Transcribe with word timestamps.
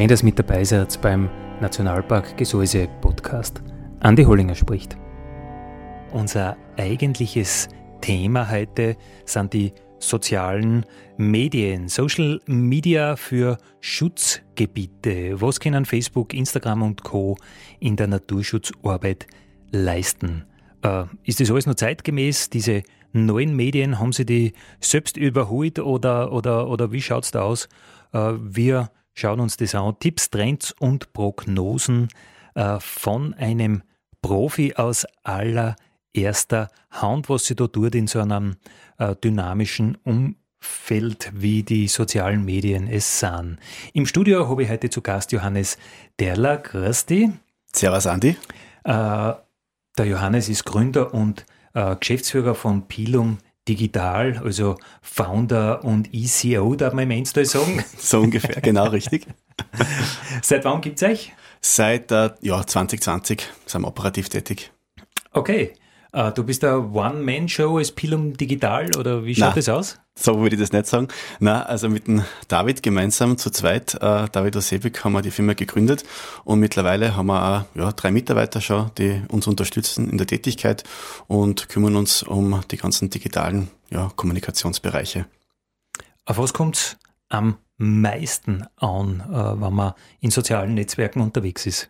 Schön, 0.00 0.08
dass 0.08 0.22
mit 0.22 0.38
dabei 0.38 0.64
seid 0.64 0.98
beim 1.02 1.28
Nationalpark 1.60 2.34
Gesäuse 2.38 2.88
Podcast. 3.02 3.62
Andi 4.00 4.24
Hollinger 4.24 4.54
spricht. 4.54 4.96
Unser 6.14 6.56
eigentliches 6.78 7.68
Thema 8.00 8.50
heute 8.50 8.96
sind 9.26 9.52
die 9.52 9.74
sozialen 9.98 10.86
Medien, 11.18 11.88
Social 11.88 12.40
Media 12.46 13.14
für 13.14 13.58
Schutzgebiete. 13.82 15.38
Was 15.38 15.60
können 15.60 15.84
Facebook, 15.84 16.32
Instagram 16.32 16.80
und 16.80 17.04
Co. 17.04 17.36
in 17.78 17.96
der 17.96 18.06
Naturschutzarbeit 18.06 19.26
leisten? 19.70 20.46
Äh, 20.80 21.04
ist 21.24 21.40
das 21.40 21.50
alles 21.50 21.66
noch 21.66 21.74
zeitgemäß? 21.74 22.48
Diese 22.48 22.84
neuen 23.12 23.54
Medien, 23.54 23.98
haben 23.98 24.12
sie 24.14 24.24
die 24.24 24.54
selbst 24.80 25.18
überholt 25.18 25.78
oder, 25.78 26.32
oder, 26.32 26.68
oder 26.68 26.90
wie 26.90 27.02
schaut 27.02 27.24
es 27.24 27.32
da 27.32 27.42
aus? 27.42 27.68
Äh, 28.14 28.32
wir 28.40 28.88
schauen 29.20 29.40
uns 29.40 29.56
das 29.56 29.74
an. 29.74 29.94
Tipps, 30.00 30.30
Trends 30.30 30.72
und 30.78 31.12
Prognosen 31.12 32.08
äh, 32.54 32.78
von 32.80 33.34
einem 33.34 33.82
Profi 34.22 34.74
aus 34.74 35.06
allererster 35.22 36.70
Hand, 36.90 37.28
was 37.28 37.46
sie 37.46 37.54
da 37.54 37.66
tut 37.66 37.94
in 37.94 38.06
so 38.06 38.20
einem 38.20 38.56
äh, 38.98 39.14
dynamischen 39.16 39.96
Umfeld, 40.04 41.32
wie 41.34 41.62
die 41.62 41.88
sozialen 41.88 42.44
Medien 42.44 42.88
es 42.88 43.20
sind. 43.20 43.58
Im 43.92 44.06
Studio 44.06 44.48
habe 44.48 44.62
ich 44.62 44.70
heute 44.70 44.90
zu 44.90 45.00
Gast 45.00 45.32
Johannes 45.32 45.78
Derler. 46.18 46.58
Grüß 46.58 47.06
dich. 47.06 47.30
Servus, 47.72 48.06
Andi. 48.06 48.36
Äh, 48.84 49.32
der 49.98 50.06
Johannes 50.06 50.48
ist 50.48 50.64
Gründer 50.64 51.14
und 51.14 51.44
äh, 51.74 51.96
Geschäftsführer 51.96 52.54
von 52.54 52.88
Pilum 52.88 53.38
digital, 53.68 54.40
also 54.44 54.76
Founder 55.02 55.84
und 55.84 56.08
ECO, 56.12 56.74
darf 56.74 56.92
man 56.92 57.04
im 57.04 57.10
Endstall 57.12 57.44
sagen. 57.44 57.84
So 57.98 58.20
ungefähr, 58.20 58.60
genau 58.60 58.86
richtig. 58.86 59.26
Seit 60.42 60.64
wann 60.64 60.80
gibt 60.80 61.02
es 61.02 61.08
euch? 61.08 61.32
Seit 61.60 62.10
äh, 62.10 62.30
ja, 62.40 62.66
2020 62.66 63.42
sind 63.66 63.82
wir 63.82 63.88
operativ 63.88 64.28
tätig. 64.28 64.72
Okay. 65.32 65.74
Uh, 66.12 66.30
du 66.30 66.42
bist 66.42 66.64
eine 66.64 66.90
One-Man-Show 66.90 67.78
als 67.78 67.92
Pilum 67.92 68.36
Digital 68.36 68.90
oder 68.96 69.24
wie 69.24 69.34
schaut 69.34 69.50
Nein, 69.50 69.54
das 69.54 69.68
aus? 69.68 70.00
So 70.18 70.40
würde 70.40 70.56
ich 70.56 70.60
das 70.60 70.72
nicht 70.72 70.86
sagen. 70.86 71.06
Na, 71.38 71.62
also 71.62 71.88
mit 71.88 72.08
dem 72.08 72.24
David 72.48 72.82
gemeinsam 72.82 73.38
zu 73.38 73.50
zweit, 73.50 73.94
äh, 73.94 74.28
David 74.32 74.56
Osebik, 74.56 75.04
haben 75.04 75.12
wir 75.12 75.22
die 75.22 75.30
Firma 75.30 75.52
gegründet 75.52 76.04
und 76.42 76.58
mittlerweile 76.58 77.16
haben 77.16 77.26
wir 77.26 77.42
auch 77.42 77.76
ja, 77.76 77.92
drei 77.92 78.10
Mitarbeiter 78.10 78.60
schon, 78.60 78.90
die 78.98 79.22
uns 79.28 79.46
unterstützen 79.46 80.10
in 80.10 80.18
der 80.18 80.26
Tätigkeit 80.26 80.82
und 81.28 81.68
kümmern 81.68 81.94
uns 81.94 82.24
um 82.24 82.60
die 82.72 82.76
ganzen 82.76 83.10
digitalen 83.10 83.70
ja, 83.90 84.10
Kommunikationsbereiche. 84.16 85.26
Auf 86.26 86.38
was 86.38 86.52
kommt 86.52 86.76
es 86.76 86.96
am 87.28 87.56
meisten 87.76 88.64
an, 88.76 89.20
äh, 89.30 89.60
wenn 89.60 89.72
man 89.72 89.94
in 90.20 90.32
sozialen 90.32 90.74
Netzwerken 90.74 91.20
unterwegs 91.20 91.66
ist? 91.66 91.88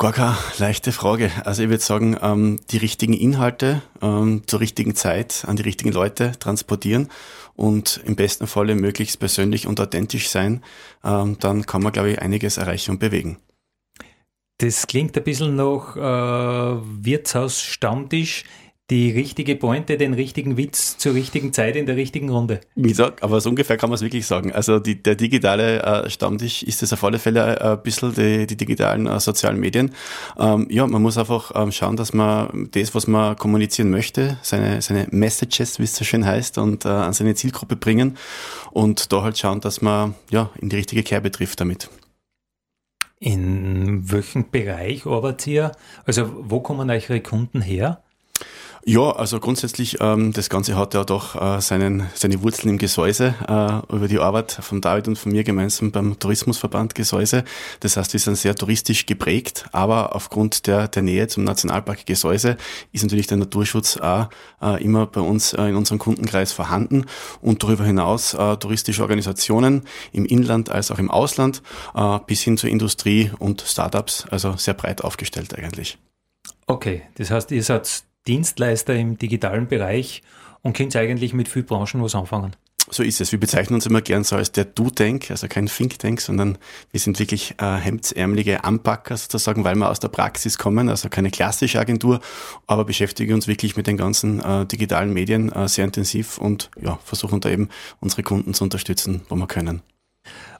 Gar 0.00 0.12
keine 0.12 0.36
leichte 0.58 0.92
Frage. 0.92 1.32
Also 1.44 1.64
ich 1.64 1.70
würde 1.70 1.82
sagen, 1.82 2.16
ähm, 2.22 2.60
die 2.70 2.76
richtigen 2.76 3.14
Inhalte 3.14 3.82
ähm, 4.00 4.44
zur 4.46 4.60
richtigen 4.60 4.94
Zeit 4.94 5.44
an 5.44 5.56
die 5.56 5.64
richtigen 5.64 5.90
Leute 5.90 6.38
transportieren 6.38 7.08
und 7.56 8.00
im 8.04 8.14
besten 8.14 8.46
Falle 8.46 8.76
möglichst 8.76 9.18
persönlich 9.18 9.66
und 9.66 9.80
authentisch 9.80 10.28
sein, 10.28 10.62
ähm, 11.02 11.36
dann 11.40 11.66
kann 11.66 11.82
man, 11.82 11.92
glaube 11.92 12.12
ich, 12.12 12.22
einiges 12.22 12.58
erreichen 12.58 12.92
und 12.92 13.00
bewegen. 13.00 13.38
Das 14.58 14.86
klingt 14.86 15.16
ein 15.16 15.24
bisschen 15.24 15.56
nach 15.56 15.96
äh, 15.96 16.80
Wirtshaus-Stammtisch 17.04 18.44
die 18.90 19.10
richtige 19.10 19.54
Pointe, 19.54 19.98
den 19.98 20.14
richtigen 20.14 20.56
Witz 20.56 20.96
zur 20.96 21.12
richtigen 21.12 21.52
Zeit 21.52 21.76
in 21.76 21.84
der 21.84 21.96
richtigen 21.96 22.30
Runde. 22.30 22.60
Wie 22.74 22.88
gesagt, 22.88 23.22
aber 23.22 23.40
so 23.40 23.50
ungefähr 23.50 23.76
kann 23.76 23.90
man 23.90 23.96
es 23.96 24.02
wirklich 24.02 24.26
sagen. 24.26 24.52
Also 24.52 24.78
die, 24.78 25.02
der 25.02 25.14
digitale 25.14 25.82
äh, 25.82 26.10
Stammtisch 26.10 26.62
ist 26.62 26.82
es 26.82 26.92
auf 26.94 27.04
alle 27.04 27.18
Fälle 27.18 27.58
äh, 27.58 27.72
ein 27.72 27.82
bisschen 27.82 28.14
die, 28.14 28.46
die 28.46 28.56
digitalen 28.56 29.06
äh, 29.06 29.20
sozialen 29.20 29.60
Medien. 29.60 29.90
Ähm, 30.38 30.68
ja, 30.70 30.86
man 30.86 31.02
muss 31.02 31.18
einfach 31.18 31.52
ähm, 31.54 31.70
schauen, 31.70 31.96
dass 31.96 32.14
man 32.14 32.70
das, 32.72 32.94
was 32.94 33.06
man 33.06 33.36
kommunizieren 33.36 33.90
möchte, 33.90 34.38
seine, 34.40 34.80
seine 34.80 35.06
Messages, 35.10 35.78
wie 35.78 35.84
es 35.84 35.94
so 35.94 36.04
schön 36.04 36.24
heißt, 36.24 36.56
und 36.56 36.86
äh, 36.86 36.88
an 36.88 37.12
seine 37.12 37.34
Zielgruppe 37.34 37.76
bringen 37.76 38.16
und 38.70 39.12
da 39.12 39.22
halt 39.22 39.36
schauen, 39.36 39.60
dass 39.60 39.82
man 39.82 40.14
ja 40.30 40.50
in 40.60 40.70
die 40.70 40.76
richtige 40.76 41.02
Kerbe 41.02 41.30
trifft 41.30 41.60
damit. 41.60 41.90
In 43.20 44.10
welchem 44.10 44.50
Bereich 44.50 45.04
arbeitet 45.04 45.46
ihr? 45.48 45.72
Also 46.06 46.30
wo 46.38 46.60
kommen 46.60 46.88
eure 46.88 47.20
Kunden 47.20 47.60
her? 47.60 48.02
Ja, 48.90 49.10
also 49.10 49.38
grundsätzlich, 49.38 49.98
ähm, 50.00 50.32
das 50.32 50.48
Ganze 50.48 50.74
hat 50.74 50.94
ja 50.94 51.04
doch 51.04 51.34
äh, 51.38 51.60
seinen, 51.60 52.06
seine 52.14 52.42
Wurzeln 52.42 52.70
im 52.70 52.78
Gesäuse, 52.78 53.34
äh, 53.46 53.94
über 53.94 54.08
die 54.08 54.18
Arbeit 54.18 54.50
von 54.52 54.80
David 54.80 55.08
und 55.08 55.18
von 55.18 55.30
mir 55.30 55.44
gemeinsam 55.44 55.92
beim 55.92 56.18
Tourismusverband 56.18 56.94
Gesäuse. 56.94 57.44
Das 57.80 57.98
heißt, 57.98 58.14
wir 58.14 58.20
sind 58.20 58.36
sehr 58.36 58.54
touristisch 58.54 59.04
geprägt, 59.04 59.66
aber 59.72 60.16
aufgrund 60.16 60.66
der, 60.66 60.88
der 60.88 61.02
Nähe 61.02 61.28
zum 61.28 61.44
Nationalpark 61.44 62.06
Gesäuse 62.06 62.56
ist 62.90 63.02
natürlich 63.02 63.26
der 63.26 63.36
Naturschutz 63.36 63.98
auch 63.98 64.30
äh, 64.62 64.82
immer 64.82 65.04
bei 65.04 65.20
uns 65.20 65.52
äh, 65.52 65.64
in 65.64 65.76
unserem 65.76 65.98
Kundenkreis 65.98 66.52
vorhanden 66.52 67.04
und 67.42 67.62
darüber 67.62 67.84
hinaus 67.84 68.32
äh, 68.32 68.56
touristische 68.56 69.02
Organisationen 69.02 69.82
im 70.12 70.24
Inland 70.24 70.70
als 70.70 70.90
auch 70.90 70.98
im 70.98 71.10
Ausland 71.10 71.60
äh, 71.94 72.18
bis 72.26 72.40
hin 72.40 72.56
zur 72.56 72.70
Industrie 72.70 73.32
und 73.38 73.60
Startups, 73.60 74.24
also 74.30 74.54
sehr 74.56 74.72
breit 74.72 75.04
aufgestellt 75.04 75.54
eigentlich. 75.58 75.98
Okay, 76.66 77.02
das 77.16 77.30
heißt, 77.30 77.50
ihr 77.50 77.62
seid 77.62 78.07
Dienstleister 78.28 78.94
im 78.94 79.18
digitalen 79.18 79.66
Bereich 79.66 80.22
und 80.62 80.76
könnt 80.76 80.94
eigentlich 80.94 81.32
mit 81.32 81.48
vielen 81.48 81.66
Branchen 81.66 82.02
was 82.02 82.14
anfangen. 82.14 82.54
So 82.90 83.02
ist 83.02 83.20
es. 83.20 83.32
Wir 83.32 83.40
bezeichnen 83.40 83.74
uns 83.74 83.86
immer 83.86 84.00
gern 84.00 84.24
so 84.24 84.36
als 84.36 84.50
der 84.52 84.64
Do-Tank, 84.64 85.30
also 85.30 85.46
kein 85.46 85.66
Think-Tank, 85.66 86.20
sondern 86.20 86.56
wir 86.90 87.00
sind 87.00 87.18
wirklich 87.18 87.54
äh, 87.58 87.76
hemdsärmelige 87.76 88.64
Anpacker 88.64 89.16
sozusagen, 89.16 89.64
weil 89.64 89.74
wir 89.74 89.90
aus 89.90 90.00
der 90.00 90.08
Praxis 90.08 90.56
kommen, 90.56 90.88
also 90.88 91.08
keine 91.10 91.30
klassische 91.30 91.80
Agentur, 91.80 92.20
aber 92.66 92.84
beschäftigen 92.84 93.34
uns 93.34 93.46
wirklich 93.46 93.76
mit 93.76 93.86
den 93.86 93.98
ganzen 93.98 94.40
äh, 94.40 94.64
digitalen 94.64 95.12
Medien 95.12 95.52
äh, 95.52 95.68
sehr 95.68 95.84
intensiv 95.84 96.38
und 96.38 96.70
ja, 96.80 96.98
versuchen 97.04 97.40
da 97.40 97.50
eben 97.50 97.68
unsere 98.00 98.22
Kunden 98.22 98.54
zu 98.54 98.64
unterstützen, 98.64 99.22
wo 99.28 99.36
wir 99.36 99.46
können. 99.46 99.82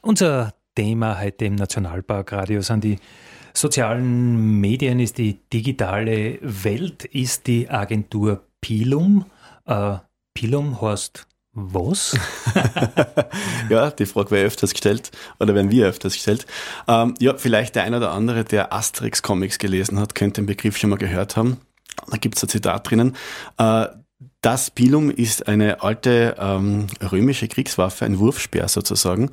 Unser 0.03 0.53
Thema 0.75 1.21
heute 1.21 1.47
im 1.47 1.55
Nationalpark 1.55 2.33
Radio 2.33 2.61
sind 2.61 2.85
die 2.85 2.99
sozialen 3.61 4.61
Medien, 4.61 5.01
ist 5.01 5.19
die 5.19 5.39
digitale 5.53 6.39
Welt, 6.43 7.05
ist 7.05 7.47
die 7.47 7.69
Agentur 7.69 8.43
Pilum. 8.61 9.27
Äh, 9.67 9.97
Pilum 10.35 10.81
heißt 10.81 11.27
was? 11.53 12.17
ja, 13.69 13.91
die 13.91 14.07
Frage 14.07 14.31
wäre 14.31 14.47
öfters 14.47 14.73
gestellt 14.73 15.11
oder 15.41 15.55
werden 15.55 15.71
wir 15.71 15.89
öfters 15.89 16.15
gestellt. 16.15 16.47
Ähm, 16.87 17.15
ja, 17.19 17.35
vielleicht 17.37 17.75
der 17.75 17.85
ein 17.85 17.95
oder 17.95 18.13
andere, 18.13 18.45
der 18.45 18.73
Asterix-Comics 18.73 19.59
gelesen 19.59 19.99
hat, 19.99 20.15
könnte 20.15 20.41
den 20.41 20.47
Begriff 20.47 20.77
schon 20.77 20.91
mal 20.91 20.97
gehört 20.97 21.37
haben. 21.37 21.59
Da 22.09 22.17
gibt 22.17 22.37
es 22.37 22.45
ein 22.45 22.49
Zitat 22.49 22.89
drinnen. 22.89 23.17
Äh, 23.59 23.87
das 24.41 24.71
Pilum 24.71 25.11
ist 25.11 25.49
eine 25.49 25.83
alte 25.83 26.37
ähm, 26.39 26.87
römische 27.01 27.49
Kriegswaffe, 27.49 28.05
ein 28.05 28.19
Wurfspeer 28.21 28.69
sozusagen. 28.69 29.31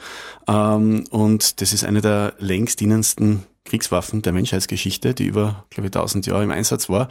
Ähm, 0.48 1.06
und 1.12 1.62
das 1.62 1.74
ist 1.74 1.84
eine 1.84 2.02
der 2.02 2.34
längst 2.40 2.80
dienendsten 2.80 3.44
Kriegswaffen 3.66 4.22
der 4.22 4.32
Menschheitsgeschichte, 4.32 5.16
die 5.16 5.26
über, 5.26 5.66
glaube 5.72 5.88
ich, 5.88 5.96
1000 5.96 6.28
Jahre 6.28 6.44
im 6.44 6.52
Einsatz 6.52 6.88
war. 6.88 7.10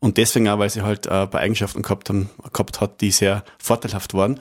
Und 0.00 0.18
deswegen 0.18 0.48
auch, 0.48 0.58
weil 0.58 0.68
sie 0.68 0.82
halt 0.82 1.06
äh, 1.06 1.26
bei 1.26 1.40
Eigenschaften 1.40 1.80
gehabt, 1.80 2.10
haben, 2.10 2.28
gehabt 2.52 2.82
hat, 2.82 3.00
die 3.00 3.10
sehr 3.10 3.42
vorteilhaft 3.58 4.12
waren. 4.12 4.38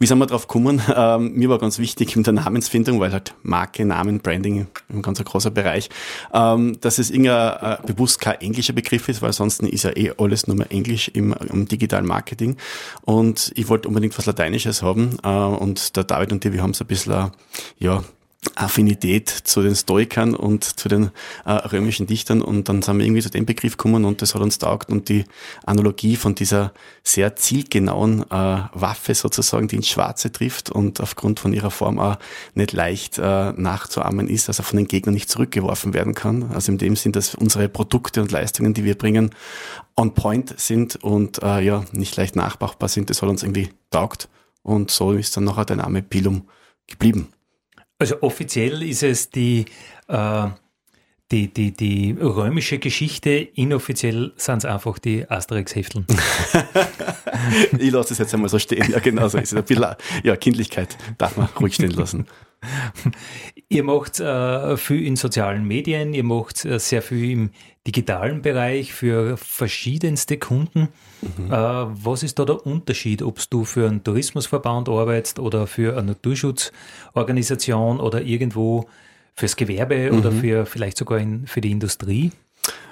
Wie 0.00 0.06
sind 0.06 0.18
wir 0.18 0.26
drauf 0.26 0.48
gekommen? 0.48 0.82
Ähm, 0.96 1.32
mir 1.34 1.48
war 1.48 1.58
ganz 1.58 1.78
wichtig 1.78 2.14
in 2.14 2.22
der 2.22 2.34
Namensfindung, 2.34 3.00
weil 3.00 3.12
halt 3.12 3.34
Marke, 3.42 3.84
Namen, 3.84 4.20
Branding 4.20 4.68
ein 4.88 5.02
ganz 5.02 5.22
großer 5.22 5.50
Bereich, 5.50 5.90
ähm, 6.32 6.78
dass 6.80 6.98
es 6.98 7.10
irgendein 7.10 7.78
äh, 7.78 7.78
bewusst 7.84 8.20
kein 8.20 8.40
englischer 8.40 8.74
Begriff 8.74 9.08
ist, 9.08 9.20
weil 9.20 9.28
ansonsten 9.28 9.66
ist 9.66 9.82
ja 9.82 9.90
eh 9.96 10.12
alles 10.16 10.46
nur 10.46 10.56
mehr 10.56 10.70
Englisch 10.70 11.08
im, 11.08 11.32
im 11.32 11.66
digitalen 11.66 12.06
Marketing. 12.06 12.56
Und 13.02 13.52
ich 13.56 13.68
wollte 13.68 13.88
unbedingt 13.88 14.16
was 14.16 14.26
Lateinisches 14.26 14.82
haben. 14.82 15.16
Äh, 15.24 15.28
und 15.28 15.96
der 15.96 16.04
David 16.04 16.32
und 16.32 16.44
die, 16.44 16.52
wir 16.52 16.62
haben 16.62 16.74
so 16.74 16.84
ein 16.84 16.88
bisschen, 16.88 17.12
äh, 17.12 17.30
ja, 17.78 18.04
Affinität 18.54 19.28
zu 19.28 19.62
den 19.62 19.74
Stoikern 19.74 20.34
und 20.34 20.64
zu 20.64 20.88
den 20.88 21.10
äh, 21.44 21.52
römischen 21.52 22.06
Dichtern 22.06 22.42
und 22.42 22.68
dann 22.68 22.82
sind 22.82 22.98
wir 22.98 23.04
irgendwie 23.04 23.22
zu 23.22 23.30
dem 23.30 23.46
Begriff 23.46 23.76
gekommen 23.76 24.04
und 24.04 24.22
das 24.22 24.34
hat 24.34 24.42
uns 24.42 24.58
taugt 24.58 24.90
und 24.90 25.08
die 25.08 25.24
Analogie 25.64 26.16
von 26.16 26.34
dieser 26.34 26.72
sehr 27.02 27.36
zielgenauen 27.36 28.22
äh, 28.22 28.60
Waffe 28.72 29.14
sozusagen, 29.14 29.68
die 29.68 29.76
ins 29.76 29.88
Schwarze 29.88 30.32
trifft 30.32 30.70
und 30.70 31.00
aufgrund 31.00 31.40
von 31.40 31.52
ihrer 31.52 31.70
Form 31.70 31.98
auch 31.98 32.16
nicht 32.54 32.72
leicht 32.72 33.18
äh, 33.18 33.52
nachzuahmen 33.52 34.28
ist, 34.28 34.48
also 34.48 34.62
von 34.62 34.76
den 34.76 34.88
Gegnern 34.88 35.14
nicht 35.14 35.30
zurückgeworfen 35.30 35.94
werden 35.94 36.14
kann. 36.14 36.50
Also 36.52 36.72
in 36.72 36.78
dem 36.78 36.96
Sinn, 36.96 37.12
dass 37.12 37.34
unsere 37.34 37.68
Produkte 37.68 38.22
und 38.22 38.32
Leistungen, 38.32 38.74
die 38.74 38.84
wir 38.84 38.96
bringen, 38.96 39.30
on 39.96 40.14
point 40.14 40.58
sind 40.58 40.96
und 40.96 41.42
äh, 41.42 41.60
ja 41.60 41.84
nicht 41.92 42.16
leicht 42.16 42.36
nachbachbar 42.36 42.88
sind, 42.88 43.10
das 43.10 43.22
hat 43.22 43.28
uns 43.28 43.42
irgendwie 43.42 43.70
taugt 43.90 44.28
und 44.62 44.90
so 44.90 45.12
ist 45.12 45.36
dann 45.36 45.44
nachher 45.44 45.64
der 45.64 45.76
Name 45.76 46.02
Pilum 46.02 46.48
geblieben. 46.86 47.33
Also 48.04 48.20
offiziell 48.20 48.82
ist 48.82 49.02
es 49.02 49.30
die, 49.30 49.64
äh, 50.08 50.46
die, 51.34 51.48
die, 51.52 51.72
die 51.72 52.16
römische 52.20 52.78
Geschichte, 52.78 53.30
inoffiziell 53.30 54.32
sind 54.36 54.58
es 54.58 54.64
einfach 54.64 55.00
die 55.00 55.28
Asterix-Hefteln. 55.28 56.06
ich 57.78 57.90
lasse 57.90 58.12
es 58.12 58.18
jetzt 58.18 58.32
einmal 58.34 58.48
so 58.48 58.60
stehen. 58.60 58.88
Ja, 58.88 59.00
genau 59.00 59.26
so 59.26 59.38
ist 59.38 59.52
es. 59.52 59.58
Ein 59.58 59.64
bisschen, 59.64 59.96
ja, 60.22 60.36
Kindlichkeit 60.36 60.96
darf 61.18 61.36
man 61.36 61.48
ruhig 61.60 61.74
stehen 61.74 61.90
lassen. 61.90 62.26
Ihr 63.68 63.82
macht 63.82 64.20
äh, 64.20 64.76
viel 64.76 65.04
in 65.04 65.16
sozialen 65.16 65.66
Medien, 65.66 66.14
ihr 66.14 66.22
macht 66.22 66.64
äh, 66.64 66.78
sehr 66.78 67.02
viel 67.02 67.30
im 67.30 67.50
digitalen 67.84 68.40
Bereich 68.40 68.94
für 68.94 69.36
verschiedenste 69.36 70.38
Kunden. 70.38 70.88
Mhm. 71.20 71.52
Äh, 71.52 71.52
was 71.52 72.22
ist 72.22 72.38
da 72.38 72.44
der 72.44 72.64
Unterschied, 72.64 73.22
ob 73.22 73.40
du 73.50 73.64
für 73.64 73.88
einen 73.88 74.04
Tourismusverband 74.04 74.88
arbeitest 74.88 75.40
oder 75.40 75.66
für 75.66 75.98
eine 75.98 76.12
Naturschutzorganisation 76.12 77.98
oder 77.98 78.22
irgendwo 78.22 78.88
fürs 79.34 79.56
Gewerbe 79.56 80.10
mhm. 80.10 80.18
oder 80.18 80.32
für 80.32 80.66
vielleicht 80.66 80.98
sogar 80.98 81.18
in, 81.18 81.46
für 81.46 81.60
die 81.60 81.70
Industrie? 81.70 82.32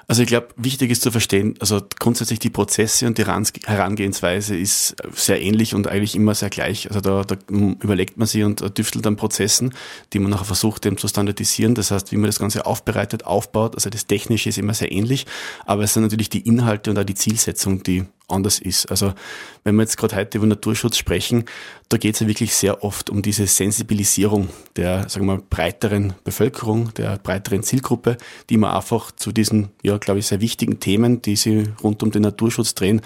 Also 0.08 0.22
ich 0.22 0.28
glaube, 0.28 0.48
wichtig 0.56 0.90
ist 0.90 1.02
zu 1.02 1.10
verstehen, 1.10 1.54
also 1.60 1.80
grundsätzlich 1.98 2.38
die 2.38 2.50
Prozesse 2.50 3.06
und 3.06 3.18
die 3.18 3.24
Herangehensweise 3.24 4.56
ist 4.56 4.96
sehr 5.14 5.40
ähnlich 5.40 5.74
und 5.74 5.86
eigentlich 5.86 6.16
immer 6.16 6.34
sehr 6.34 6.50
gleich. 6.50 6.88
Also 6.88 7.00
da, 7.00 7.22
da 7.22 7.36
überlegt 7.48 8.16
man 8.16 8.26
sich 8.26 8.42
und 8.44 8.76
düftelt 8.76 9.06
an 9.06 9.16
Prozessen, 9.16 9.74
die 10.12 10.18
man 10.18 10.30
nachher 10.30 10.44
versucht 10.44 10.84
eben 10.86 10.98
zu 10.98 11.08
standardisieren. 11.08 11.74
Das 11.74 11.90
heißt, 11.90 12.12
wie 12.12 12.16
man 12.16 12.26
das 12.26 12.38
Ganze 12.38 12.66
aufbereitet, 12.66 13.24
aufbaut. 13.24 13.74
Also 13.74 13.90
das 13.90 14.06
Technische 14.06 14.48
ist 14.48 14.58
immer 14.58 14.74
sehr 14.74 14.92
ähnlich, 14.92 15.26
aber 15.66 15.84
es 15.84 15.94
sind 15.94 16.02
natürlich 16.02 16.30
die 16.30 16.46
Inhalte 16.46 16.90
und 16.90 16.98
auch 16.98 17.04
die 17.04 17.14
Zielsetzung, 17.14 17.82
die 17.82 18.04
anders 18.28 18.58
ist. 18.58 18.90
Also 18.90 19.12
wenn 19.64 19.76
wir 19.76 19.82
jetzt 19.82 19.96
gerade 19.96 20.16
heute 20.16 20.38
über 20.38 20.46
Naturschutz 20.46 20.96
sprechen, 20.96 21.44
da 21.88 21.98
geht 21.98 22.14
es 22.14 22.20
ja 22.20 22.26
wirklich 22.26 22.54
sehr 22.54 22.82
oft 22.82 23.10
um 23.10 23.22
diese 23.22 23.46
Sensibilisierung 23.46 24.48
der, 24.76 25.08
sagen 25.08 25.26
wir 25.26 25.36
mal, 25.36 25.42
breiteren 25.48 26.14
Bevölkerung, 26.24 26.92
der 26.94 27.18
breiteren 27.18 27.62
Zielgruppe, 27.62 28.16
die 28.48 28.56
man 28.56 28.74
einfach 28.74 29.12
zu 29.12 29.32
diesen, 29.32 29.68
ja, 29.82 29.91
glaube 29.98 30.20
ich, 30.20 30.26
sehr 30.26 30.40
wichtigen 30.40 30.80
Themen, 30.80 31.22
die 31.22 31.36
sie 31.36 31.68
rund 31.82 32.02
um 32.02 32.10
den 32.10 32.22
Naturschutz 32.22 32.74
drehen, 32.74 33.00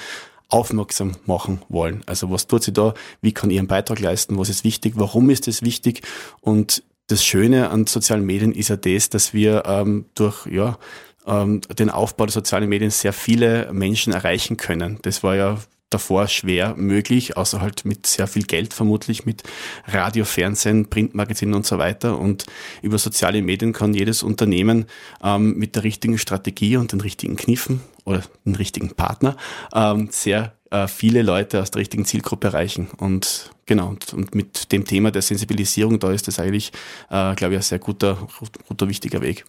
aufmerksam 0.49 1.13
machen 1.27 1.61
wollen. 1.69 2.03
Also 2.07 2.31
was 2.31 2.47
tut 2.47 2.63
sie 2.63 2.73
da? 2.73 2.95
Wie 3.21 3.33
kann 3.33 3.51
ihren 3.51 3.67
Beitrag 3.67 4.01
leisten? 4.01 4.39
Was 4.39 4.49
ist 4.49 4.65
wichtig? 4.65 4.95
Warum 4.97 5.31
ist 5.31 5.49
es 5.49 5.63
wichtig? 5.63 6.03
Und 6.41 6.83
das 7.09 7.25
Schöne 7.25 7.71
an 7.71 7.87
sozialen 7.87 8.25
Medien 8.25 8.53
ist 8.53 8.69
ja 8.69 8.77
das, 8.77 9.11
dass 9.11 9.33
wir 9.35 9.65
ähm, 9.67 10.07
durch 10.15 10.47
ja, 10.47 10.79
ähm, 11.27 11.61
den 11.79 11.91
Aufbau 11.91 12.27
der 12.27 12.33
sozialen 12.33 12.69
Medien 12.69 12.91
sehr 12.91 13.13
viele 13.13 13.73
Menschen 13.73 14.13
erreichen 14.13 14.57
können. 14.57 14.99
Das 15.03 15.23
war 15.23 15.37
ja 15.37 15.59
davor 15.91 16.27
schwer 16.27 16.75
möglich, 16.77 17.37
außer 17.37 17.61
halt 17.61 17.85
mit 17.85 18.07
sehr 18.07 18.27
viel 18.27 18.45
Geld 18.45 18.75
vermutlich, 18.75 19.25
mit 19.25 19.43
Radio, 19.87 20.25
Fernsehen, 20.25 20.91
Printmagazinen 20.91 21.55
und 21.55 21.67
so 21.67 21.79
weiter. 21.79 22.19
Und 22.19 22.47
über 22.83 22.99
soziale 22.99 23.43
Medien 23.43 23.73
kann 23.73 23.95
jedes 23.95 24.23
Unternehmen 24.23 24.87
ähm, 25.23 25.57
mit 25.57 25.77
der 25.77 25.85
richtigen 25.85 26.19
Strategie 26.19 26.77
und 26.77 26.93
den 26.93 27.01
richtigen 27.01 27.37
Kniffen 27.37 27.81
oder 28.05 28.23
den 28.45 28.57
richtigen 28.57 28.95
Partner 28.95 29.37
ähm, 29.75 30.09
sehr 30.11 30.57
äh, 30.71 30.89
viele 30.89 31.23
Leute 31.23 31.61
aus 31.63 31.71
der 31.71 31.81
richtigen 31.81 32.05
Zielgruppe 32.05 32.49
erreichen. 32.49 32.89
Und 32.99 33.51
genau, 33.67 33.89
und, 33.89 34.13
und 34.13 34.35
mit 34.35 34.73
dem 34.73 34.85
Thema 34.85 35.11
der 35.13 35.23
Sensibilisierung, 35.23 36.01
da 36.01 36.11
ist 36.11 36.27
das 36.27 36.41
eigentlich, 36.41 36.73
äh, 37.11 37.35
glaube 37.35 37.55
ich, 37.55 37.59
ein 37.59 37.63
sehr 37.63 37.79
guter, 37.79 38.27
guter, 38.67 38.89
wichtiger 38.89 39.21
Weg. 39.21 39.45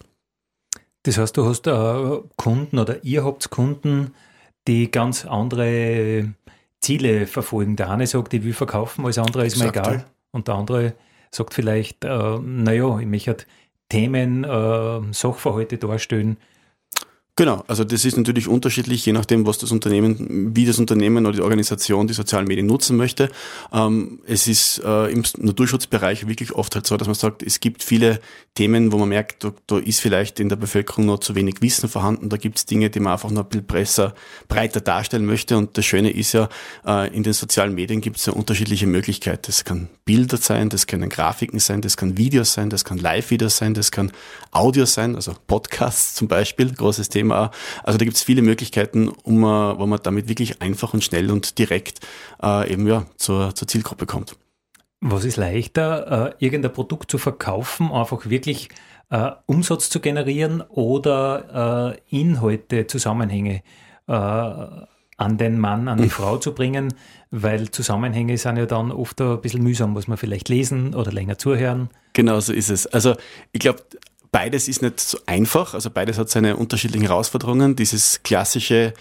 Das 1.02 1.18
heißt, 1.18 1.36
du 1.36 1.46
hast 1.46 1.66
äh, 1.66 2.20
Kunden 2.36 2.78
oder 2.78 3.02
ihr 3.04 3.24
habt 3.24 3.50
Kunden, 3.50 4.12
die 4.68 4.90
ganz 4.90 5.24
andere 5.24 6.34
Ziele 6.80 7.26
verfolgen. 7.26 7.74
Der 7.74 7.90
eine 7.90 8.06
sagt, 8.06 8.34
ich 8.34 8.44
will 8.44 8.52
verkaufen, 8.52 9.04
alles 9.04 9.18
andere 9.18 9.46
ist 9.46 9.58
mir 9.58 9.68
egal. 9.68 10.04
Und 10.30 10.46
der 10.46 10.54
andere 10.54 10.94
sagt 11.30 11.54
vielleicht, 11.54 12.04
äh, 12.04 12.38
naja, 12.38 12.98
ich 13.00 13.06
möchte 13.06 13.38
Themen, 13.88 14.44
äh, 14.44 15.00
Sachverhalte 15.12 15.78
darstellen, 15.78 16.36
Genau, 17.38 17.62
also 17.68 17.84
das 17.84 18.04
ist 18.04 18.16
natürlich 18.16 18.48
unterschiedlich, 18.48 19.06
je 19.06 19.12
nachdem, 19.12 19.46
was 19.46 19.58
das 19.58 19.70
Unternehmen, 19.70 20.56
wie 20.56 20.66
das 20.66 20.80
Unternehmen 20.80 21.24
oder 21.24 21.36
die 21.36 21.42
Organisation 21.42 22.08
die 22.08 22.12
sozialen 22.12 22.48
Medien 22.48 22.66
nutzen 22.66 22.96
möchte. 22.96 23.28
Ähm, 23.72 24.18
es 24.26 24.48
ist 24.48 24.82
äh, 24.84 25.12
im 25.12 25.22
Naturschutzbereich 25.36 26.26
wirklich 26.26 26.50
oft 26.56 26.74
halt 26.74 26.88
so, 26.88 26.96
dass 26.96 27.06
man 27.06 27.14
sagt, 27.14 27.44
es 27.44 27.60
gibt 27.60 27.84
viele 27.84 28.18
Themen, 28.54 28.90
wo 28.90 28.98
man 28.98 29.10
merkt, 29.10 29.46
da, 29.68 29.78
ist 29.78 30.00
vielleicht 30.00 30.40
in 30.40 30.48
der 30.48 30.56
Bevölkerung 30.56 31.06
noch 31.06 31.20
zu 31.20 31.36
wenig 31.36 31.62
Wissen 31.62 31.88
vorhanden, 31.88 32.28
da 32.28 32.36
gibt 32.38 32.58
es 32.58 32.66
Dinge, 32.66 32.90
die 32.90 32.98
man 32.98 33.12
einfach 33.12 33.30
noch 33.30 33.44
ein 33.44 33.48
bisschen 33.48 33.66
besser, 33.66 34.14
breiter 34.48 34.80
darstellen 34.80 35.24
möchte. 35.24 35.56
Und 35.56 35.78
das 35.78 35.84
Schöne 35.84 36.10
ist 36.10 36.32
ja, 36.32 36.48
äh, 36.84 37.14
in 37.14 37.22
den 37.22 37.34
sozialen 37.34 37.72
Medien 37.72 38.00
gibt 38.00 38.16
es 38.16 38.26
ja 38.26 38.32
unterschiedliche 38.32 38.88
Möglichkeiten. 38.88 39.42
Das 39.46 39.64
kann 39.64 39.88
Bilder 40.04 40.38
sein, 40.38 40.70
das 40.70 40.88
können 40.88 41.08
Grafiken 41.08 41.60
sein, 41.60 41.82
das 41.82 41.96
kann 41.96 42.16
Videos 42.16 42.54
sein, 42.54 42.68
das 42.68 42.84
kann 42.84 42.98
Live-Videos 42.98 43.58
sein, 43.58 43.74
das 43.74 43.92
kann 43.92 44.10
Audio 44.50 44.86
sein, 44.86 45.14
also 45.14 45.36
Podcasts 45.46 46.14
zum 46.14 46.26
Beispiel, 46.26 46.72
großes 46.72 47.10
Thema 47.10 47.27
Thema. 47.28 47.50
Also 47.82 47.98
da 47.98 48.04
gibt 48.04 48.16
es 48.16 48.22
viele 48.22 48.42
Möglichkeiten, 48.42 49.08
um, 49.08 49.42
wo 49.42 49.86
man 49.86 50.00
damit 50.02 50.28
wirklich 50.28 50.60
einfach 50.62 50.94
und 50.94 51.04
schnell 51.04 51.30
und 51.30 51.58
direkt 51.58 52.00
äh, 52.42 52.72
eben 52.72 52.86
ja 52.86 53.06
zur, 53.16 53.54
zur 53.54 53.68
Zielgruppe 53.68 54.06
kommt. 54.06 54.36
Was 55.00 55.24
ist 55.24 55.36
leichter, 55.36 56.34
äh, 56.40 56.44
irgendein 56.44 56.72
Produkt 56.72 57.10
zu 57.10 57.18
verkaufen, 57.18 57.92
einfach 57.92 58.28
wirklich 58.28 58.68
äh, 59.10 59.30
Umsatz 59.46 59.90
zu 59.90 60.00
generieren 60.00 60.62
oder 60.62 61.94
äh, 62.10 62.16
Inhalte, 62.20 62.86
Zusammenhänge 62.86 63.62
äh, 64.08 64.12
an 64.12 65.36
den 65.36 65.58
Mann, 65.58 65.88
an 65.88 65.98
die 65.98 66.04
mhm. 66.04 66.10
Frau 66.10 66.36
zu 66.38 66.52
bringen, 66.54 66.94
weil 67.30 67.70
Zusammenhänge 67.70 68.38
sind 68.38 68.56
ja 68.56 68.66
dann 68.66 68.90
oft 68.90 69.20
ein 69.20 69.40
bisschen 69.40 69.62
mühsam, 69.62 69.92
muss 69.92 70.08
man 70.08 70.16
vielleicht 70.16 70.48
lesen 70.48 70.94
oder 70.94 71.12
länger 71.12 71.38
zuhören. 71.38 71.90
Genau 72.12 72.40
so 72.40 72.52
ist 72.52 72.70
es. 72.70 72.86
Also 72.86 73.14
ich 73.52 73.60
glaube, 73.60 73.82
beides 74.38 74.68
ist 74.68 74.82
nicht 74.82 75.00
so 75.00 75.18
einfach, 75.26 75.74
also 75.74 75.90
beides 75.90 76.16
hat 76.16 76.30
seine 76.30 76.54
unterschiedlichen 76.54 77.08
Herausforderungen. 77.08 77.74
Dieses 77.74 78.22
klassische, 78.22 78.94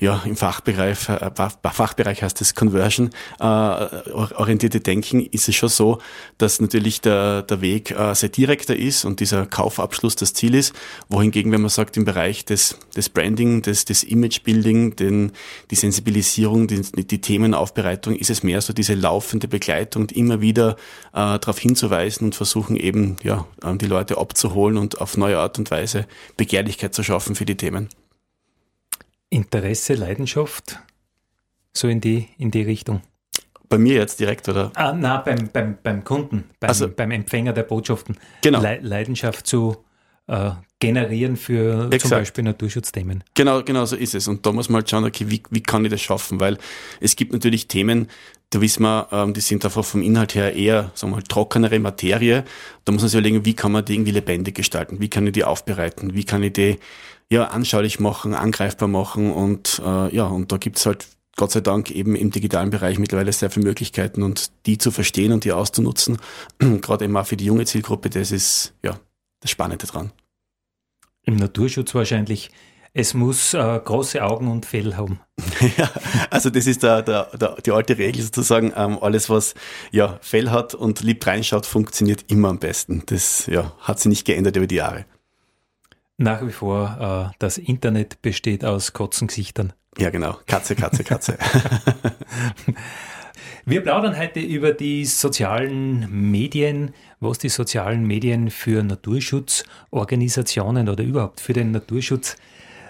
ja, 0.00 0.22
im 0.24 0.36
Fachbereich, 0.36 1.06
äh, 1.10 1.30
Fachbereich 1.70 2.22
heißt 2.22 2.40
es 2.40 2.54
Conversion, 2.54 3.10
äh, 3.40 3.44
orientierte 3.44 4.80
Denken 4.80 5.20
ist 5.20 5.50
es 5.50 5.54
schon 5.54 5.68
so, 5.68 5.98
dass 6.38 6.62
natürlich 6.62 7.02
der, 7.02 7.42
der 7.42 7.60
Weg 7.60 7.90
äh, 7.90 8.14
sehr 8.14 8.30
direkter 8.30 8.74
ist 8.74 9.04
und 9.04 9.20
dieser 9.20 9.44
Kaufabschluss 9.44 10.16
das 10.16 10.32
Ziel 10.32 10.54
ist, 10.54 10.74
wohingegen, 11.10 11.52
wenn 11.52 11.60
man 11.60 11.68
sagt, 11.68 11.98
im 11.98 12.06
Bereich 12.06 12.46
des, 12.46 12.78
des 12.96 13.10
Branding, 13.10 13.60
des, 13.60 13.84
des 13.84 14.02
Imagebuilding, 14.02 14.96
den, 14.96 15.32
die 15.70 15.74
Sensibilisierung, 15.74 16.68
die, 16.68 16.80
die 16.80 17.20
Themenaufbereitung, 17.20 18.16
ist 18.16 18.30
es 18.30 18.42
mehr 18.42 18.62
so 18.62 18.72
diese 18.72 18.94
laufende 18.94 19.46
Begleitung 19.46 20.04
und 20.04 20.12
immer 20.12 20.40
wieder 20.40 20.76
äh, 21.12 21.38
darauf 21.38 21.58
hinzuweisen 21.58 22.28
und 22.28 22.34
versuchen 22.34 22.76
eben, 22.76 23.16
ja, 23.22 23.44
die 23.62 23.86
Leute 23.86 24.16
abzuholen 24.16 24.69
holen 24.70 24.78
und 24.78 25.00
auf 25.00 25.16
neue 25.16 25.38
Art 25.38 25.58
und 25.58 25.70
Weise 25.70 26.06
Begehrlichkeit 26.36 26.94
zu 26.94 27.02
schaffen 27.02 27.34
für 27.34 27.44
die 27.44 27.56
Themen. 27.56 27.88
Interesse, 29.28 29.94
Leidenschaft, 29.94 30.78
so 31.72 31.88
in 31.88 32.00
die, 32.00 32.28
in 32.38 32.50
die 32.50 32.62
Richtung. 32.62 33.02
Bei 33.68 33.78
mir 33.78 33.94
jetzt 33.94 34.18
direkt, 34.18 34.48
oder? 34.48 34.72
Ah, 34.74 34.92
nein, 34.92 35.22
beim, 35.24 35.48
beim, 35.52 35.78
beim 35.80 36.04
Kunden, 36.04 36.50
beim, 36.58 36.68
also, 36.68 36.88
beim 36.88 37.12
Empfänger 37.12 37.52
der 37.52 37.62
Botschaften. 37.62 38.16
Genau. 38.42 38.60
Le 38.60 38.80
Leidenschaft 38.82 39.46
zu 39.46 39.84
äh, 40.26 40.50
generieren 40.80 41.36
für 41.36 41.86
Exakt. 41.86 42.00
zum 42.00 42.10
Beispiel 42.10 42.44
Naturschutzthemen. 42.44 43.22
Genau, 43.34 43.62
genau 43.62 43.84
so 43.84 43.94
ist 43.94 44.16
es. 44.16 44.26
Und 44.26 44.44
da 44.44 44.50
muss 44.50 44.68
man 44.68 44.80
halt 44.80 44.90
schauen, 44.90 45.04
okay, 45.04 45.26
wie, 45.28 45.42
wie 45.50 45.62
kann 45.62 45.84
ich 45.84 45.92
das 45.92 46.00
schaffen? 46.00 46.40
Weil 46.40 46.58
es 47.00 47.14
gibt 47.14 47.32
natürlich 47.32 47.68
Themen, 47.68 48.08
da 48.50 48.60
wissen 48.60 48.82
wir, 48.82 49.08
ähm, 49.12 49.32
die 49.32 49.40
sind 49.40 49.64
einfach 49.64 49.84
vom 49.84 50.02
Inhalt 50.02 50.34
her 50.34 50.54
eher, 50.54 50.90
sagen 50.94 51.12
wir 51.12 51.16
mal, 51.16 51.22
trockenere 51.22 51.78
Materie. 51.78 52.44
Da 52.84 52.92
muss 52.92 53.02
man 53.02 53.08
sich 53.08 53.18
überlegen, 53.18 53.44
wie 53.44 53.54
kann 53.54 53.70
man 53.70 53.84
die 53.84 53.94
irgendwie 53.94 54.10
lebendig 54.10 54.56
gestalten? 54.56 55.00
Wie 55.00 55.08
kann 55.08 55.26
ich 55.26 55.32
die 55.32 55.44
aufbereiten? 55.44 56.14
Wie 56.14 56.24
kann 56.24 56.42
ich 56.42 56.54
die 56.54 56.78
ja 57.30 57.44
anschaulich 57.46 58.00
machen, 58.00 58.34
angreifbar 58.34 58.88
machen? 58.88 59.32
Und 59.32 59.80
äh, 59.84 60.14
ja, 60.14 60.26
und 60.26 60.50
da 60.50 60.56
gibt's 60.56 60.84
halt 60.84 61.06
Gott 61.36 61.52
sei 61.52 61.60
Dank 61.60 61.92
eben 61.92 62.16
im 62.16 62.32
digitalen 62.32 62.70
Bereich 62.70 62.98
mittlerweile 62.98 63.32
sehr 63.32 63.50
viele 63.50 63.66
Möglichkeiten 63.66 64.22
und 64.24 64.50
die 64.66 64.78
zu 64.78 64.90
verstehen 64.90 65.32
und 65.32 65.44
die 65.44 65.52
auszunutzen, 65.52 66.18
gerade 66.58 67.04
eben 67.04 67.16
auch 67.16 67.26
für 67.26 67.36
die 67.36 67.46
junge 67.46 67.66
Zielgruppe, 67.66 68.10
das 68.10 68.32
ist 68.32 68.74
ja 68.82 68.98
das 69.40 69.50
Spannende 69.50 69.86
dran. 69.86 70.10
Im 71.22 71.36
Naturschutz 71.36 71.94
wahrscheinlich 71.94 72.50
es 72.92 73.14
muss 73.14 73.54
äh, 73.54 73.80
große 73.84 74.22
Augen 74.22 74.50
und 74.50 74.66
Fell 74.66 74.96
haben. 74.96 75.20
ja, 75.76 75.90
also 76.30 76.50
das 76.50 76.66
ist 76.66 76.82
der, 76.82 77.02
der, 77.02 77.24
der, 77.36 77.56
die 77.64 77.70
alte 77.70 77.98
Regel 77.98 78.22
sozusagen, 78.22 78.72
ähm, 78.76 78.98
alles 79.00 79.30
was 79.30 79.54
ja, 79.90 80.18
Fell 80.22 80.50
hat 80.50 80.74
und 80.74 81.00
lieb 81.00 81.26
reinschaut, 81.26 81.66
funktioniert 81.66 82.24
immer 82.28 82.48
am 82.48 82.58
besten. 82.58 83.02
Das 83.06 83.46
ja, 83.46 83.72
hat 83.80 84.00
sich 84.00 84.08
nicht 84.08 84.24
geändert 84.24 84.56
über 84.56 84.66
die 84.66 84.76
Jahre. 84.76 85.04
Nach 86.16 86.46
wie 86.46 86.52
vor, 86.52 87.30
äh, 87.30 87.34
das 87.38 87.58
Internet 87.58 88.22
besteht 88.22 88.64
aus 88.64 88.92
Kotzengesichtern. 88.92 89.72
Ja, 89.98 90.10
genau. 90.10 90.38
Katze, 90.46 90.74
Katze, 90.74 91.04
Katze. 91.04 91.38
Wir 93.64 93.82
plaudern 93.82 94.18
heute 94.18 94.40
über 94.40 94.72
die 94.72 95.04
sozialen 95.04 96.30
Medien, 96.30 96.92
was 97.20 97.38
die 97.38 97.48
sozialen 97.48 98.06
Medien 98.06 98.50
für 98.50 98.82
Naturschutzorganisationen 98.82 100.88
oder 100.88 101.04
überhaupt 101.04 101.40
für 101.40 101.52
den 101.52 101.70
Naturschutz 101.70 102.36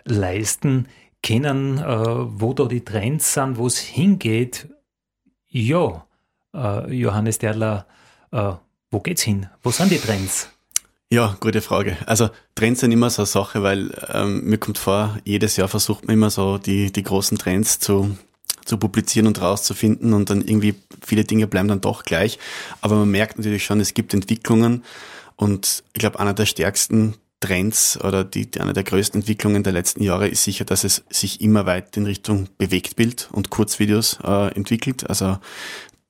leisten, 0.05 0.89
kennen, 1.23 1.79
äh, 1.79 1.85
wo 1.85 2.53
da 2.55 2.65
die 2.65 2.85
Trends 2.85 3.35
sind, 3.35 3.59
wo 3.59 3.67
es 3.67 3.79
hingeht. 3.79 4.69
Ja, 5.49 6.07
äh, 6.55 6.93
Johannes 6.95 7.39
Derler, 7.39 7.87
äh, 8.33 8.53
wo 8.91 9.01
geht's 9.01 9.23
hin? 9.23 9.47
Wo 9.63 9.71
sind 9.71 9.91
die 9.91 9.99
Trends? 9.99 10.49
Ja, 11.13 11.37
gute 11.41 11.61
Frage. 11.61 11.97
Also 12.07 12.31
Trends 12.55 12.81
sind 12.81 12.93
immer 12.93 13.11
so 13.11 13.23
eine 13.23 13.27
Sache, 13.27 13.63
weil 13.65 13.91
ähm, 14.13 14.45
mir 14.45 14.59
kommt 14.59 14.79
vor, 14.79 15.19
jedes 15.25 15.57
Jahr 15.57 15.67
versucht 15.67 16.07
man 16.07 16.15
immer 16.15 16.31
so 16.31 16.57
die, 16.57 16.93
die 16.93 17.03
großen 17.03 17.37
Trends 17.37 17.81
zu, 17.81 18.17
zu 18.65 18.79
publizieren 18.79 19.27
und 19.27 19.41
rauszufinden 19.41 20.13
und 20.13 20.31
dann 20.31 20.43
irgendwie 20.43 20.77
viele 21.05 21.25
Dinge 21.25 21.49
bleiben 21.49 21.67
dann 21.67 21.81
doch 21.81 22.05
gleich. 22.05 22.39
Aber 22.81 22.95
man 22.95 23.11
merkt 23.11 23.39
natürlich 23.39 23.65
schon, 23.65 23.81
es 23.81 23.93
gibt 23.93 24.15
Entwicklungen 24.15 24.85
und 25.35 25.83
ich 25.95 25.99
glaube, 25.99 26.21
einer 26.21 26.35
der 26.35 26.47
stärksten 26.47 27.15
Trends 27.41 27.99
oder 28.03 28.23
die, 28.23 28.49
eine 28.59 28.75
der 28.75 28.85
größten 28.85 29.23
Entwicklungen 29.23 29.63
der 29.63 29.73
letzten 29.73 30.03
Jahre 30.03 30.29
ist 30.29 30.45
sicher, 30.45 30.65
dass 30.65 30.85
es 30.85 31.05
sich 31.09 31.41
immer 31.41 31.67
weit 31.67 31.97
in 31.97 32.05
Richtung 32.05 32.49
Bewegtbild 32.59 33.29
und 33.33 33.51
Kurzvideos 33.51 34.19
äh, 34.23 34.55
entwickelt. 34.55 35.09
Also 35.09 35.39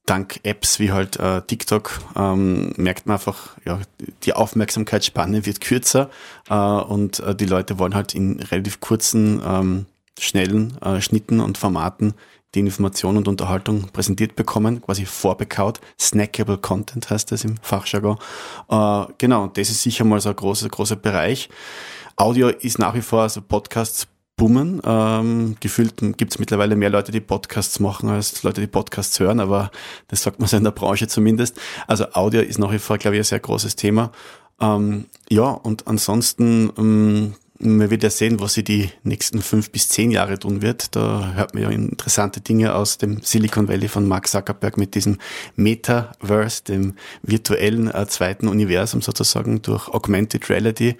dank 0.07 0.41
Apps 0.43 0.81
wie 0.81 0.91
halt 0.91 1.19
äh, 1.21 1.43
TikTok 1.43 2.01
ähm, 2.17 2.73
merkt 2.77 3.07
man 3.07 3.15
einfach, 3.15 3.57
ja, 3.65 3.79
die 4.25 4.33
Aufmerksamkeitsspanne 4.33 5.47
wird 5.47 5.61
kürzer 5.61 6.11
äh, 6.49 6.55
und 6.55 7.21
äh, 7.21 7.35
die 7.35 7.47
Leute 7.47 7.79
wollen 7.79 7.95
halt 7.95 8.15
in 8.15 8.41
relativ 8.41 8.81
kurzen, 8.81 9.41
ähm, 9.47 9.87
schnellen 10.19 10.77
äh, 10.83 11.01
Schnitten 11.01 11.41
und 11.41 11.59
Formaten 11.59 12.15
die 12.55 12.61
Information 12.61 13.17
und 13.17 13.29
Unterhaltung 13.29 13.89
präsentiert 13.93 14.37
bekommen, 14.37 14.83
quasi 14.83 15.05
vorbekaut. 15.07 15.81
Snackable 16.01 16.59
Content 16.59 17.09
heißt 17.11 17.31
das 17.33 17.45
im 17.45 17.57
Fachjargon. 17.63 18.19
Äh, 18.69 19.05
genau, 19.19 19.45
und 19.45 19.57
das 19.57 19.71
ist 19.71 19.83
sicher 19.83 20.05
mal 20.05 20.21
so 20.21 20.31
ein 20.31 20.37
großer, 20.37 20.69
großer 20.69 20.97
Bereich. 20.97 21.49
Audio 22.17 22.49
ist 22.49 22.79
nach 22.79 22.95
wie 22.95 23.03
vor, 23.03 23.23
also 23.23 23.41
Podcasts 23.41 24.09
boomen. 24.41 24.81
Ähm, 24.85 25.57
gefühlt 25.61 25.97
gibt 26.17 26.33
es 26.33 26.39
mittlerweile 26.39 26.75
mehr 26.75 26.91
Leute, 26.91 27.13
die 27.13 27.21
Podcasts 27.21 27.79
machen, 27.79 28.09
als 28.09 28.43
Leute, 28.43 28.63
die 28.63 28.67
Podcasts 28.67 29.21
hören, 29.21 29.39
aber 29.39 29.71
das 30.09 30.23
sagt 30.23 30.41
man 30.41 30.49
so 30.49 30.57
in 30.57 30.65
der 30.65 30.71
Branche 30.71 31.09
zumindest. 31.09 31.61
Also 31.87 32.07
Audio 32.13 32.41
ist 32.41 32.59
nach 32.59 32.73
wie 32.73 32.79
vor, 32.79 32.97
glaube 32.99 33.17
ich, 33.17 33.21
ein 33.21 33.25
sehr 33.25 33.39
großes 33.39 33.77
Thema. 33.77 34.13
Ähm, 34.61 35.07
ja, 35.29 35.51
und 35.51 35.87
ansonsten 35.87 36.73
ähm, 36.79 37.35
man 37.61 37.91
wird 37.91 38.03
ja 38.03 38.11
sehen, 38.11 38.41
was 38.41 38.55
sie 38.55 38.65
die 38.65 38.91
nächsten 39.03 39.43
fünf 39.43 39.71
bis 39.71 39.89
zehn 39.89 40.11
Jahre 40.11 40.39
tun 40.39 40.63
wird. 40.63 40.97
Da 40.97 41.33
hört 41.35 41.55
man 41.55 41.63
ja 41.63 41.71
interessante 41.71 42.41
Dinge 42.41 42.75
aus 42.75 42.99
dem 42.99 43.21
Silicon 43.23 43.69
Valley 43.69 43.89
von 43.89 44.09
Mark 44.09 44.29
Zuckerberg 44.29 44.77
mit 44.77 44.95
diesem 44.95 45.19
Metaverse, 45.57 46.65
dem 46.65 46.95
virtuellen 47.23 47.93
äh, 47.93 48.07
zweiten 48.07 48.49
Universum 48.49 49.03
sozusagen 49.03 49.63
durch 49.63 49.89
Augmented 49.89 50.49
Reality. 50.49 50.97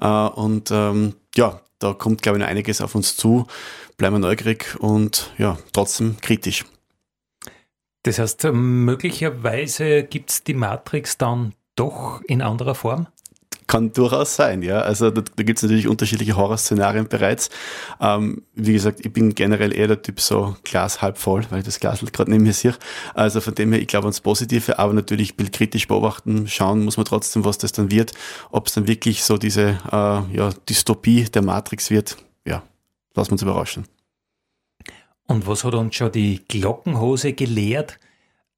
Äh, 0.00 0.06
und 0.06 0.70
ähm, 0.70 1.14
ja, 1.34 1.60
da 1.78 1.94
kommt, 1.94 2.22
glaube 2.22 2.38
ich, 2.38 2.42
noch 2.42 2.48
einiges 2.50 2.80
auf 2.80 2.94
uns 2.94 3.16
zu. 3.16 3.46
Bleiben 3.96 4.16
wir 4.16 4.20
neugierig 4.20 4.76
und 4.78 5.32
ja, 5.38 5.58
trotzdem 5.72 6.16
kritisch. 6.20 6.64
Das 8.02 8.18
heißt, 8.18 8.44
möglicherweise 8.52 10.02
gibt 10.02 10.30
es 10.30 10.44
die 10.44 10.54
Matrix 10.54 11.18
dann 11.18 11.54
doch 11.76 12.20
in 12.26 12.42
anderer 12.42 12.74
Form? 12.74 13.06
Kann 13.66 13.92
durchaus 13.92 14.36
sein, 14.36 14.62
ja. 14.62 14.80
Also 14.80 15.10
da, 15.10 15.22
da 15.22 15.42
gibt 15.42 15.58
es 15.58 15.62
natürlich 15.62 15.88
unterschiedliche 15.88 16.36
Horrorszenarien 16.36 17.08
bereits. 17.08 17.50
Ähm, 18.00 18.42
wie 18.54 18.72
gesagt, 18.72 19.04
ich 19.04 19.12
bin 19.12 19.34
generell 19.34 19.74
eher 19.74 19.88
der 19.88 20.02
Typ 20.02 20.20
so 20.20 20.56
Glas 20.64 21.02
halb 21.02 21.18
voll, 21.18 21.46
weil 21.50 21.60
ich 21.60 21.64
das 21.64 21.80
Glas 21.80 22.02
halt 22.02 22.12
gerade 22.12 22.30
neben 22.30 22.44
mir 22.44 22.52
sehe. 22.52 22.74
Also 23.14 23.40
von 23.40 23.54
dem 23.54 23.72
her, 23.72 23.80
ich 23.80 23.88
glaube 23.88 24.06
ans 24.06 24.20
Positive, 24.20 24.78
aber 24.78 24.92
natürlich 24.92 25.36
bildkritisch 25.36 25.88
beobachten, 25.88 26.48
schauen 26.48 26.84
muss 26.84 26.96
man 26.96 27.06
trotzdem, 27.06 27.44
was 27.44 27.58
das 27.58 27.72
dann 27.72 27.90
wird. 27.90 28.12
Ob 28.50 28.66
es 28.66 28.74
dann 28.74 28.86
wirklich 28.86 29.24
so 29.24 29.38
diese 29.38 29.78
äh, 29.90 30.36
ja, 30.36 30.50
Dystopie 30.68 31.24
der 31.24 31.42
Matrix 31.42 31.90
wird, 31.90 32.16
ja, 32.46 32.62
lassen 33.14 33.30
wir 33.30 33.32
uns 33.32 33.42
überraschen. 33.42 33.84
Und 35.26 35.46
was 35.46 35.64
hat 35.64 35.74
uns 35.74 35.94
schon 35.94 36.12
die 36.12 36.42
Glockenhose 36.46 37.32
gelehrt? 37.32 37.98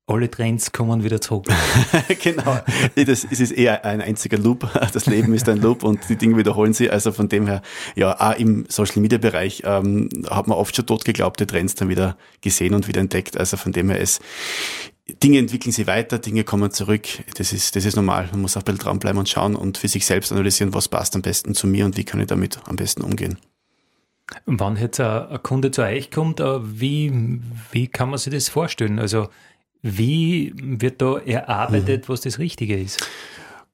Alle 0.07 0.31
Trends 0.31 0.73
kommen 0.73 1.03
wieder 1.03 1.21
zurück. 1.21 1.47
genau. 2.23 2.61
Das, 2.95 3.27
es 3.31 3.41
ist 3.41 3.53
eher 3.53 3.85
ein 3.85 4.03
einziger 4.03 4.37
Loop. 4.37 4.69
Das 4.93 5.07
Leben 5.07 5.33
ist 5.33 5.49
ein 5.49 5.61
Loop 5.61 5.83
und 5.83 6.01
die 6.09 6.17
Dinge 6.17 6.37
wiederholen 6.37 6.75
sich. 6.75 6.93
Also 6.93 7.13
von 7.13 7.29
dem 7.29 7.47
her, 7.47 7.63
ja, 7.97 8.21
auch 8.21 8.39
im 8.39 8.67
Social 8.69 9.01
Media 9.01 9.19
Bereich 9.19 9.63
ähm, 9.65 10.11
hat 10.29 10.47
man 10.47 10.59
oft 10.59 10.77
schon 10.77 10.87
tot 10.87 11.05
geglaubte 11.05 11.47
Trends 11.47 11.75
dann 11.75 11.89
wieder 11.89 12.19
gesehen 12.43 12.75
und 12.75 12.87
wieder 12.87 13.01
entdeckt. 13.01 13.39
Also 13.39 13.57
von 13.57 13.73
dem 13.73 13.89
her 13.89 14.01
es 14.01 14.21
Dinge 15.23 15.39
entwickeln 15.39 15.73
sich 15.73 15.87
weiter, 15.87 16.19
Dinge 16.19 16.45
kommen 16.45 16.71
zurück. 16.71 17.07
Das 17.37 17.53
ist, 17.53 17.77
das 17.77 17.85
ist 17.85 17.97
normal. 17.97 18.29
Man 18.31 18.43
muss 18.43 18.57
auch 18.57 18.63
ein 18.63 18.65
bisschen 18.65 18.81
dranbleiben 18.81 19.19
und 19.19 19.29
schauen 19.29 19.55
und 19.55 19.79
für 19.79 19.89
sich 19.89 20.07
selbst 20.07 20.33
analysieren, 20.33 20.73
was 20.73 20.89
passt 20.89 21.15
am 21.15 21.23
besten 21.23 21.55
zu 21.55 21.67
mir 21.67 21.85
und 21.85 21.97
wie 21.97 22.05
kann 22.05 22.21
ich 22.21 22.27
damit 22.27 22.59
am 22.67 22.77
besten 22.77 23.03
umgehen. 23.03 23.39
Und 24.47 24.61
wann 24.61 24.77
jetzt 24.77 25.01
ein 25.01 25.43
Kunde 25.43 25.71
zu 25.71 25.83
euch 25.83 26.11
kommt, 26.11 26.41
äh, 26.41 26.81
wie, 26.81 27.41
wie 27.73 27.89
kann 27.89 28.09
man 28.09 28.19
sich 28.19 28.33
das 28.33 28.49
vorstellen? 28.49 28.99
Also 28.99 29.29
wie 29.85 30.55
wird 30.57 31.03
da 31.03 31.19
erarbeitet, 31.19 32.09
mhm. 32.09 32.13
was 32.13 32.23
das 32.23 32.39
Richtige 32.39 32.81
ist? 32.81 33.07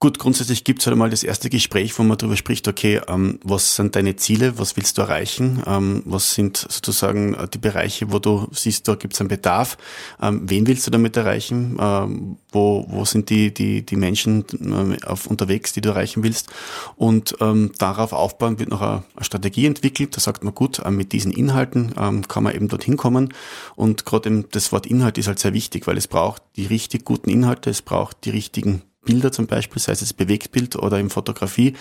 Gut, 0.01 0.17
grundsätzlich 0.17 0.63
gibt 0.63 0.79
es 0.79 0.87
halt 0.87 0.93
einmal 0.93 1.11
das 1.11 1.21
erste 1.21 1.47
Gespräch, 1.47 1.99
wo 1.99 2.01
man 2.01 2.17
darüber 2.17 2.35
spricht, 2.35 2.67
okay, 2.67 3.01
ähm, 3.07 3.37
was 3.43 3.75
sind 3.75 3.95
deine 3.95 4.15
Ziele, 4.15 4.57
was 4.57 4.75
willst 4.75 4.97
du 4.97 5.03
erreichen, 5.03 5.61
ähm, 5.67 6.01
was 6.05 6.33
sind 6.33 6.57
sozusagen 6.57 7.35
äh, 7.35 7.47
die 7.47 7.59
Bereiche, 7.59 8.11
wo 8.11 8.17
du 8.17 8.47
siehst, 8.51 8.87
da 8.87 8.95
gibt 8.95 9.13
es 9.13 9.19
einen 9.19 9.29
Bedarf, 9.29 9.77
ähm, 10.19 10.41
wen 10.45 10.65
willst 10.65 10.87
du 10.87 10.91
damit 10.91 11.15
erreichen, 11.17 11.77
ähm, 11.79 12.37
wo, 12.51 12.87
wo 12.89 13.05
sind 13.05 13.29
die, 13.29 13.53
die, 13.53 13.85
die 13.85 13.95
Menschen 13.95 14.43
äh, 14.59 15.05
auf, 15.05 15.27
unterwegs, 15.27 15.71
die 15.73 15.81
du 15.81 15.89
erreichen 15.89 16.23
willst? 16.23 16.49
Und 16.95 17.35
ähm, 17.39 17.71
darauf 17.77 18.11
aufbauen 18.11 18.57
wird 18.57 18.71
noch 18.71 18.81
eine, 18.81 19.03
eine, 19.15 19.23
Strategie 19.23 19.67
entwickelt, 19.67 20.17
da 20.17 20.19
sagt 20.19 20.43
man, 20.43 20.55
gut, 20.55 20.79
äh, 20.79 20.89
mit 20.89 21.11
diesen 21.11 21.31
Inhalten 21.31 21.93
ähm, 21.95 22.27
kann 22.27 22.41
man 22.41 22.55
eben 22.55 22.69
dorthin 22.69 22.97
kommen. 22.97 23.35
Und 23.75 24.03
gerade 24.03 24.45
das 24.49 24.71
Wort 24.71 24.87
Inhalt 24.87 25.19
ist 25.19 25.27
halt 25.27 25.37
sehr 25.37 25.53
wichtig, 25.53 25.85
weil 25.85 25.97
es 25.97 26.07
braucht 26.07 26.41
die 26.55 26.65
richtig 26.65 27.05
guten 27.05 27.29
Inhalte, 27.29 27.69
es 27.69 27.83
braucht 27.83 28.25
die 28.25 28.31
richtigen 28.31 28.81
Bilder 29.03 29.31
zum 29.31 29.47
Beispiel, 29.47 29.81
sei 29.81 29.93
es 29.93 30.01
jetzt 30.01 30.17
Bewegtbild 30.17 30.75
oder 30.75 30.99
in 30.99 31.09
Fotografie 31.09 31.75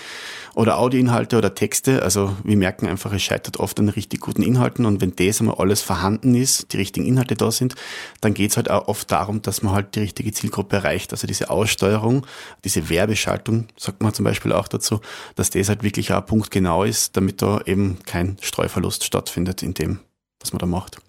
oder 0.54 0.78
Audioinhalte 0.78 1.36
oder 1.36 1.54
Texte. 1.54 2.02
Also 2.02 2.34
wir 2.44 2.56
merken 2.56 2.86
einfach, 2.86 3.12
es 3.12 3.22
scheitert 3.22 3.58
oft 3.58 3.78
an 3.78 3.90
richtig 3.90 4.20
guten 4.20 4.42
Inhalten 4.42 4.86
und 4.86 5.02
wenn 5.02 5.14
das 5.14 5.40
einmal 5.40 5.56
alles 5.56 5.82
vorhanden 5.82 6.34
ist, 6.34 6.72
die 6.72 6.78
richtigen 6.78 7.06
Inhalte 7.06 7.34
da 7.34 7.50
sind, 7.50 7.74
dann 8.22 8.32
geht 8.32 8.52
es 8.52 8.56
halt 8.56 8.70
auch 8.70 8.88
oft 8.88 9.10
darum, 9.10 9.42
dass 9.42 9.62
man 9.62 9.74
halt 9.74 9.96
die 9.96 10.00
richtige 10.00 10.32
Zielgruppe 10.32 10.76
erreicht. 10.76 11.12
Also 11.12 11.26
diese 11.26 11.50
Aussteuerung, 11.50 12.26
diese 12.64 12.88
Werbeschaltung, 12.88 13.68
sagt 13.76 14.02
man 14.02 14.14
zum 14.14 14.24
Beispiel 14.24 14.52
auch 14.52 14.68
dazu, 14.68 15.00
dass 15.34 15.50
das 15.50 15.68
halt 15.68 15.82
wirklich 15.82 16.12
auch 16.14 16.18
ein 16.18 16.26
Punkt 16.26 16.50
genau 16.50 16.84
ist, 16.84 17.18
damit 17.18 17.42
da 17.42 17.60
eben 17.66 17.98
kein 18.06 18.38
Streuverlust 18.40 19.04
stattfindet 19.04 19.62
in 19.62 19.74
dem, 19.74 20.00
was 20.40 20.54
man 20.54 20.58
da 20.58 20.66
macht. 20.66 21.02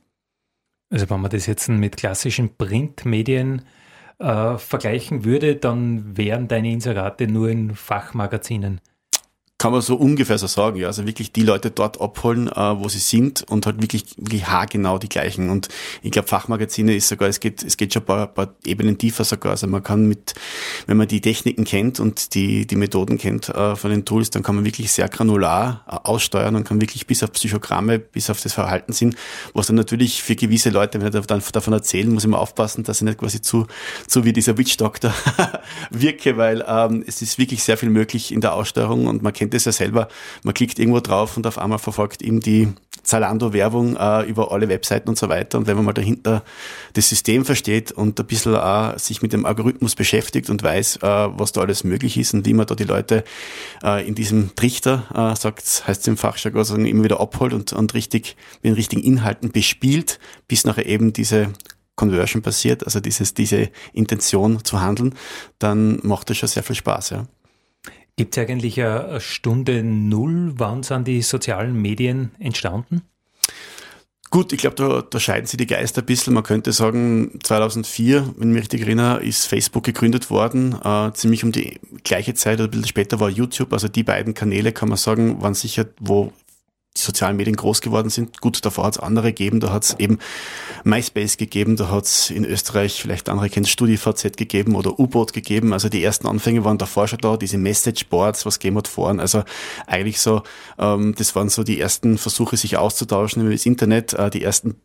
Also 0.89 1.09
wenn 1.09 1.21
man 1.21 1.31
das 1.31 1.45
jetzt 1.45 1.69
mit 1.69 1.95
klassischen 1.95 2.53
Printmedien 2.57 3.61
äh, 4.21 4.57
vergleichen 4.57 5.25
würde, 5.25 5.55
dann 5.55 6.15
wären 6.17 6.47
deine 6.47 6.71
Inserate 6.71 7.27
nur 7.27 7.49
in 7.49 7.75
Fachmagazinen 7.75 8.79
kann 9.61 9.73
man 9.73 9.81
so 9.81 9.95
ungefähr 9.95 10.39
so 10.39 10.47
sagen, 10.47 10.77
ja. 10.77 10.87
Also 10.87 11.05
wirklich 11.05 11.33
die 11.33 11.43
Leute 11.43 11.69
dort 11.69 12.01
abholen, 12.01 12.47
äh, 12.47 12.79
wo 12.79 12.89
sie 12.89 12.97
sind 12.97 13.43
und 13.43 13.67
halt 13.67 13.79
wirklich, 13.79 14.05
wirklich 14.17 14.47
haargenau 14.47 14.97
die 14.97 15.07
gleichen. 15.07 15.51
Und 15.51 15.67
ich 16.01 16.09
glaube, 16.09 16.27
Fachmagazine 16.27 16.95
ist 16.95 17.09
sogar, 17.09 17.29
es 17.29 17.39
geht, 17.39 17.61
es 17.61 17.77
geht 17.77 17.93
schon 17.93 18.01
ein 18.01 18.05
paar, 18.07 18.25
paar 18.25 18.55
Ebenen 18.65 18.97
tiefer 18.97 19.23
sogar. 19.23 19.51
Also 19.51 19.67
man 19.67 19.83
kann 19.83 20.07
mit, 20.07 20.33
wenn 20.87 20.97
man 20.97 21.07
die 21.07 21.21
Techniken 21.21 21.63
kennt 21.63 21.99
und 21.99 22.33
die, 22.33 22.65
die 22.65 22.75
Methoden 22.75 23.19
kennt 23.19 23.49
äh, 23.49 23.75
von 23.75 23.91
den 23.91 24.03
Tools, 24.03 24.31
dann 24.31 24.41
kann 24.41 24.55
man 24.55 24.65
wirklich 24.65 24.91
sehr 24.91 25.07
granular 25.09 25.85
äh, 25.87 26.09
aussteuern 26.09 26.55
und 26.55 26.63
kann 26.63 26.81
wirklich 26.81 27.05
bis 27.05 27.21
auf 27.21 27.31
Psychogramme, 27.31 27.99
bis 27.99 28.31
auf 28.31 28.41
das 28.41 28.53
Verhalten 28.53 28.93
sind, 28.93 29.15
was 29.53 29.67
dann 29.67 29.75
natürlich 29.75 30.23
für 30.23 30.35
gewisse 30.35 30.71
Leute, 30.71 30.99
wenn 30.99 31.15
ich 31.15 31.27
dann 31.27 31.43
davon 31.51 31.73
erzählen, 31.73 32.11
muss 32.11 32.25
immer 32.25 32.39
aufpassen, 32.39 32.83
dass 32.83 32.97
ich 32.97 33.05
nicht 33.05 33.19
quasi 33.19 33.41
zu, 33.41 33.67
zu 34.07 34.25
wie 34.25 34.33
dieser 34.33 34.57
Witch 34.57 34.77
Doctor 34.77 35.13
wirke, 35.91 36.37
weil 36.37 36.65
ähm, 36.67 37.03
es 37.05 37.21
ist 37.21 37.37
wirklich 37.37 37.61
sehr 37.61 37.77
viel 37.77 37.91
möglich 37.91 38.31
in 38.31 38.41
der 38.41 38.55
Aussteuerung 38.55 39.05
und 39.05 39.21
man 39.21 39.31
kennt 39.33 39.50
kennt 39.51 39.53
das 39.53 39.65
ja 39.65 39.71
selber. 39.71 40.07
Man 40.43 40.53
klickt 40.53 40.79
irgendwo 40.79 40.99
drauf 40.99 41.37
und 41.37 41.45
auf 41.45 41.57
einmal 41.57 41.79
verfolgt 41.79 42.21
ihm 42.21 42.39
die 42.39 42.69
Zalando-Werbung 43.03 43.97
äh, 43.97 44.23
über 44.23 44.51
alle 44.51 44.69
Webseiten 44.69 45.09
und 45.09 45.17
so 45.17 45.27
weiter. 45.27 45.57
Und 45.57 45.67
wenn 45.67 45.75
man 45.75 45.85
mal 45.85 45.93
dahinter 45.93 46.43
das 46.93 47.09
System 47.09 47.45
versteht 47.45 47.91
und 47.91 48.19
ein 48.19 48.25
bisschen 48.25 48.55
auch 48.55 48.97
sich 48.97 49.21
mit 49.21 49.33
dem 49.33 49.45
Algorithmus 49.45 49.95
beschäftigt 49.95 50.49
und 50.49 50.63
weiß, 50.63 50.97
äh, 50.97 50.99
was 51.01 51.51
da 51.51 51.61
alles 51.61 51.83
möglich 51.83 52.17
ist 52.17 52.33
und 52.33 52.45
wie 52.45 52.53
man 52.53 52.65
da 52.65 52.75
die 52.75 52.83
Leute 52.85 53.23
äh, 53.83 54.07
in 54.07 54.15
diesem 54.15 54.55
Trichter, 54.55 55.03
äh, 55.13 55.35
sagt, 55.35 55.83
heißt 55.87 56.01
es 56.01 56.07
im 56.07 56.17
Fachjargon, 56.17 56.63
sagen, 56.63 56.85
immer 56.85 57.03
wieder 57.03 57.19
abholt 57.19 57.53
und, 57.53 57.73
und 57.73 57.93
richtig 57.93 58.37
mit 58.61 58.71
den 58.71 58.73
richtigen 58.75 59.01
Inhalten 59.01 59.51
bespielt, 59.51 60.19
bis 60.47 60.63
nachher 60.63 60.85
eben 60.85 61.11
diese 61.11 61.51
Conversion 61.95 62.41
passiert, 62.41 62.85
also 62.85 62.99
dieses, 62.99 63.33
diese 63.33 63.69
Intention 63.93 64.63
zu 64.63 64.79
handeln, 64.81 65.15
dann 65.59 65.99
macht 66.03 66.29
das 66.29 66.37
schon 66.37 66.49
sehr 66.49 66.63
viel 66.63 66.75
Spaß, 66.75 67.09
ja. 67.11 67.27
Gibt 68.15 68.37
es 68.37 68.43
eigentlich 68.43 68.81
eine 68.81 69.19
Stunde 69.21 69.83
Null? 69.83 70.53
Wann 70.57 70.83
sind 70.83 71.07
die 71.07 71.21
sozialen 71.21 71.81
Medien 71.81 72.31
entstanden? 72.39 73.01
Gut, 74.31 74.53
ich 74.53 74.59
glaube, 74.59 74.77
da, 74.77 75.01
da 75.01 75.19
scheiden 75.19 75.45
sich 75.45 75.57
die 75.57 75.67
Geister 75.67 76.01
ein 76.01 76.05
bisschen. 76.05 76.33
Man 76.33 76.43
könnte 76.43 76.71
sagen, 76.71 77.37
2004, 77.43 78.35
wenn 78.37 78.49
ich 78.49 78.53
mich 78.53 78.61
richtig 78.61 78.81
erinnere, 78.83 79.21
ist 79.21 79.45
Facebook 79.45 79.83
gegründet 79.83 80.29
worden. 80.29 80.73
Äh, 80.81 81.11
ziemlich 81.11 81.43
um 81.43 81.51
die 81.51 81.81
gleiche 82.05 82.33
Zeit 82.33 82.59
oder 82.59 82.69
ein 82.69 82.71
bisschen 82.71 82.87
später 82.87 83.19
war 83.19 83.29
YouTube. 83.29 83.73
Also 83.73 83.89
die 83.89 84.03
beiden 84.03 84.33
Kanäle, 84.33 84.71
kann 84.71 84.87
man 84.87 84.97
sagen, 84.97 85.41
waren 85.41 85.53
sicher, 85.53 85.85
wo 85.99 86.31
die 86.97 87.01
sozialen 87.01 87.37
Medien 87.37 87.55
groß 87.55 87.81
geworden 87.81 88.09
sind. 88.09 88.41
Gut, 88.41 88.65
davor 88.65 88.85
hat 88.85 88.95
es 88.95 88.99
andere 88.99 89.27
gegeben, 89.27 89.61
da 89.61 89.71
hat 89.71 89.83
es 89.83 89.99
eben 89.99 90.19
MySpace 90.83 91.37
gegeben, 91.37 91.77
da 91.77 91.89
hat 91.89 92.05
es 92.05 92.29
in 92.29 92.43
Österreich, 92.43 93.01
vielleicht 93.01 93.29
andere 93.29 93.49
kennen 93.49 93.65
StudiVZ 93.65 94.35
gegeben 94.35 94.75
oder 94.75 94.99
U-Boot 94.99 95.31
gegeben. 95.31 95.71
Also 95.71 95.87
die 95.87 96.03
ersten 96.03 96.27
Anfänge 96.27 96.65
waren 96.65 96.77
davor 96.77 97.07
schon 97.07 97.19
da, 97.19 97.37
diese 97.37 97.57
Messageboards, 97.57 98.45
was 98.45 98.59
gegeben 98.59 98.77
hat 98.77 98.89
Foren. 98.89 99.19
Also 99.21 99.43
eigentlich 99.87 100.19
so, 100.19 100.43
ähm, 100.77 101.15
das 101.17 101.33
waren 101.35 101.49
so 101.49 101.63
die 101.63 101.79
ersten 101.79 102.17
Versuche, 102.17 102.57
sich 102.57 102.77
auszutauschen 102.77 103.41
über 103.41 103.51
das 103.51 103.65
Internet, 103.65 104.13
äh, 104.13 104.29
die 104.29 104.43
ersten 104.43 104.75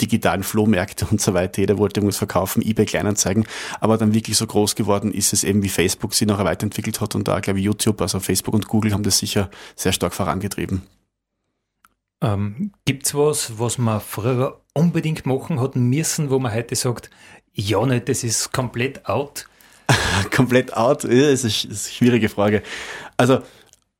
digitalen 0.00 0.42
Flohmärkte 0.42 1.06
und 1.10 1.20
so 1.20 1.34
weiter. 1.34 1.60
Jeder 1.60 1.78
wollte 1.78 2.00
irgendwas 2.00 2.18
verkaufen, 2.18 2.62
eBay 2.62 2.86
Kleinanzeigen. 2.86 3.44
Aber 3.80 3.98
dann 3.98 4.14
wirklich 4.14 4.36
so 4.36 4.46
groß 4.46 4.74
geworden 4.76 5.12
ist 5.12 5.32
es 5.32 5.44
eben, 5.44 5.62
wie 5.62 5.68
Facebook 5.68 6.14
sie 6.14 6.26
nachher 6.26 6.44
weiterentwickelt 6.44 7.00
hat 7.00 7.14
und 7.14 7.28
da, 7.28 7.40
glaube 7.40 7.58
ich, 7.58 7.64
YouTube, 7.64 8.00
also 8.00 8.20
Facebook 8.20 8.54
und 8.54 8.68
Google 8.68 8.92
haben 8.92 9.02
das 9.02 9.18
sicher 9.18 9.50
sehr 9.76 9.92
stark 9.92 10.14
vorangetrieben. 10.14 10.82
Ähm, 12.22 12.72
Gibt 12.84 13.06
es 13.06 13.14
was, 13.14 13.58
was 13.58 13.78
man 13.78 14.00
früher 14.00 14.60
unbedingt 14.74 15.26
machen 15.26 15.60
hat 15.60 15.76
müssen, 15.76 16.30
wo 16.30 16.38
man 16.38 16.52
heute 16.52 16.76
sagt, 16.76 17.10
ja, 17.52 17.84
nicht, 17.86 18.08
das 18.08 18.24
ist 18.24 18.52
komplett 18.52 19.06
out? 19.06 19.46
komplett 20.34 20.76
out? 20.76 21.04
Ja, 21.04 21.30
das 21.30 21.44
ist 21.44 21.64
eine 21.66 21.76
schwierige 21.76 22.28
Frage. 22.28 22.62
Also, 23.16 23.40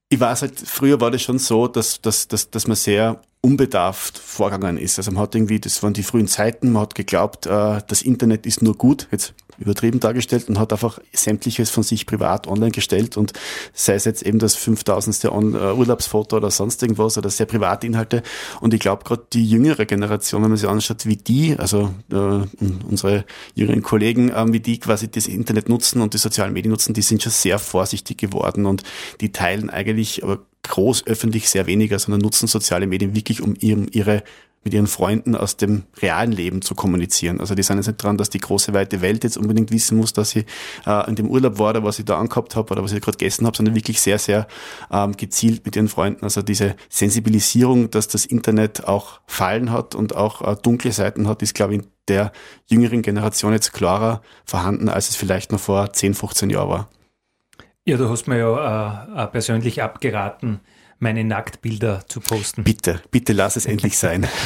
ich 0.08 0.18
weiß 0.18 0.42
halt, 0.42 0.58
früher 0.58 1.00
war 1.00 1.10
das 1.10 1.22
schon 1.22 1.38
so, 1.38 1.68
dass, 1.68 2.00
dass, 2.00 2.28
dass, 2.28 2.50
dass 2.50 2.66
man 2.66 2.76
sehr 2.76 3.20
unbedarft 3.42 4.18
vorgegangen 4.18 4.76
ist. 4.76 4.98
Also 4.98 5.12
man 5.12 5.22
hat 5.22 5.34
irgendwie, 5.34 5.60
das 5.60 5.82
waren 5.82 5.92
die 5.92 6.02
frühen 6.02 6.28
Zeiten, 6.28 6.72
man 6.72 6.82
hat 6.82 6.94
geglaubt, 6.94 7.46
äh, 7.46 7.80
das 7.86 8.02
Internet 8.02 8.44
ist 8.44 8.60
nur 8.60 8.76
gut. 8.76 9.08
Jetzt 9.12 9.34
übertrieben 9.60 10.00
dargestellt 10.00 10.48
und 10.48 10.58
hat 10.58 10.72
einfach 10.72 10.98
sämtliches 11.12 11.70
von 11.70 11.82
sich 11.82 12.06
privat 12.06 12.48
online 12.48 12.70
gestellt 12.72 13.16
und 13.16 13.32
sei 13.72 13.94
es 13.94 14.04
jetzt 14.04 14.22
eben 14.22 14.38
das 14.38 14.56
5000. 14.56 15.24
Äh, 15.24 15.28
Urlaubsfoto 15.28 16.36
oder 16.36 16.50
sonst 16.50 16.82
irgendwas 16.82 17.18
oder 17.18 17.30
sehr 17.30 17.46
private 17.46 17.86
Inhalte. 17.86 18.22
Und 18.60 18.74
ich 18.74 18.80
glaube, 18.80 19.04
gerade 19.04 19.22
die 19.32 19.48
jüngere 19.48 19.84
Generation, 19.86 20.42
wenn 20.42 20.50
man 20.50 20.56
sich 20.56 20.68
anschaut, 20.68 21.06
wie 21.06 21.16
die, 21.16 21.56
also 21.58 21.94
äh, 22.10 22.64
unsere 22.88 23.24
jüngeren 23.54 23.82
Kollegen, 23.82 24.30
äh, 24.30 24.52
wie 24.52 24.60
die 24.60 24.80
quasi 24.80 25.10
das 25.10 25.26
Internet 25.26 25.68
nutzen 25.68 26.00
und 26.00 26.14
die 26.14 26.18
sozialen 26.18 26.52
Medien 26.52 26.70
nutzen, 26.70 26.94
die 26.94 27.02
sind 27.02 27.22
schon 27.22 27.32
sehr 27.32 27.58
vorsichtig 27.58 28.18
geworden 28.18 28.66
und 28.66 28.82
die 29.20 29.30
teilen 29.32 29.70
eigentlich 29.70 30.24
aber 30.24 30.40
groß 30.62 31.06
öffentlich 31.06 31.48
sehr 31.48 31.66
weniger, 31.66 31.98
sondern 31.98 32.20
nutzen 32.20 32.46
soziale 32.46 32.86
Medien 32.86 33.14
wirklich, 33.14 33.42
um 33.42 33.54
ihrem, 33.58 33.86
ihre 33.90 34.22
mit 34.62 34.74
ihren 34.74 34.86
Freunden 34.86 35.34
aus 35.34 35.56
dem 35.56 35.84
realen 36.02 36.32
Leben 36.32 36.60
zu 36.60 36.74
kommunizieren. 36.74 37.40
Also 37.40 37.54
die 37.54 37.62
sind 37.62 37.78
jetzt 37.78 37.86
nicht 37.86 38.02
dran, 38.02 38.18
dass 38.18 38.28
die 38.28 38.38
große 38.38 38.74
weite 38.74 39.00
Welt 39.00 39.24
jetzt 39.24 39.38
unbedingt 39.38 39.70
wissen 39.70 39.96
muss, 39.96 40.12
dass 40.12 40.36
ich 40.36 40.44
äh, 40.86 41.08
in 41.08 41.14
dem 41.14 41.30
Urlaub 41.30 41.58
war 41.58 41.70
oder 41.70 41.82
was 41.82 41.98
ich 41.98 42.04
da 42.04 42.18
angehabt 42.18 42.56
habe 42.56 42.70
oder 42.72 42.82
was 42.82 42.92
ich 42.92 43.00
gerade 43.00 43.16
gegessen 43.16 43.46
habe, 43.46 43.56
sondern 43.56 43.74
wirklich 43.74 44.00
sehr, 44.00 44.18
sehr 44.18 44.46
ähm, 44.90 45.16
gezielt 45.16 45.64
mit 45.64 45.76
ihren 45.76 45.88
Freunden. 45.88 46.24
Also 46.24 46.42
diese 46.42 46.76
Sensibilisierung, 46.90 47.90
dass 47.90 48.08
das 48.08 48.26
Internet 48.26 48.86
auch 48.86 49.20
Fallen 49.26 49.72
hat 49.72 49.94
und 49.94 50.14
auch 50.14 50.42
äh, 50.42 50.56
dunkle 50.60 50.92
Seiten 50.92 51.26
hat, 51.26 51.40
ist, 51.40 51.54
glaube 51.54 51.74
ich, 51.74 51.80
in 51.80 51.86
der 52.08 52.32
jüngeren 52.66 53.00
Generation 53.00 53.54
jetzt 53.54 53.72
klarer 53.72 54.20
vorhanden, 54.44 54.90
als 54.90 55.08
es 55.08 55.16
vielleicht 55.16 55.52
noch 55.52 55.60
vor 55.60 55.92
10, 55.92 56.12
15 56.12 56.50
Jahren 56.50 56.68
war. 56.68 56.88
Ja, 57.86 57.96
du 57.96 58.10
hast 58.10 58.28
mir 58.28 58.38
ja 58.38 59.24
äh, 59.24 59.26
persönlich 59.28 59.82
abgeraten, 59.82 60.60
meine 61.00 61.24
Nacktbilder 61.24 62.06
zu 62.06 62.20
posten. 62.20 62.62
Bitte, 62.62 63.02
bitte 63.10 63.32
lass 63.32 63.56
es 63.56 63.66
endlich 63.66 63.98
sein. 63.98 64.28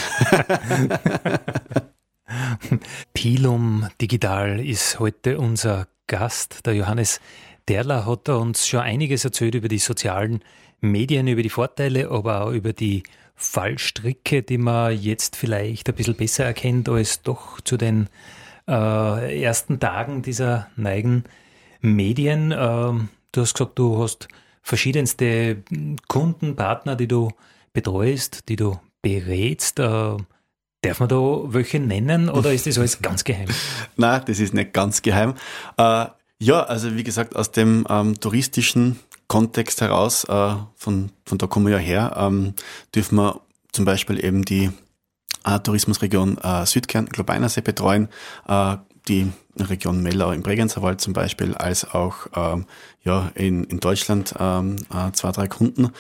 Pilum 3.13 3.89
Digital 4.01 4.65
ist 4.65 4.99
heute 4.99 5.39
unser 5.39 5.89
Gast. 6.07 6.67
Der 6.67 6.75
Johannes 6.75 7.21
Derler 7.69 8.07
hat 8.07 8.29
uns 8.29 8.67
schon 8.67 8.81
einiges 8.81 9.25
erzählt 9.25 9.55
über 9.55 9.69
die 9.69 9.79
sozialen 9.79 10.41
Medien, 10.81 11.27
über 11.27 11.43
die 11.43 11.51
Vorteile, 11.51 12.11
aber 12.11 12.45
auch 12.45 12.53
über 12.53 12.73
die 12.73 13.03
Fallstricke, 13.37 14.43
die 14.43 14.59
man 14.59 14.99
jetzt 14.99 15.37
vielleicht 15.37 15.89
ein 15.89 15.95
bisschen 15.95 16.15
besser 16.15 16.45
erkennt 16.45 16.89
als 16.89 17.23
doch 17.23 17.61
zu 17.61 17.77
den 17.77 18.09
äh, 18.69 19.43
ersten 19.43 19.81
Tagen 19.81 20.23
dieser 20.23 20.69
neigen 20.77 21.25
Medien. 21.81 22.53
Äh, 22.53 22.57
du 22.57 23.41
hast 23.41 23.55
gesagt, 23.55 23.79
du 23.79 24.03
hast 24.03 24.29
verschiedenste 24.65 25.63
Kunden, 26.09 26.57
Partner, 26.57 26.97
die 26.97 27.07
du 27.07 27.31
betreust, 27.73 28.49
die 28.49 28.57
du 28.57 28.81
berätst. 29.03 29.79
Äh, 29.79 30.17
darf 30.81 31.01
man 31.01 31.09
da 31.09 31.17
welche 31.47 31.79
nennen 31.79 32.29
oder 32.29 32.53
ist 32.53 32.67
das 32.67 32.79
alles 32.79 33.01
ganz 33.01 33.23
geheim? 33.25 33.49
Nein, 33.97 34.23
das 34.27 34.41
ist 34.41 34.55
nicht 34.55 34.73
ganz 34.73 35.03
geheim. 35.03 35.35
Äh, 35.77 36.07
ja, 36.41 36.63
also 36.65 36.97
wie 36.97 37.05
gesagt, 37.05 37.37
aus 37.37 37.53
dem 37.53 37.87
ähm, 37.89 38.19
touristischen 38.19 38.99
Kontext 39.29 39.81
heraus, 39.81 40.25
äh, 40.25 40.55
von, 40.75 41.11
von 41.25 41.39
da 41.39 41.47
kommen 41.47 41.67
wir 41.67 41.75
ja 41.75 41.79
her, 41.79 42.17
ähm, 42.19 42.55
dürfen 42.95 43.17
wir 43.17 43.41
zum 43.73 43.85
Beispiel 43.85 44.23
eben 44.23 44.45
die 44.45 44.71
äh, 45.45 45.61
Tourismusregion 45.61 46.39
äh, 46.39 46.67
Südkärnten, 46.67 47.13
Globeinersee 47.13 47.61
betreuen, 47.61 48.09
äh, 48.49 48.77
die 49.09 49.31
Region 49.59 50.03
Mellau 50.03 50.33
im 50.33 50.43
Bregenzerwald 50.43 51.01
zum 51.01 51.13
Beispiel, 51.13 51.55
als 51.55 51.85
auch 51.95 52.27
ähm, 52.35 52.67
ja, 53.03 53.31
in, 53.35 53.65
in 53.65 53.81
Deutschland 53.81 54.35
ähm, 54.39 54.77
äh, 54.93 55.13
zwei, 55.13 55.31
drei 55.33 55.47
Kunden. 55.47 55.85
Äh, 55.85 55.91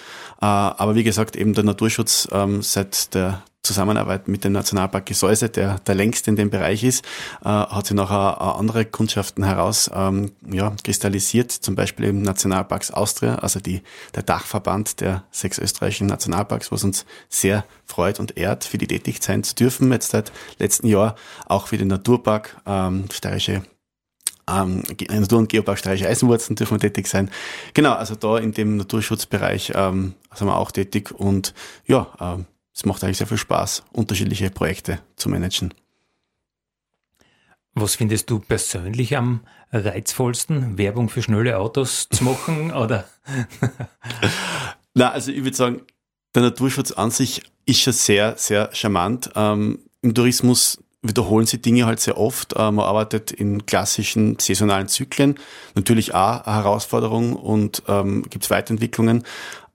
aber 0.40 0.94
wie 0.94 1.04
gesagt, 1.04 1.36
eben 1.36 1.54
der 1.54 1.64
Naturschutz 1.64 2.28
ähm, 2.32 2.62
seit 2.62 3.14
der 3.14 3.42
Zusammenarbeit 3.64 4.29
mit 4.29 4.44
dem 4.44 4.53
Nationalpark 4.53 5.07
Gesäuse, 5.07 5.48
der 5.48 5.81
der 5.81 5.94
längste 5.94 6.31
in 6.31 6.37
dem 6.37 6.50
Bereich 6.50 6.85
ist, 6.85 7.05
äh, 7.44 7.48
hat 7.48 7.87
sich 7.87 7.96
nachher 7.96 8.40
andere 8.40 8.85
Kundschaften 8.85 9.42
heraus 9.42 9.90
ähm, 9.92 10.33
ja, 10.48 10.74
kristallisiert, 10.85 11.50
zum 11.50 11.74
Beispiel 11.74 12.07
im 12.07 12.22
Nationalparks 12.22 12.90
Austria, 12.90 13.37
also 13.37 13.61
die, 13.61 13.83
der 14.14 14.22
Dachverband 14.22 15.00
der 15.00 15.24
sechs 15.31 15.59
österreichischen 15.59 16.07
Nationalparks, 16.07 16.70
was 16.70 16.85
uns 16.85 17.07
sehr 17.29 17.64
freut 17.87 18.20
und 18.20 18.37
ehrt, 18.37 18.64
für 18.64 18.79
die 18.79 18.87
tätig 18.87 19.22
sein 19.22 19.42
zu 19.42 19.55
dürfen, 19.55 19.90
jetzt 19.90 20.11
seit 20.11 20.31
letzten 20.59 20.87
Jahr 20.87 21.16
auch 21.46 21.68
für 21.68 21.79
den 21.79 21.88
Naturpark 21.88 22.61
ähm, 22.66 23.07
Steirische 23.12 23.62
ähm, 24.46 24.83
Natur- 25.09 25.38
und 25.38 25.48
Geopark 25.48 25.79
Steirische 25.79 26.07
Eisenwurzeln 26.07 26.57
dürfen 26.57 26.74
wir 26.74 26.81
tätig 26.81 27.07
sein. 27.07 27.31
Genau, 27.72 27.94
also 27.94 28.14
da 28.14 28.37
in 28.37 28.53
dem 28.53 28.77
Naturschutzbereich 28.77 29.72
ähm, 29.74 30.14
sind 30.35 30.46
wir 30.46 30.59
auch 30.59 30.70
tätig 30.70 31.12
und 31.12 31.55
ja, 31.87 32.09
ähm, 32.20 32.46
es 32.74 32.84
macht 32.84 33.04
eigentlich 33.04 33.18
sehr 33.18 33.26
viel 33.26 33.38
Spaß, 33.38 33.84
unterschiedliche 33.92 34.50
Projekte 34.50 34.98
zu 35.16 35.28
managen. 35.28 35.72
Was 37.74 37.96
findest 37.96 38.30
du 38.30 38.38
persönlich 38.38 39.16
am 39.16 39.40
reizvollsten? 39.72 40.78
Werbung 40.78 41.08
für 41.08 41.22
schnelle 41.22 41.58
Autos 41.58 42.08
zu 42.08 42.24
machen 42.24 42.72
oder? 42.74 43.08
Na, 44.94 45.10
also 45.10 45.32
ich 45.32 45.42
würde 45.42 45.56
sagen, 45.56 45.82
der 46.34 46.42
Naturschutz 46.42 46.92
an 46.92 47.10
sich 47.10 47.42
ist 47.66 47.80
schon 47.80 47.92
sehr, 47.92 48.37
sehr 48.37 48.70
charmant. 48.72 49.30
Ähm, 49.34 49.80
Im 50.02 50.14
Tourismus 50.14 50.83
wiederholen 51.04 51.46
sich 51.46 51.62
Dinge 51.62 51.86
halt 51.86 52.00
sehr 52.00 52.18
oft. 52.18 52.54
Äh, 52.54 52.70
man 52.70 52.80
arbeitet 52.80 53.30
in 53.30 53.66
klassischen 53.66 54.38
saisonalen 54.38 54.88
Zyklen. 54.88 55.38
Natürlich 55.74 56.14
auch 56.14 56.44
eine 56.44 56.56
Herausforderung 56.56 57.36
und 57.36 57.82
ähm, 57.86 58.22
gibt 58.28 58.44
es 58.44 58.50
Weiterentwicklungen. 58.50 59.22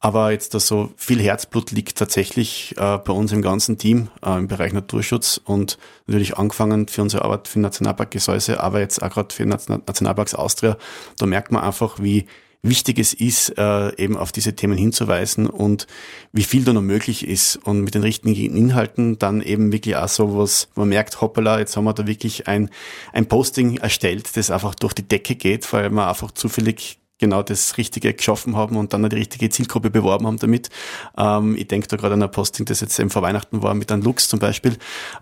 Aber 0.01 0.31
jetzt 0.31 0.53
da 0.53 0.59
so 0.61 0.91
viel 0.95 1.21
Herzblut 1.21 1.71
liegt 1.71 1.97
tatsächlich 1.97 2.73
äh, 2.77 2.97
bei 2.97 3.11
uns 3.11 3.33
im 3.33 3.41
ganzen 3.41 3.77
Team 3.77 4.07
äh, 4.25 4.37
im 4.37 4.47
Bereich 4.47 4.71
Naturschutz 4.71 5.41
und 5.43 5.77
natürlich 6.07 6.37
angefangen 6.37 6.87
für 6.87 7.01
unsere 7.01 7.25
Arbeit 7.25 7.49
für 7.49 7.59
den 7.59 7.63
Nationalpark 7.63 8.11
Gesäuse, 8.11 8.61
aber 8.61 8.79
jetzt 8.79 9.01
auch 9.01 9.09
gerade 9.09 9.35
für 9.35 9.43
den 9.43 9.49
Nationalparks 9.49 10.35
Austria. 10.35 10.77
Da 11.17 11.25
merkt 11.25 11.51
man 11.51 11.63
einfach, 11.63 11.99
wie 11.99 12.27
wichtig 12.61 12.99
es 12.99 13.13
ist, 13.13 13.57
äh, 13.57 13.95
eben 13.95 14.17
auf 14.17 14.31
diese 14.31 14.53
Themen 14.53 14.77
hinzuweisen 14.77 15.47
und 15.47 15.87
wie 16.33 16.43
viel 16.43 16.65
da 16.65 16.73
noch 16.73 16.81
möglich 16.81 17.25
ist. 17.25 17.55
Und 17.55 17.81
mit 17.81 17.95
den 17.95 18.01
richtigen 18.01 18.55
Inhalten 18.55 19.17
dann 19.17 19.41
eben 19.41 19.71
wirklich 19.71 19.95
auch 19.95 20.09
so 20.09 20.37
was, 20.37 20.67
man 20.75 20.89
merkt, 20.89 21.21
hoppala, 21.21 21.59
jetzt 21.59 21.77
haben 21.77 21.85
wir 21.85 21.93
da 21.93 22.05
wirklich 22.05 22.47
ein, 22.47 22.69
ein 23.13 23.27
Posting 23.27 23.77
erstellt, 23.77 24.35
das 24.35 24.51
einfach 24.51 24.75
durch 24.75 24.93
die 24.93 25.07
Decke 25.07 25.35
geht, 25.35 25.71
weil 25.71 25.89
man 25.89 26.09
einfach 26.09 26.31
zufällig 26.31 26.98
genau 27.19 27.43
das 27.43 27.77
Richtige 27.77 28.13
geschaffen 28.13 28.55
haben 28.55 28.77
und 28.77 28.93
dann 28.93 29.08
die 29.10 29.15
richtige 29.15 29.49
Zielgruppe 29.49 29.89
beworben 29.91 30.25
haben 30.25 30.39
damit. 30.39 30.69
Ähm, 31.17 31.55
ich 31.55 31.67
denke 31.67 31.88
da 31.88 31.97
gerade 31.97 32.15
an 32.15 32.23
ein 32.23 32.32
Posting, 32.32 32.65
das 32.65 32.79
jetzt 32.79 32.97
eben 32.97 33.10
vor 33.10 33.21
Weihnachten 33.21 33.62
war 33.62 33.73
mit 33.73 33.91
einem 33.91 34.01
Lux 34.01 34.27
zum 34.27 34.39
Beispiel. 34.39 34.73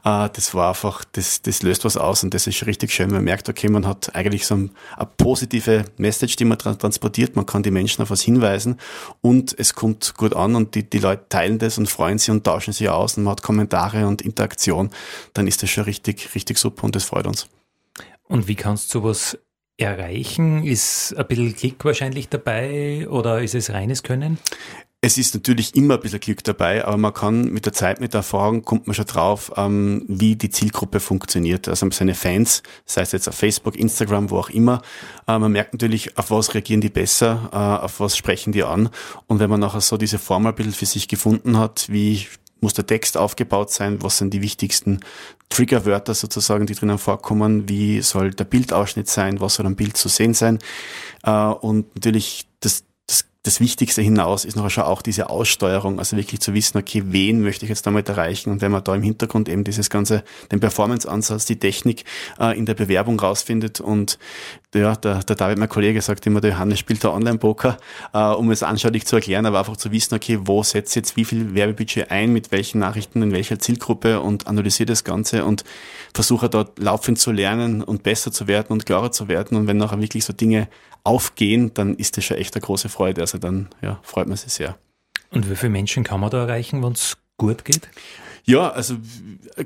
Äh, 0.06 0.30
das 0.32 0.54
war 0.54 0.70
einfach, 0.70 1.04
das, 1.12 1.42
das 1.42 1.64
löst 1.64 1.84
was 1.84 1.98
aus 1.98 2.24
und 2.24 2.34
das 2.34 2.48
ist 2.48 2.66
richtig 2.66 2.92
schön. 2.92 3.12
Man 3.12 3.24
merkt, 3.24 3.50
okay, 3.50 3.68
man 3.68 3.86
hat 3.86 4.16
eigentlich 4.16 4.46
so 4.46 4.56
eine, 4.56 4.70
eine 4.96 5.10
positive 5.18 5.86
Message, 5.98 6.36
die 6.36 6.46
man 6.46 6.60
transportiert. 6.60 7.36
Man 7.36 7.46
kann 7.46 7.64
die 7.64 7.72
Menschen 7.72 8.02
auf 8.04 8.12
was 8.12 8.22
hinweisen 8.22 8.78
und 9.22 9.58
es 9.58 9.74
kommt 9.74 10.14
gut 10.16 10.36
an 10.36 10.56
und 10.56 10.76
die, 10.76 10.88
die 10.88 11.00
Leute 11.00 11.26
teilen 11.30 11.60
das 11.60 11.78
und 11.78 11.90
freuen 11.90 12.20
sich 12.20 12.30
und 12.30 12.44
tauschen 12.44 12.74
sich 12.74 12.90
aus 12.90 13.18
und 13.18 13.24
man 13.24 13.32
hat 13.32 13.42
Kommentare 13.42 14.08
und 14.08 14.22
Interaktion. 14.22 14.92
Dann 15.34 15.48
ist 15.48 15.64
das 15.64 15.72
schon 15.72 15.86
richtig, 15.86 16.36
richtig 16.36 16.60
super 16.60 16.84
und 16.84 16.96
das 16.96 17.04
freut 17.04 17.26
uns. 17.26 17.48
Und 18.24 18.48
wie 18.48 18.56
kannst 18.56 18.94
du 18.94 19.00
sowas 19.00 19.38
erreichen? 19.78 20.64
Ist 20.64 21.16
ein 21.18 21.28
bisschen 21.28 21.56
Klick 21.56 21.86
wahrscheinlich 21.86 22.30
dabei 22.30 23.08
oder 23.10 23.42
ist 23.42 23.56
es 23.56 23.72
reines 23.72 24.04
Können? 24.04 24.38
Es 25.00 25.20
ist 25.20 25.36
natürlich 25.36 25.76
immer 25.76 25.94
ein 25.94 26.00
bisschen 26.00 26.20
Glück 26.20 26.44
dabei, 26.44 26.84
aber 26.84 26.98
man 26.98 27.14
kann 27.14 27.54
mit 27.54 27.68
der 27.68 27.74
Zeit, 27.74 28.02
mit 28.02 28.14
der 28.14 28.20
Erfahrung, 28.20 28.64
kommt 28.64 28.88
man 28.88 28.96
schon 28.96 29.06
drauf, 29.06 29.52
ähm, 29.56 30.04
wie 30.08 30.36
die 30.36 30.50
Zielgruppe 30.50 31.00
funktioniert. 31.00 31.68
Also 31.68 31.88
seine 31.92 32.16
Fans, 32.16 32.64
sei 32.84 33.04
es 33.04 33.12
jetzt 33.12 33.30
auf 33.30 33.36
Facebook, 33.36 33.76
Instagram, 33.76 34.32
wo 34.32 34.40
auch 34.40 34.50
immer, 34.50 34.82
äh, 35.28 35.38
man 35.38 35.52
merkt 35.52 35.74
natürlich, 35.74 36.18
auf 36.18 36.32
was 36.32 36.56
reagieren 36.56 36.82
die 36.82 36.90
besser, 36.90 37.50
äh, 37.54 37.86
auf 37.86 38.00
was 38.00 38.18
sprechen 38.18 38.54
die 38.54 38.64
an. 38.64 38.90
Und 39.28 39.40
wenn 39.40 39.52
man 39.52 39.60
nachher 39.60 39.82
so 39.82 39.98
diese 39.98 40.18
Formel 40.18 40.52
ein 40.52 40.56
bisschen 40.56 40.74
für 40.74 40.88
sich 40.88 41.08
gefunden 41.08 41.60
hat, 41.60 41.86
wie 41.90 42.26
muss 42.62 42.74
der 42.74 42.86
Text 42.86 43.18
aufgebaut 43.18 43.72
sein, 43.72 44.02
was 44.02 44.18
sind 44.18 44.34
die 44.34 44.42
wichtigsten 44.42 45.00
Triggerwörter 45.50 46.14
sozusagen, 46.14 46.66
die 46.66 46.76
drinnen 46.76 46.98
vorkommen, 46.98 47.70
wie 47.70 48.02
soll 48.02 48.32
der 48.32 48.46
Bildausschnitt 48.46 49.10
sein, 49.10 49.40
was 49.40 49.56
soll 49.56 49.66
am 49.66 49.76
Bild 49.76 49.98
zu 49.98 50.10
sehen 50.10 50.34
sein. 50.34 50.60
Äh, 51.24 51.32
und 51.32 51.96
natürlich 51.96 52.48
das 52.60 52.84
das 53.48 53.62
Wichtigste 53.62 54.02
hinaus 54.02 54.44
ist 54.44 54.58
noch 54.58 54.70
schon 54.70 54.84
auch 54.84 55.02
diese 55.02 55.30
Aussteuerung, 55.30 56.00
also 56.00 56.18
wirklich 56.18 56.42
zu 56.42 56.54
wissen, 56.54 56.78
okay, 56.78 57.04
wen 57.06 57.42
möchte 57.42 57.64
ich 57.64 57.70
jetzt 57.70 57.88
damit 57.88 58.10
erreichen 58.10 58.50
und 58.50 58.62
wenn 58.62 58.74
man 58.74 58.84
da 58.84 58.94
im 58.94 59.02
Hintergrund 59.02 59.48
eben 59.48 59.64
dieses 59.64 59.90
ganze, 59.90 60.26
den 60.52 60.60
Performance-Ansatz, 60.60 61.46
die 61.46 61.58
Technik 61.58 62.04
äh, 62.42 62.58
in 62.58 62.66
der 62.66 62.74
Bewerbung 62.74 63.18
rausfindet 63.18 63.80
und 63.80 64.20
ja, 64.76 64.96
der, 64.96 65.24
der 65.24 65.36
David, 65.36 65.58
mein 65.58 65.70
Kollege, 65.70 66.02
sagt 66.02 66.26
immer, 66.26 66.42
der 66.42 66.52
Johannes 66.52 66.80
spielt 66.80 67.04
da 67.04 67.10
Online-Poker, 67.14 67.78
äh, 68.14 68.20
um 68.20 68.52
es 68.52 68.64
anschaulich 68.64 69.06
zu 69.06 69.16
erklären, 69.16 69.46
aber 69.46 69.60
einfach 69.60 69.78
zu 69.78 69.92
wissen, 69.92 70.16
okay, 70.16 70.40
wo 70.42 70.62
setzt 70.64 70.96
jetzt 70.96 71.16
wie 71.16 71.26
viel 71.26 71.54
Werbebudget 71.54 72.12
ein, 72.12 72.34
mit 72.34 72.52
welchen 72.52 72.80
Nachrichten, 72.80 73.22
in 73.22 73.32
welcher 73.32 73.60
Zielgruppe 73.60 74.20
und 74.20 74.48
analysiert 74.48 74.90
das 74.90 75.04
Ganze 75.04 75.46
und 75.46 75.64
versuche 76.14 76.50
dort 76.50 76.80
laufend 76.80 77.20
zu 77.20 77.32
lernen 77.32 77.82
und 77.82 78.04
besser 78.04 78.32
zu 78.32 78.48
werden 78.48 78.68
und 78.70 78.86
klarer 78.86 79.12
zu 79.12 79.28
werden 79.28 79.58
und 79.58 79.68
wenn 79.68 79.78
nachher 79.78 80.02
wirklich 80.02 80.26
so 80.26 80.34
Dinge 80.34 80.68
aufgehen, 81.04 81.74
dann 81.74 81.96
ist 81.96 82.18
das 82.18 82.26
schon 82.26 82.38
echt 82.38 82.56
eine 82.56 82.62
große 82.62 82.90
Freude. 82.90 83.22
Also 83.22 83.38
dann 83.38 83.70
ja, 83.82 84.00
freut 84.04 84.28
man 84.28 84.36
sich 84.36 84.52
sehr. 84.52 84.78
Und 85.32 85.50
wie 85.50 85.56
viele 85.56 85.72
Menschen 85.72 86.04
kann 86.04 86.20
man 86.20 86.30
da 86.30 86.40
erreichen, 86.40 86.84
wenn 86.84 86.92
es 86.92 87.18
gut 87.38 87.64
geht? 87.66 87.90
Ja, 88.50 88.70
also 88.70 88.96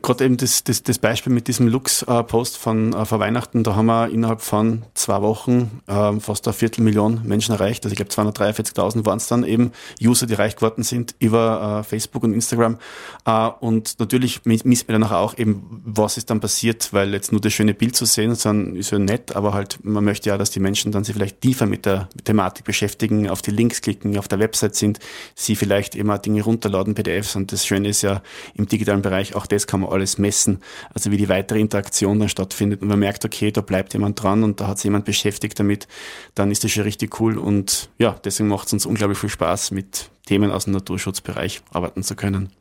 gerade 0.02 0.26
eben 0.26 0.38
das, 0.38 0.63
das, 0.63 0.82
das 0.82 0.98
Beispiel 0.98 1.32
mit 1.32 1.48
diesem 1.48 1.67
Lux-Post 1.67 2.58
von 2.58 2.94
äh, 2.94 3.06
vor 3.06 3.20
Weihnachten, 3.20 3.63
da 3.63 3.76
haben 3.76 3.86
wir 3.86 4.10
innerhalb 4.10 4.41
von 4.41 4.82
zwei 4.96 5.22
Wochen 5.22 5.82
äh, 5.86 6.20
fast 6.20 6.48
eine 6.48 6.54
Viertelmillion 6.54 7.22
Menschen 7.24 7.54
erreicht. 7.54 7.86
Also 7.86 7.94
ich 7.94 7.98
glaube 7.98 8.32
243.000 8.32 9.06
waren 9.06 9.17
es 9.17 9.28
dann 9.28 9.44
eben 9.44 9.72
User, 10.02 10.26
die 10.26 10.34
erreicht 10.34 10.58
geworden 10.58 10.82
sind 10.82 11.13
über 11.20 11.82
äh, 11.82 11.84
Facebook 11.88 12.24
und 12.24 12.34
Instagram. 12.34 12.80
Äh, 13.26 13.50
und 13.60 14.00
natürlich 14.00 14.46
misst 14.46 14.88
man 14.88 15.00
dann 15.00 15.12
auch 15.12 15.38
eben, 15.38 15.84
was 15.86 16.17
ist 16.17 16.32
dann 16.32 16.39
passiert, 16.39 16.91
weil 16.91 17.13
jetzt 17.13 17.32
nur 17.32 17.41
das 17.41 17.54
schöne 17.54 17.76
Bild 17.76 17.96
zu 17.96 18.06
sehen, 18.06 18.34
sondern 18.34 18.76
ist 18.76 18.89
ja 18.89 18.98
nett, 18.98 19.36
aber 19.36 19.54
halt 19.54 19.78
man 19.84 20.04
möchte 20.04 20.30
ja, 20.30 20.39
dass 20.39 20.50
die 20.50 20.60
Menschen 20.60 20.91
dann 20.91 21.04
sich 21.04 21.13
vielleicht 21.13 21.41
tiefer 21.41 21.67
mit 21.67 21.86
der 21.86 22.10
Thematik 22.24 22.65
beschäftigen, 22.65 23.30
auf 23.30 23.44
die 23.44 23.52
Links 23.52 23.82
klicken, 23.82 24.17
auf 24.17 24.28
der 24.28 24.39
Website 24.39 24.74
sind, 24.74 24.98
sie 25.36 25.56
vielleicht 25.56 25.94
immer 25.94 26.17
Dinge 26.17 26.41
runterladen, 26.41 26.96
PDFs. 26.96 27.36
Und 27.36 27.52
das 27.52 27.63
Schöne 27.63 27.88
ist 27.88 28.02
ja 28.02 28.24
im 28.56 28.70
digitalen 28.71 29.01
Bereich, 29.01 29.36
auch 29.36 29.45
das 29.45 29.67
kann 29.67 29.81
man 29.81 29.89
alles 29.89 30.17
messen, 30.17 30.60
also 30.93 31.12
wie 31.12 31.17
die 31.17 31.29
weitere 31.29 31.60
Interaktion 31.60 32.19
dann 32.19 32.29
stattfindet 32.29 32.81
und 32.81 32.88
man 32.88 32.99
merkt, 32.99 33.25
okay, 33.25 33.51
da 33.51 33.62
bleibt 33.62 33.93
jemand 33.93 34.21
dran 34.21 34.43
und 34.43 34.60
da 34.60 34.67
hat 34.67 34.77
sich 34.77 34.86
jemand 34.86 35.05
beschäftigt 35.05 35.60
damit, 35.60 35.88
dann 36.36 36.51
ist 36.51 36.63
das 36.63 36.71
schon 36.71 36.84
richtig 36.84 37.19
cool 37.19 37.38
und 37.38 37.89
ja, 37.97 38.15
deswegen 38.23 38.49
macht 38.49 38.67
es 38.67 38.73
uns 38.73 38.86
unglaublich 38.86 39.17
viel 39.17 39.29
Spaß, 39.29 39.71
mit 39.71 40.10
Themen 40.25 40.51
aus 40.51 40.65
dem 40.65 40.73
Naturschutzbereich 40.73 41.62
arbeiten 41.71 42.03
zu 42.03 42.15
können. 42.15 42.51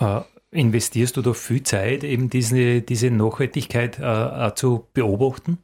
Uh 0.00 0.22
investierst 0.50 1.16
du 1.16 1.22
da 1.22 1.34
viel 1.34 1.62
Zeit, 1.62 2.04
eben 2.04 2.30
diese, 2.30 2.80
diese 2.82 3.10
Nachhaltigkeit 3.10 3.98
äh, 3.98 4.54
zu 4.54 4.86
beobachten? 4.94 5.58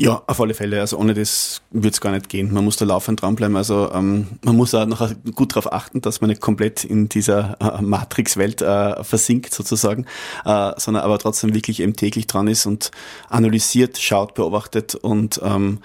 Ja, 0.00 0.22
auf 0.26 0.40
alle 0.40 0.54
Fälle. 0.54 0.80
Also 0.80 0.96
ohne 0.96 1.12
das 1.12 1.60
würde 1.70 1.90
es 1.90 2.00
gar 2.00 2.10
nicht 2.12 2.30
gehen. 2.30 2.54
Man 2.54 2.64
muss 2.64 2.78
da 2.78 2.86
laufend 2.86 3.20
dranbleiben. 3.20 3.54
Also 3.54 3.92
ähm, 3.92 4.28
man 4.42 4.56
muss 4.56 4.74
auch 4.74 4.86
noch 4.86 5.10
gut 5.34 5.52
darauf 5.52 5.70
achten, 5.70 6.00
dass 6.00 6.22
man 6.22 6.30
nicht 6.30 6.40
komplett 6.40 6.84
in 6.84 7.10
dieser 7.10 7.58
äh, 7.60 7.82
Matrix-Welt 7.82 8.62
äh, 8.62 9.04
versinkt 9.04 9.52
sozusagen, 9.52 10.06
äh, 10.46 10.72
sondern 10.78 11.02
aber 11.02 11.18
trotzdem 11.18 11.54
wirklich 11.54 11.80
eben 11.80 11.96
täglich 11.96 12.26
dran 12.26 12.48
ist 12.48 12.64
und 12.64 12.92
analysiert, 13.28 13.98
schaut, 13.98 14.32
beobachtet 14.32 14.94
und 14.94 15.38
ähm, 15.44 15.80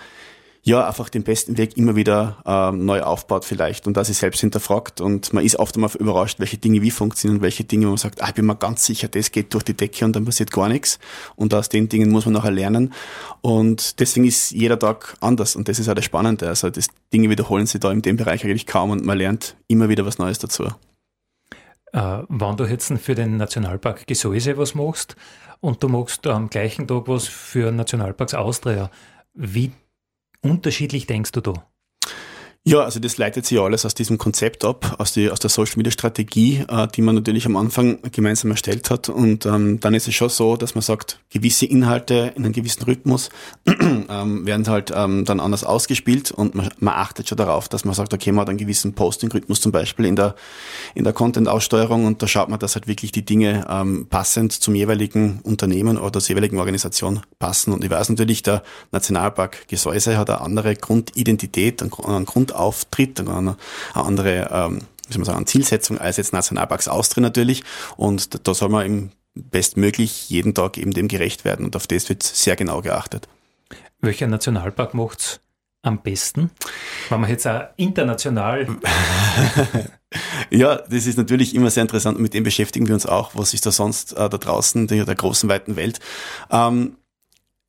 ja, 0.67 0.88
einfach 0.88 1.10
den 1.10 1.21
besten 1.21 1.60
Weg 1.60 1.78
immer 1.78 1.95
wieder 1.95 2.38
ähm, 2.43 2.86
neu 2.86 3.04
aufbaut 3.04 3.45
vielleicht. 3.45 3.86
Und 3.86 3.97
da 3.97 4.04
sich 4.04 4.17
selbst 4.17 4.39
hinterfragt. 4.39 4.99
Und 4.99 5.32
man 5.32 5.45
ist 5.45 5.60
oft 5.60 5.75
einmal 5.75 5.91
überrascht, 5.99 6.39
welche 6.39 6.58
Dinge 6.58 6.82
wie 6.82 6.89
funktionieren 6.89 7.38
und 7.38 7.43
welche 7.43 7.63
Dinge, 7.63 7.86
wo 7.86 7.89
man 7.89 7.97
sagt, 7.97 8.23
ah, 8.23 8.30
ich 8.30 8.34
bin 8.34 8.47
mir 8.47 8.56
ganz 8.56 8.84
sicher, 8.84 9.08
das 9.08 9.32
geht 9.32 9.54
durch 9.54 9.63
die 9.63 9.75
Decke 9.75 10.04
und 10.06 10.15
dann 10.15 10.25
passiert 10.25 10.49
gar 10.49 10.67
nichts. 10.67 10.97
Und 11.36 11.54
aus 11.54 11.69
den 11.69 11.88
Dingen 11.88 12.10
muss 12.10 12.25
man 12.25 12.34
nachher 12.34 12.49
lernen. 12.49 12.93
Und 13.41 13.99
deswegen 13.99 14.25
ist 14.25 14.49
jeder 14.49 14.80
Tag 14.80 15.15
anders. 15.21 15.56
Und 15.56 15.67
das 15.69 15.78
ist 15.78 15.88
auch 15.88 15.93
das 15.93 16.04
Spannende, 16.04 16.47
also 16.47 16.71
das 16.71 16.88
Dinge 17.13 17.30
wiederholen 17.30 17.67
sich 17.67 17.80
da 17.80 17.91
in 17.91 18.01
dem 18.01 18.17
Bereich 18.17 18.43
eigentlich 18.43 18.65
kaum 18.65 18.89
und 18.89 19.06
man 19.06 19.19
lernt 19.19 19.56
immer 19.67 19.88
wieder 19.88 20.04
was 20.08 20.17
Neues 20.17 20.39
dazu. 20.39 20.63
Äh, 21.93 22.23
wenn 22.28 22.58
du 22.58 22.65
jetzt 22.65 22.91
für 22.91 23.13
den 23.13 23.38
Nationalpark 23.38 24.08
Gesäuse 24.08 24.58
was 24.58 24.73
machst 24.73 25.15
und 25.60 25.84
du 25.84 25.89
machst 25.89 26.25
am 26.25 26.49
gleichen 26.49 26.88
Tag 26.88 27.08
was 27.08 27.28
für 27.28 27.71
Nationalparks 27.71 28.34
Austria, 28.34 28.89
wie 29.36 29.71
unterschiedlich 30.45 31.08
denkst 31.08 31.31
du 31.31 31.41
da? 31.41 31.74
Ja, 32.67 32.82
also 32.82 32.99
das 32.99 33.19
leitet 33.19 33.45
sich 33.45 33.60
alles 33.60 33.86
aus 33.86 33.93
diesem 33.93 34.17
Konzept 34.17 34.65
ab, 34.65 34.95
aus, 34.97 35.13
die, 35.13 35.30
aus 35.30 35.38
der 35.38 35.51
Social 35.51 35.78
Media 35.78 35.91
Strategie, 35.91 36.65
äh, 36.67 36.88
die 36.88 37.04
man 37.04 37.13
natürlich 37.13 37.45
am 37.45 37.58
Anfang 37.58 37.99
gemeinsam 38.12 38.49
erstellt 38.49 38.89
hat. 38.89 39.08
Und 39.08 39.45
ähm, 39.45 39.80
dann 39.82 39.93
ist 39.93 40.08
es 40.08 40.15
schon 40.15 40.30
so, 40.30 40.58
dass 40.58 40.73
man 40.73 40.82
sagt, 40.82 41.19
gewisse 41.30 41.67
Inhalte 41.67 42.34
in 42.36 42.43
einem 42.43 42.54
gewissen 42.54 42.82
Rhythmus 42.82 43.30
ähm, 43.67 44.47
werden 44.47 44.67
halt 44.67 44.91
ähm, 44.95 45.25
dann 45.25 45.39
anders 45.39 45.63
ausgespielt 45.63 46.32
und 46.32 46.56
man, 46.56 46.69
man 46.80 46.95
achtet 46.95 47.30
schon 47.30 47.38
darauf, 47.38 47.69
dass 47.69 47.86
man 47.86 47.93
sagt, 47.93 48.15
okay, 48.15 48.32
man 48.32 48.41
hat 48.41 48.49
einen 48.49 48.58
gewissen 48.58 48.93
Posting-Rhythmus 48.93 49.62
zum 49.62 49.71
Beispiel 49.71 50.06
in 50.06 50.15
der, 50.15 50.34
in 50.95 51.04
der 51.04 51.13
Content-Aussteuerung 51.13 52.06
und 52.06 52.23
da 52.23 52.28
schaut 52.28 52.49
man, 52.49 52.58
dass 52.58 52.73
halt 52.73 52.88
wirklich 52.88 53.12
die 53.12 53.25
Dinge 53.25 53.67
ähm, 53.69 54.08
passend 54.10 54.54
zum 54.54 54.73
jeweiligen 54.73 55.39
Unternehmen 55.43 55.99
oder 55.99 56.19
zur 56.19 56.30
jeweiligen 56.30 56.58
Organisation 56.58 57.21
passen. 57.38 57.73
Und 57.73 57.84
ich 57.84 57.91
weiß 57.91 58.10
natürlich, 58.10 58.41
der 58.41 58.63
Nationalpark 58.91 59.67
Gesäuse 59.67 60.17
hat 60.17 60.32
eine 60.32 60.41
andere 60.41 60.75
Grundidentität, 60.75 61.84
einen 61.84 62.25
Grund 62.25 62.55
auftritt, 62.56 63.20
eine, 63.20 63.30
eine 63.30 63.58
andere 63.94 64.50
ähm, 64.52 64.82
wie 65.08 65.13
soll 65.13 65.20
man 65.20 65.26
sagen, 65.26 65.48
Zielsetzung 65.48 65.98
als 65.98 66.18
jetzt 66.18 66.34
Nationalparks 66.34 66.88
Austria 66.88 67.22
natürlich. 67.22 67.63
Und 67.98 68.48
da 68.48 68.54
soll 68.54 68.70
man 68.70 68.86
eben 68.86 69.12
bestmöglich 69.34 70.30
jeden 70.30 70.54
Tag 70.54 70.78
eben 70.78 70.94
dem 70.94 71.08
gerecht 71.08 71.46
werden. 71.46 71.65
Und 71.65 71.76
auf 71.76 71.88
das 71.88 72.10
wird 72.10 72.24
sehr 72.24 72.56
genau 72.56 72.82
geachtet. 72.82 73.28
Welcher 74.00 74.28
Nationalpark 74.28 74.94
macht's 74.94 75.39
am 75.82 76.02
besten? 76.02 76.52
Wenn 77.10 77.22
man 77.22 77.30
jetzt 77.30 77.48
auch 77.48 77.65
international. 77.76 78.68
ja, 80.50 80.78
das 80.78 81.06
ist 81.06 81.18
natürlich 81.18 81.54
immer 81.54 81.70
sehr 81.70 81.82
interessant 81.82 82.18
und 82.18 82.24
mit 82.24 82.34
dem 82.34 82.44
beschäftigen 82.44 82.88
wir 82.88 82.96
uns 82.96 83.06
auch. 83.06 83.32
Was 83.36 83.54
ist 83.54 83.65
da 83.65 83.72
sonst 83.72 84.13
äh, 84.13 84.30
da 84.30 84.38
draußen, 84.38 84.88
der, 84.88 85.06
der 85.06 85.15
großen, 85.15 85.50
weiten 85.50 85.76
Welt? 85.76 86.00
Ähm, 86.50 86.96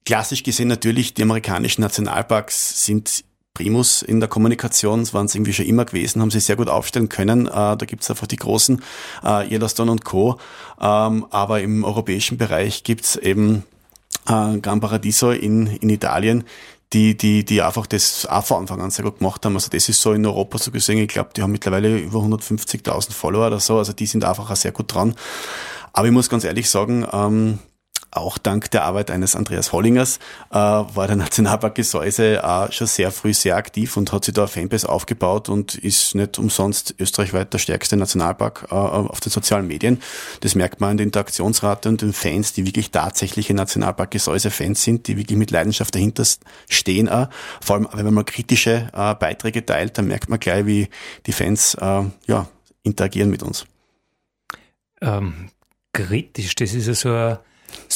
klassisch 0.05 0.43
gesehen 0.43 0.69
natürlich, 0.69 1.15
die 1.15 1.23
amerikanischen 1.23 1.83
Nationalparks 1.83 2.87
sind 2.87 3.25
Primus 3.57 4.03
in 4.03 4.21
der 4.21 4.29
Kommunikation, 4.29 5.01
das 5.01 5.15
waren 5.15 5.29
sie 5.29 5.39
irgendwie 5.39 5.55
schon 5.55 5.65
immer 5.65 5.87
gewesen, 5.87 6.21
haben 6.21 6.31
sie 6.31 6.41
sehr 6.41 6.57
gut 6.57 6.69
aufstellen 6.69 7.09
können. 7.09 7.47
Äh, 7.47 7.51
da 7.51 7.77
gibt's 7.87 8.11
einfach 8.11 8.27
die 8.27 8.37
großen 8.37 8.83
äh, 9.25 9.51
Yellowstone 9.51 9.91
und 9.91 10.05
Co. 10.05 10.39
Ähm, 10.79 11.25
aber 11.31 11.63
im 11.63 11.83
europäischen 11.83 12.37
Bereich 12.37 12.85
gibt's 12.85 13.17
eben 13.17 13.65
äh, 14.29 14.59
Gran 14.59 14.81
Paradiso 14.81 15.31
in, 15.31 15.69
in 15.69 15.89
Italien, 15.89 16.45
die, 16.93 17.17
die, 17.17 17.47
die 17.47 17.63
einfach 17.63 17.87
das 17.87 18.27
auch 18.27 18.45
von 18.45 18.59
Anfang 18.59 18.83
an 18.83 18.91
sehr 18.91 19.07
gut 19.07 19.21
gemacht 19.21 19.45
haben. 19.47 19.55
Also 19.55 19.71
das 19.71 19.89
ist 19.89 20.03
so 20.03 20.13
in 20.13 20.27
Europa 20.27 20.59
so 20.59 20.71
gesehen. 20.71 20.99
Ich 20.99 21.09
glaube, 21.09 21.31
die 21.35 21.41
haben 21.41 21.53
mittlerweile 21.53 21.97
über 21.97 22.19
150.000 22.19 23.13
Follower 23.13 23.47
oder 23.47 23.61
so. 23.61 23.79
Also 23.79 23.95
die 23.95 24.07
sind 24.07 24.23
einfach 24.27 24.51
auch 24.51 24.57
sehr 24.57 24.73
gut 24.73 24.93
dran. 24.95 25.15
Aber 25.95 26.07
ich 26.07 26.13
muss 26.13 26.29
ganz 26.29 26.45
ehrlich 26.45 26.69
sagen, 26.69 27.07
ähm, 27.11 27.59
auch 28.17 28.39
dank 28.39 28.71
der 28.71 28.85
Arbeit 28.85 29.11
eines 29.11 29.37
Andreas 29.37 29.73
Hollingers 29.73 30.19
äh, 30.51 30.55
war 30.55 31.07
der 31.07 31.17
Nationalpark 31.17 31.75
Gesäuse 31.75 32.43
äh, 32.43 32.73
schon 32.73 32.87
sehr 32.87 33.11
früh 33.11 33.35
sehr 33.35 33.57
aktiv 33.57 33.97
und 33.97 34.13
hat 34.13 34.25
sich 34.25 34.35
da 34.35 34.47
Fanbase 34.47 34.89
aufgebaut 34.89 35.49
und 35.49 35.75
ist 35.75 36.15
nicht 36.15 36.39
umsonst 36.39 36.95
österreichweit 36.99 37.53
der 37.53 37.59
stärkste 37.59 37.97
Nationalpark 37.97 38.69
äh, 38.71 38.75
auf 38.75 39.21
den 39.21 39.31
sozialen 39.31 39.67
Medien. 39.67 40.01
Das 40.41 40.55
merkt 40.55 40.81
man 40.81 40.91
an 40.91 40.97
der 40.97 41.05
Interaktionsrate 41.05 41.89
und 41.89 42.03
den 42.03 42.13
Fans, 42.13 42.53
die 42.53 42.67
wirklich 42.67 42.91
tatsächliche 42.91 43.55
Nationalpark 43.55 44.11
Gesäuse-Fans 44.11 44.83
sind, 44.83 45.07
die 45.09 45.17
wirklich 45.17 45.39
mit 45.39 45.51
Leidenschaft 45.51 45.95
dahinter 45.95 46.25
stehen. 46.69 47.09
Auch. 47.09 47.29
Vor 47.61 47.77
allem, 47.77 47.89
wenn 47.93 48.05
man 48.05 48.15
mal 48.15 48.25
kritische 48.25 48.89
äh, 48.93 49.15
Beiträge 49.15 49.65
teilt, 49.65 49.99
dann 49.99 50.07
merkt 50.07 50.29
man 50.29 50.41
gleich, 50.41 50.67
wie 50.67 50.89
die 51.27 51.33
Fans 51.33 51.75
äh, 51.75 52.03
ja, 52.27 52.49
interagieren 52.83 53.31
mit 53.31 53.43
uns. 53.43 53.67
Ähm, 55.01 55.51
kritisch, 55.93 56.55
das 56.55 56.75
ist 56.75 56.87
ja 56.87 56.95
so 56.95 57.11
ein 57.11 57.39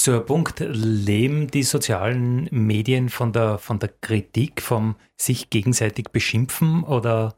so 0.05 0.13
ein 0.13 0.27
Punkt, 0.27 0.61
leben 0.61 1.51
die 1.51 1.63
sozialen 1.63 2.49
Medien 2.51 3.09
von 3.09 3.33
der, 3.33 3.59
von 3.59 3.79
der 3.79 3.91
Kritik, 4.01 4.63
vom 4.63 4.97
sich 5.17 5.51
gegenseitig 5.51 6.11
beschimpfen 6.11 6.85
oder? 6.85 7.35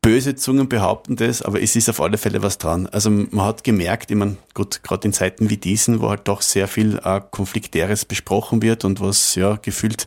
Böse 0.00 0.36
Zungen 0.36 0.68
behaupten 0.68 1.16
das, 1.16 1.42
aber 1.42 1.60
es 1.60 1.76
ist 1.76 1.90
auf 1.90 2.00
alle 2.00 2.16
Fälle 2.16 2.42
was 2.42 2.56
dran. 2.56 2.86
Also 2.86 3.10
man 3.10 3.44
hat 3.44 3.64
gemerkt, 3.64 4.10
ich 4.10 4.16
meine, 4.16 4.38
gut, 4.54 4.82
gerade 4.82 5.06
in 5.06 5.12
Zeiten 5.12 5.50
wie 5.50 5.58
diesen, 5.58 6.00
wo 6.00 6.08
halt 6.08 6.26
doch 6.26 6.40
sehr 6.40 6.68
viel 6.68 6.98
äh, 7.04 7.20
Konfliktäres 7.30 8.06
besprochen 8.06 8.62
wird 8.62 8.86
und 8.86 9.00
was 9.00 9.34
ja 9.34 9.56
gefühlt 9.56 10.06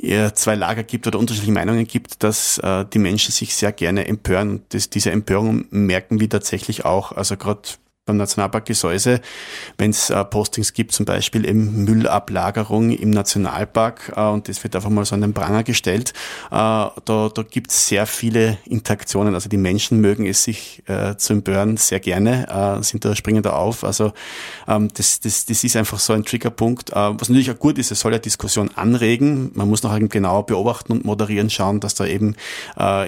eher 0.00 0.34
zwei 0.34 0.56
Lager 0.56 0.82
gibt 0.82 1.06
oder 1.06 1.20
unterschiedliche 1.20 1.52
Meinungen 1.52 1.86
gibt, 1.86 2.24
dass 2.24 2.58
äh, 2.58 2.84
die 2.92 2.98
Menschen 2.98 3.30
sich 3.30 3.54
sehr 3.54 3.70
gerne 3.70 4.08
empören. 4.08 4.50
Und 4.50 4.74
das, 4.74 4.90
diese 4.90 5.12
Empörung 5.12 5.66
merken 5.70 6.18
wir 6.18 6.28
tatsächlich 6.28 6.84
auch. 6.84 7.12
Also 7.12 7.36
gerade 7.36 7.62
beim 8.08 8.16
Nationalpark 8.16 8.66
Gesäuse, 8.66 9.20
wenn 9.76 9.90
es 9.90 10.10
äh, 10.10 10.24
Postings 10.24 10.72
gibt, 10.72 10.92
zum 10.92 11.06
Beispiel 11.06 11.48
eben 11.48 11.84
Müllablagerung 11.84 12.90
im 12.90 13.10
Nationalpark 13.10 14.12
äh, 14.16 14.20
und 14.20 14.48
das 14.48 14.64
wird 14.64 14.74
einfach 14.74 14.90
mal 14.90 15.04
so 15.04 15.14
an 15.14 15.20
den 15.20 15.34
Pranger 15.34 15.62
gestellt. 15.62 16.12
Äh, 16.50 16.50
da 16.50 16.92
da 17.04 17.42
gibt 17.48 17.70
es 17.70 17.86
sehr 17.86 18.06
viele 18.06 18.58
Interaktionen. 18.64 19.34
Also 19.34 19.48
die 19.48 19.56
Menschen 19.56 20.00
mögen 20.00 20.26
es 20.26 20.44
sich 20.44 20.82
äh, 20.86 21.16
zu 21.16 21.34
empören 21.34 21.76
sehr 21.76 22.00
gerne, 22.00 22.78
äh, 22.78 22.82
sind 22.82 23.04
da 23.04 23.14
springen 23.14 23.42
da 23.42 23.50
auf. 23.50 23.84
Also 23.84 24.12
ähm, 24.66 24.88
das, 24.94 25.20
das, 25.20 25.46
das 25.46 25.64
ist 25.64 25.76
einfach 25.76 25.98
so 25.98 26.12
ein 26.12 26.24
Triggerpunkt. 26.24 26.90
Äh, 26.90 26.94
was 26.94 27.28
natürlich 27.28 27.50
auch 27.50 27.58
gut 27.58 27.78
ist, 27.78 27.90
es 27.90 28.00
soll 28.00 28.12
ja 28.12 28.18
Diskussion 28.18 28.70
anregen. 28.74 29.50
Man 29.54 29.68
muss 29.68 29.82
noch 29.82 29.94
eben 29.94 30.08
genau 30.08 30.42
beobachten 30.42 30.92
und 30.92 31.04
moderieren, 31.04 31.50
schauen, 31.50 31.80
dass 31.80 31.94
da 31.94 32.06
eben 32.06 32.34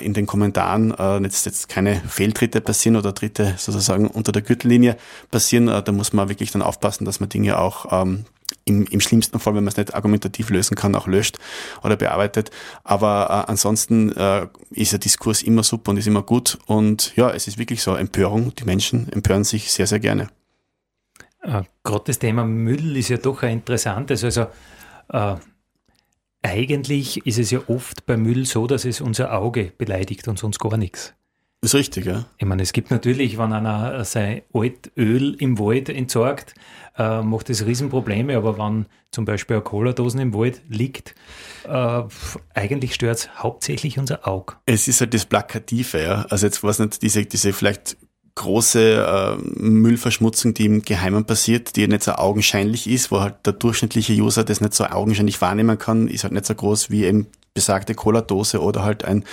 in 0.00 0.14
den 0.14 0.26
Kommentaren 0.26 0.94
jetzt, 1.22 1.46
jetzt 1.46 1.68
keine 1.68 1.96
Fehltritte 1.96 2.60
passieren 2.60 2.96
oder 2.96 3.14
Tritte 3.14 3.54
sozusagen 3.56 4.06
unter 4.08 4.32
der 4.32 4.42
Gürtellinie 4.42 4.89
Dinge 4.90 4.96
passieren. 5.30 5.68
Äh, 5.68 5.82
da 5.82 5.92
muss 5.92 6.12
man 6.12 6.28
wirklich 6.28 6.50
dann 6.50 6.62
aufpassen, 6.62 7.04
dass 7.04 7.20
man 7.20 7.28
Dinge 7.28 7.58
auch 7.58 7.86
ähm, 7.90 8.24
im, 8.64 8.84
im 8.86 9.00
schlimmsten 9.00 9.38
Fall, 9.38 9.54
wenn 9.54 9.64
man 9.64 9.72
es 9.72 9.76
nicht 9.76 9.94
argumentativ 9.94 10.50
lösen 10.50 10.76
kann, 10.76 10.94
auch 10.94 11.06
löscht 11.06 11.38
oder 11.82 11.96
bearbeitet. 11.96 12.50
Aber 12.84 13.44
äh, 13.46 13.50
ansonsten 13.50 14.12
äh, 14.12 14.46
ist 14.70 14.92
der 14.92 14.98
Diskurs 14.98 15.42
immer 15.42 15.62
super 15.62 15.90
und 15.90 15.98
ist 15.98 16.06
immer 16.06 16.22
gut. 16.22 16.58
Und 16.66 17.14
ja, 17.16 17.30
es 17.30 17.46
ist 17.46 17.58
wirklich 17.58 17.82
so 17.82 17.94
Empörung. 17.94 18.54
Die 18.56 18.64
Menschen 18.64 19.10
empören 19.12 19.44
sich 19.44 19.72
sehr, 19.72 19.86
sehr 19.86 20.00
gerne. 20.00 20.28
Äh, 21.42 21.62
Gerade 21.82 22.04
das 22.06 22.18
Thema 22.18 22.44
Müll 22.44 22.96
ist 22.96 23.08
ja 23.08 23.16
doch 23.16 23.42
ein 23.42 23.52
interessantes. 23.52 24.24
Also 24.24 24.46
äh, 25.08 25.36
eigentlich 26.42 27.26
ist 27.26 27.38
es 27.38 27.50
ja 27.50 27.60
oft 27.68 28.06
bei 28.06 28.16
Müll 28.16 28.46
so, 28.46 28.66
dass 28.66 28.84
es 28.84 29.00
unser 29.00 29.32
Auge 29.32 29.72
beleidigt 29.76 30.26
und 30.28 30.38
sonst 30.38 30.58
gar 30.58 30.76
nichts. 30.76 31.14
Ist 31.62 31.74
richtig, 31.74 32.06
ja. 32.06 32.24
Ich 32.38 32.46
meine, 32.46 32.62
es 32.62 32.72
gibt 32.72 32.90
natürlich, 32.90 33.36
wenn 33.36 33.52
einer 33.52 34.02
sein 34.04 34.42
Altöl 34.54 35.34
im 35.34 35.58
Wald 35.58 35.90
entsorgt, 35.90 36.54
äh, 36.96 37.20
macht 37.20 37.50
das 37.50 37.66
Riesenprobleme, 37.66 38.34
aber 38.34 38.56
wenn 38.56 38.86
zum 39.10 39.26
Beispiel 39.26 39.56
eine 39.56 39.62
Cola-Dosen 39.64 40.20
im 40.20 40.32
Wald 40.32 40.62
liegt, 40.70 41.14
äh, 41.68 42.02
eigentlich 42.54 42.94
stört 42.94 43.18
es 43.18 43.28
hauptsächlich 43.36 43.98
unser 43.98 44.26
Auge. 44.26 44.54
Es 44.64 44.88
ist 44.88 45.02
halt 45.02 45.12
das 45.12 45.26
Plakative, 45.26 46.00
ja. 46.02 46.26
Also 46.30 46.46
jetzt 46.46 46.62
weiß 46.62 46.78
nicht, 46.78 47.02
diese, 47.02 47.26
diese 47.26 47.52
vielleicht 47.52 47.98
große 48.36 49.36
äh, 49.38 49.42
Müllverschmutzung, 49.60 50.54
die 50.54 50.64
im 50.64 50.82
Geheimen 50.82 51.26
passiert, 51.26 51.76
die 51.76 51.86
nicht 51.86 52.04
so 52.04 52.12
augenscheinlich 52.12 52.86
ist, 52.88 53.10
wo 53.10 53.20
halt 53.20 53.44
der 53.44 53.52
durchschnittliche 53.52 54.14
User 54.14 54.44
das 54.44 54.62
nicht 54.62 54.72
so 54.72 54.84
augenscheinlich 54.84 55.42
wahrnehmen 55.42 55.76
kann, 55.76 56.08
ist 56.08 56.24
halt 56.24 56.32
nicht 56.32 56.46
so 56.46 56.54
groß 56.54 56.90
wie 56.90 57.04
eben 57.04 57.26
besagte 57.54 57.94
Cola-Dose 57.94 58.60
oder 58.60 58.84
halt 58.84 59.04
ein, 59.04 59.24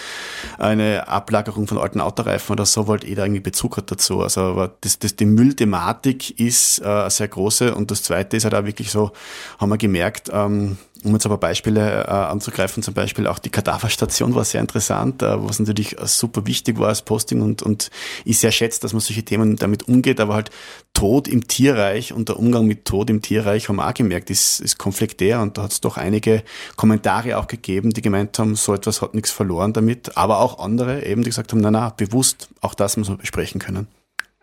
eine 0.57 1.07
Ablagerung 1.07 1.67
von 1.67 1.77
alten 1.77 2.01
Autoreifen 2.01 2.53
oder 2.53 2.65
so, 2.65 2.87
weil 2.87 3.03
jeder 3.03 3.25
irgendwie 3.25 3.41
Bezug 3.41 3.77
hat 3.77 3.91
dazu. 3.91 4.21
Also 4.21 4.41
aber 4.41 4.75
das, 4.81 4.99
das, 4.99 5.15
die 5.15 5.25
Müllthematik 5.25 6.39
ist 6.39 6.79
äh, 6.79 7.09
sehr 7.09 7.27
große 7.27 7.75
und 7.75 7.91
das 7.91 8.03
zweite 8.03 8.37
ist 8.37 8.43
halt 8.43 8.55
auch 8.55 8.65
wirklich 8.65 8.91
so, 8.91 9.11
haben 9.59 9.69
wir 9.69 9.77
gemerkt, 9.77 10.29
ähm, 10.33 10.77
um 11.03 11.13
jetzt 11.13 11.25
aber 11.25 11.37
Beispiele 11.37 12.05
äh, 12.05 12.09
anzugreifen, 12.09 12.83
zum 12.83 12.93
Beispiel 12.93 13.27
auch 13.27 13.39
die 13.39 13.49
Kadaverstation 13.49 14.35
war 14.35 14.45
sehr 14.45 14.61
interessant, 14.61 15.21
äh, 15.21 15.43
was 15.43 15.59
natürlich 15.59 15.95
super 16.03 16.45
wichtig 16.45 16.79
war 16.79 16.89
als 16.89 17.01
Posting 17.01 17.41
und, 17.41 17.61
und 17.61 17.89
ich 18.25 18.39
sehr 18.39 18.51
schätze, 18.51 18.81
dass 18.81 18.93
man 18.93 18.99
solche 18.99 19.23
Themen 19.23 19.55
damit 19.55 19.87
umgeht, 19.87 20.19
aber 20.19 20.33
halt 20.33 20.51
Tod 20.93 21.27
im 21.27 21.47
Tierreich 21.47 22.13
und 22.13 22.29
der 22.29 22.39
Umgang 22.39 22.65
mit 22.65 22.85
Tod 22.85 23.09
im 23.09 23.21
Tierreich 23.21 23.69
haben 23.69 23.75
wir 23.77 23.87
auch 23.87 23.93
gemerkt, 23.93 24.29
ist, 24.29 24.59
ist 24.59 24.77
konfliktär 24.77 25.41
und 25.41 25.57
da 25.57 25.63
hat 25.63 25.71
es 25.71 25.81
doch 25.81 25.97
einige 25.97 26.43
Kommentare 26.75 27.37
auch 27.37 27.47
gegeben, 27.47 27.91
die 27.91 28.01
gemeint 28.01 28.37
haben, 28.39 28.55
so 28.55 28.73
etwas 28.73 29.01
hat 29.01 29.13
nichts 29.13 29.31
verloren 29.31 29.73
damit, 29.73 30.17
aber 30.17 30.39
auch 30.39 30.59
andere 30.59 31.05
eben, 31.05 31.23
die 31.23 31.29
gesagt 31.29 31.51
haben, 31.51 31.61
na 31.61 31.71
na, 31.71 31.89
bewusst, 31.89 32.49
auch 32.61 32.73
das 32.73 32.97
muss 32.97 33.09
man 33.09 33.17
besprechen 33.17 33.59
können. 33.59 33.87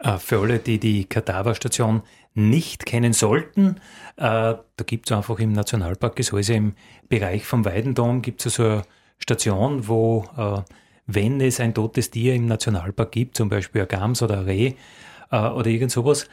Äh, 0.05 0.19
für 0.19 0.41
alle, 0.41 0.59
die 0.59 0.79
die 0.79 1.07
Kadaverstation 1.07 2.03
nicht 2.35 2.87
kennen 2.87 3.13
sollten, 3.13 3.77
äh, 4.17 4.21
da 4.77 4.85
gibt 4.87 5.11
es 5.11 5.17
einfach 5.17 5.39
im 5.39 5.53
Nationalpark 5.53 6.17
Gesäuse 6.17 6.55
im 6.55 6.75
Bereich 7.09 7.45
vom 7.45 7.65
Weidendom 7.65 8.23
gibt 8.23 8.45
es 8.45 8.55
so 8.55 8.65
eine 8.65 8.83
Station, 9.19 9.89
wo 9.89 10.25
äh, 10.37 10.61
wenn 11.07 11.41
es 11.41 11.61
ein 11.61 11.75
totes 11.75 12.11
Tier 12.11 12.35
im 12.35 12.47
Nationalpark 12.47 13.13
gibt, 13.13 13.37
zum 13.37 13.49
Beispiel 13.49 13.83
ein 13.83 13.89
Gams 13.89 14.23
oder 14.23 14.39
ein 14.39 14.45
Reh, 14.45 14.75
oder 15.31 15.67
irgend 15.67 15.91
sowas, 15.91 16.29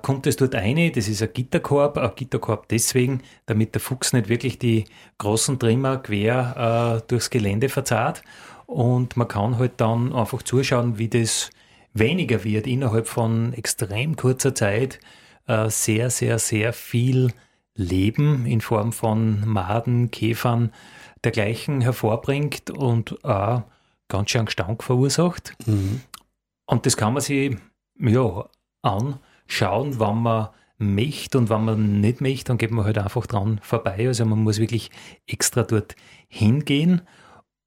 kommt 0.00 0.26
es 0.26 0.36
dort 0.36 0.54
eine, 0.54 0.90
das 0.90 1.08
ist 1.08 1.20
ein 1.20 1.28
Gitterkorb, 1.34 1.98
ein 1.98 2.10
Gitterkorb 2.16 2.68
deswegen, 2.68 3.20
damit 3.44 3.74
der 3.74 3.82
Fuchs 3.82 4.14
nicht 4.14 4.30
wirklich 4.30 4.58
die 4.58 4.86
großen 5.18 5.58
Trimmer 5.58 5.98
quer 5.98 7.02
durchs 7.06 7.28
Gelände 7.28 7.68
verzahrt 7.68 8.22
und 8.64 9.14
man 9.18 9.28
kann 9.28 9.58
halt 9.58 9.72
dann 9.76 10.14
einfach 10.14 10.42
zuschauen, 10.42 10.96
wie 10.96 11.08
das 11.08 11.50
weniger 11.98 12.44
wird 12.44 12.66
innerhalb 12.66 13.06
von 13.08 13.52
extrem 13.52 14.16
kurzer 14.16 14.54
Zeit 14.54 15.00
sehr, 15.68 16.10
sehr, 16.10 16.38
sehr 16.38 16.72
viel 16.72 17.32
Leben 17.74 18.46
in 18.46 18.60
Form 18.60 18.92
von 18.92 19.46
Maden, 19.46 20.10
Käfern, 20.10 20.72
dergleichen 21.22 21.80
hervorbringt 21.80 22.70
und 22.70 23.24
auch 23.24 23.62
ganz 24.08 24.30
schön 24.30 24.46
Gestank 24.46 24.82
verursacht. 24.82 25.54
Mhm. 25.66 26.00
Und 26.66 26.86
das 26.86 26.96
kann 26.96 27.12
man 27.12 27.22
sich 27.22 27.56
ja, 27.98 28.48
anschauen, 28.82 29.98
wann 30.00 30.22
man 30.22 30.48
möchte 30.78 31.38
und 31.38 31.48
wann 31.48 31.64
man 31.64 32.00
nicht 32.00 32.20
möchte, 32.20 32.46
dann 32.46 32.58
geht 32.58 32.70
man 32.70 32.84
halt 32.84 32.98
einfach 32.98 33.26
dran 33.26 33.60
vorbei. 33.62 34.08
Also 34.08 34.24
man 34.24 34.40
muss 34.40 34.58
wirklich 34.58 34.90
extra 35.26 35.62
dort 35.62 35.94
hingehen. 36.28 37.02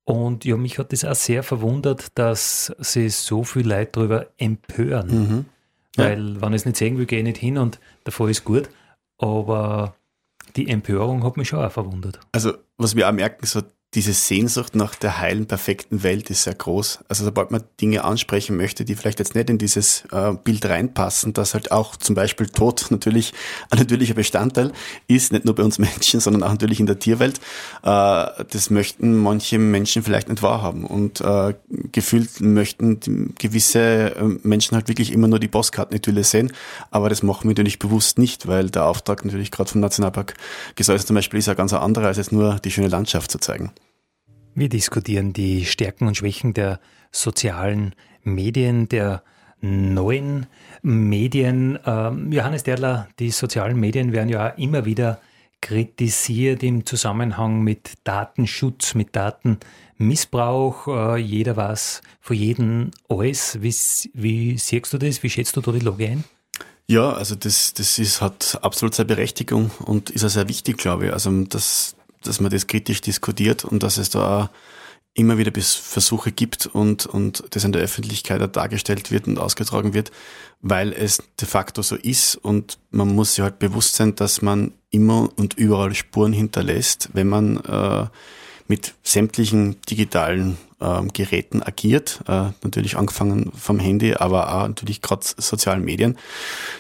Und 0.10 0.44
ja, 0.44 0.58
mich 0.58 0.80
hat 0.80 0.92
das 0.92 1.06
auch 1.06 1.14
sehr 1.14 1.44
verwundert, 1.44 2.18
dass 2.18 2.74
sich 2.80 3.16
so 3.16 3.44
viele 3.44 3.76
Leute 3.76 3.92
darüber 3.92 4.26
empören. 4.38 5.08
Mhm. 5.08 5.46
Ja. 5.98 6.06
Weil, 6.06 6.42
wenn 6.42 6.54
ich 6.54 6.62
es 6.62 6.66
nicht 6.66 6.78
sehen 6.78 6.98
will, 6.98 7.06
gehe 7.06 7.20
ich 7.20 7.26
nicht 7.26 7.38
hin 7.38 7.60
und 7.60 7.80
der 8.08 8.12
Fall 8.12 8.32
ist 8.32 8.44
gut. 8.44 8.70
Aber 9.20 9.94
die 10.56 10.68
Empörung 10.68 11.24
hat 11.24 11.38
mich 11.38 11.50
schon 11.50 11.64
auch 11.64 11.72
verwundert. 11.72 12.20
Also, 12.32 12.54
was 12.78 12.96
wir 12.96 13.08
auch 13.08 13.12
merken, 13.12 13.46
so 13.46 13.62
diese 13.96 14.14
Sehnsucht 14.14 14.76
nach 14.76 14.94
der 14.94 15.20
heilen, 15.20 15.48
perfekten 15.48 16.04
Welt 16.04 16.30
ist 16.30 16.44
sehr 16.44 16.54
groß. 16.54 17.00
Also 17.08 17.26
sobald 17.26 17.50
man 17.50 17.64
Dinge 17.82 18.04
ansprechen 18.04 18.56
möchte, 18.56 18.86
die 18.86 18.94
vielleicht 18.96 19.18
jetzt 19.18 19.34
nicht 19.34 19.50
in 19.50 19.58
dieses 19.58 20.04
äh, 20.12 20.34
Bild 20.34 20.64
reinpassen, 20.68 21.34
dass 21.34 21.56
halt 21.56 21.72
auch 21.72 21.96
zum 21.96 22.14
Beispiel 22.14 22.46
Tod 22.46 22.86
natürlich 22.92 23.34
ein 23.72 23.80
natürlicher 23.80 24.14
Bestandteil 24.14 24.74
ist, 25.08 25.32
nicht 25.32 25.46
nur 25.46 25.56
bei 25.56 25.64
uns 25.64 25.80
Menschen, 25.80 26.20
sondern 26.20 26.44
auch 26.44 26.52
natürlich 26.52 26.80
in 26.80 26.86
der 26.86 27.00
Tierwelt, 27.00 27.40
äh, 27.82 28.28
das 28.52 28.70
möchten 28.70 29.18
manche 29.18 29.58
Menschen 29.58 30.04
vielleicht 30.04 30.30
nicht 30.30 30.44
wahrhaben. 30.44 30.86
Und 30.86 31.22
äh, 31.22 31.56
gefühlt 31.92 32.42
möchten 32.42 33.34
gewisse 33.40 34.16
äh, 34.16 34.24
Menschen 34.44 34.76
halt 34.76 34.88
wirklich 34.88 35.12
immer 35.12 35.28
nur 35.28 35.40
die 35.40 35.48
Postkartenetülle 35.48 36.24
sehen, 36.24 36.54
aber 36.92 37.10
das 37.10 37.24
machen 37.24 37.46
wir 37.46 37.50
natürlich 37.50 37.80
bewusst 37.80 38.20
nicht, 38.20 38.48
weil 38.48 38.70
der 38.70 38.86
Auftrag 38.86 39.26
natürlich 39.26 39.50
gerade 39.50 39.72
vom 39.72 39.82
Nationalpark 39.82 40.36
Gesäuse 40.76 41.08
zum 41.08 41.16
Beispiel 41.16 41.40
ist 41.40 41.48
ja 41.48 41.56
ganz 41.56 41.74
anderer, 41.74 42.06
als 42.06 42.18
jetzt 42.18 42.32
nur 42.32 42.60
die 42.60 42.70
schöne 42.70 42.88
Landschaft 42.88 43.32
zu 43.32 43.40
zeigen. 43.40 43.72
Wir 44.60 44.68
diskutieren 44.68 45.32
die 45.32 45.64
Stärken 45.64 46.06
und 46.06 46.18
Schwächen 46.18 46.54
der 46.54 46.82
sozialen 47.14 47.96
Medien, 48.24 48.90
der 48.90 49.24
neuen 49.62 50.48
Medien. 50.82 51.80
Ähm, 51.86 52.30
Johannes 52.34 52.64
Derler, 52.64 53.08
die 53.20 53.32
sozialen 53.32 53.80
Medien 53.80 54.12
werden 54.12 54.28
ja 54.28 54.48
immer 54.48 54.84
wieder 54.84 55.22
kritisiert 55.62 56.62
im 56.62 56.86
Zusammenhang 56.86 57.62
mit 57.62 57.94
Datenschutz, 58.04 58.96
mit 58.96 59.16
Datenmissbrauch. 59.16 60.88
Äh, 60.90 61.22
jeder 61.22 61.56
weiß 61.56 62.02
von 62.20 62.36
jedem 62.36 62.92
alles. 63.08 63.60
Wie, 63.62 63.74
wie 64.14 64.58
siehst 64.58 64.92
du 64.92 64.98
das? 64.98 65.24
Wie 65.24 65.30
schätzt 65.30 65.56
du 65.56 65.62
da 65.62 65.72
die 65.72 65.80
Lage 65.80 66.06
ein? 66.06 66.26
Ja, 66.86 67.14
also 67.14 67.36
das, 67.36 67.74
das 67.76 67.98
ist, 67.98 68.20
hat 68.20 68.60
absolut 68.62 68.94
seine 68.94 69.08
Berechtigung 69.08 69.72
und 69.86 70.10
ist 70.10 70.26
auch 70.26 70.30
sehr 70.30 70.50
wichtig, 70.50 70.78
glaube 70.78 71.06
ich. 71.06 71.14
Also, 71.14 71.32
dass, 71.44 71.96
dass 72.24 72.40
man 72.40 72.52
das 72.52 72.68
kritisch 72.68 73.02
diskutiert 73.02 73.66
und 73.66 73.84
dass 73.84 73.98
es 73.98 74.10
da 74.10 74.50
immer 75.14 75.38
wieder 75.38 75.52
Versuche 75.60 76.32
gibt 76.32 76.68
und, 76.68 77.06
und 77.06 77.44
das 77.50 77.64
in 77.64 77.72
der 77.72 77.82
Öffentlichkeit 77.82 78.56
dargestellt 78.56 79.12
wird 79.12 79.28
und 79.28 79.40
ausgetragen 79.40 79.94
wird, 79.94 80.12
weil 80.62 80.94
es 80.94 81.22
de 81.40 81.48
facto 81.48 81.82
so 81.82 81.96
ist 81.96 82.36
und 82.36 82.78
man 82.92 83.14
muss 83.14 83.36
sich 83.36 83.44
halt 83.44 83.60
bewusst 83.60 83.96
sein, 83.96 84.16
dass 84.16 84.42
man 84.42 84.72
immer 84.92 85.30
und 85.36 85.56
überall 85.56 85.94
Spuren 85.94 86.34
hinterlässt, 86.34 87.10
wenn 87.14 87.28
man 87.28 87.58
äh, 87.58 88.08
mit 88.68 88.94
sämtlichen 89.04 89.82
digitalen 89.90 90.58
ähm, 90.80 91.12
Geräten 91.12 91.62
agiert, 91.64 92.22
äh, 92.28 92.52
natürlich 92.62 92.96
angefangen 92.96 93.52
vom 93.52 93.80
Handy, 93.80 94.14
aber 94.14 94.54
auch 94.54 94.68
natürlich 94.68 95.02
gerade 95.02 95.26
sozialen 95.38 95.84
Medien. 95.84 96.18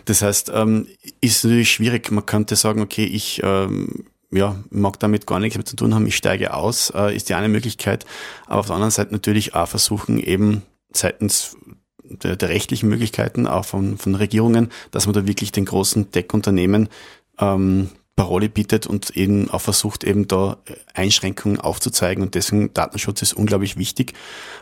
Das 0.05 0.21
heißt, 0.21 0.51
ähm, 0.53 0.87
ist 1.19 1.43
natürlich 1.43 1.71
schwierig. 1.71 2.11
Man 2.11 2.25
könnte 2.25 2.55
sagen, 2.55 2.81
okay, 2.81 3.05
ich 3.05 3.41
ähm, 3.43 4.05
ja, 4.31 4.55
mag 4.69 4.99
damit 4.99 5.25
gar 5.25 5.39
nichts 5.39 5.57
mehr 5.57 5.65
zu 5.65 5.75
tun 5.75 5.93
haben, 5.93 6.05
ich 6.05 6.15
steige 6.15 6.53
aus, 6.53 6.91
äh, 6.95 7.15
ist 7.15 7.29
die 7.29 7.33
eine 7.33 7.49
Möglichkeit. 7.49 8.05
Aber 8.45 8.59
auf 8.59 8.67
der 8.67 8.75
anderen 8.75 8.91
Seite 8.91 9.11
natürlich 9.11 9.55
auch 9.55 9.67
versuchen, 9.67 10.19
eben 10.19 10.63
seitens 10.93 11.57
der, 12.03 12.35
der 12.35 12.49
rechtlichen 12.49 12.89
Möglichkeiten, 12.89 13.47
auch 13.47 13.65
von, 13.65 13.97
von 13.97 14.15
Regierungen, 14.15 14.71
dass 14.91 15.05
man 15.05 15.13
da 15.13 15.27
wirklich 15.27 15.51
den 15.51 15.65
großen 15.65 16.11
Tech-Unternehmen 16.11 16.89
ähm, 17.39 17.89
Parole 18.15 18.49
bietet 18.49 18.85
und 18.85 19.11
eben 19.11 19.49
auch 19.49 19.61
versucht, 19.61 20.03
eben 20.03 20.27
da 20.27 20.57
Einschränkungen 20.93 21.59
aufzuzeigen. 21.59 22.21
Und 22.21 22.35
deswegen 22.35 22.73
Datenschutz 22.73 23.21
ist 23.21 23.33
unglaublich 23.33 23.77
wichtig. 23.77 24.13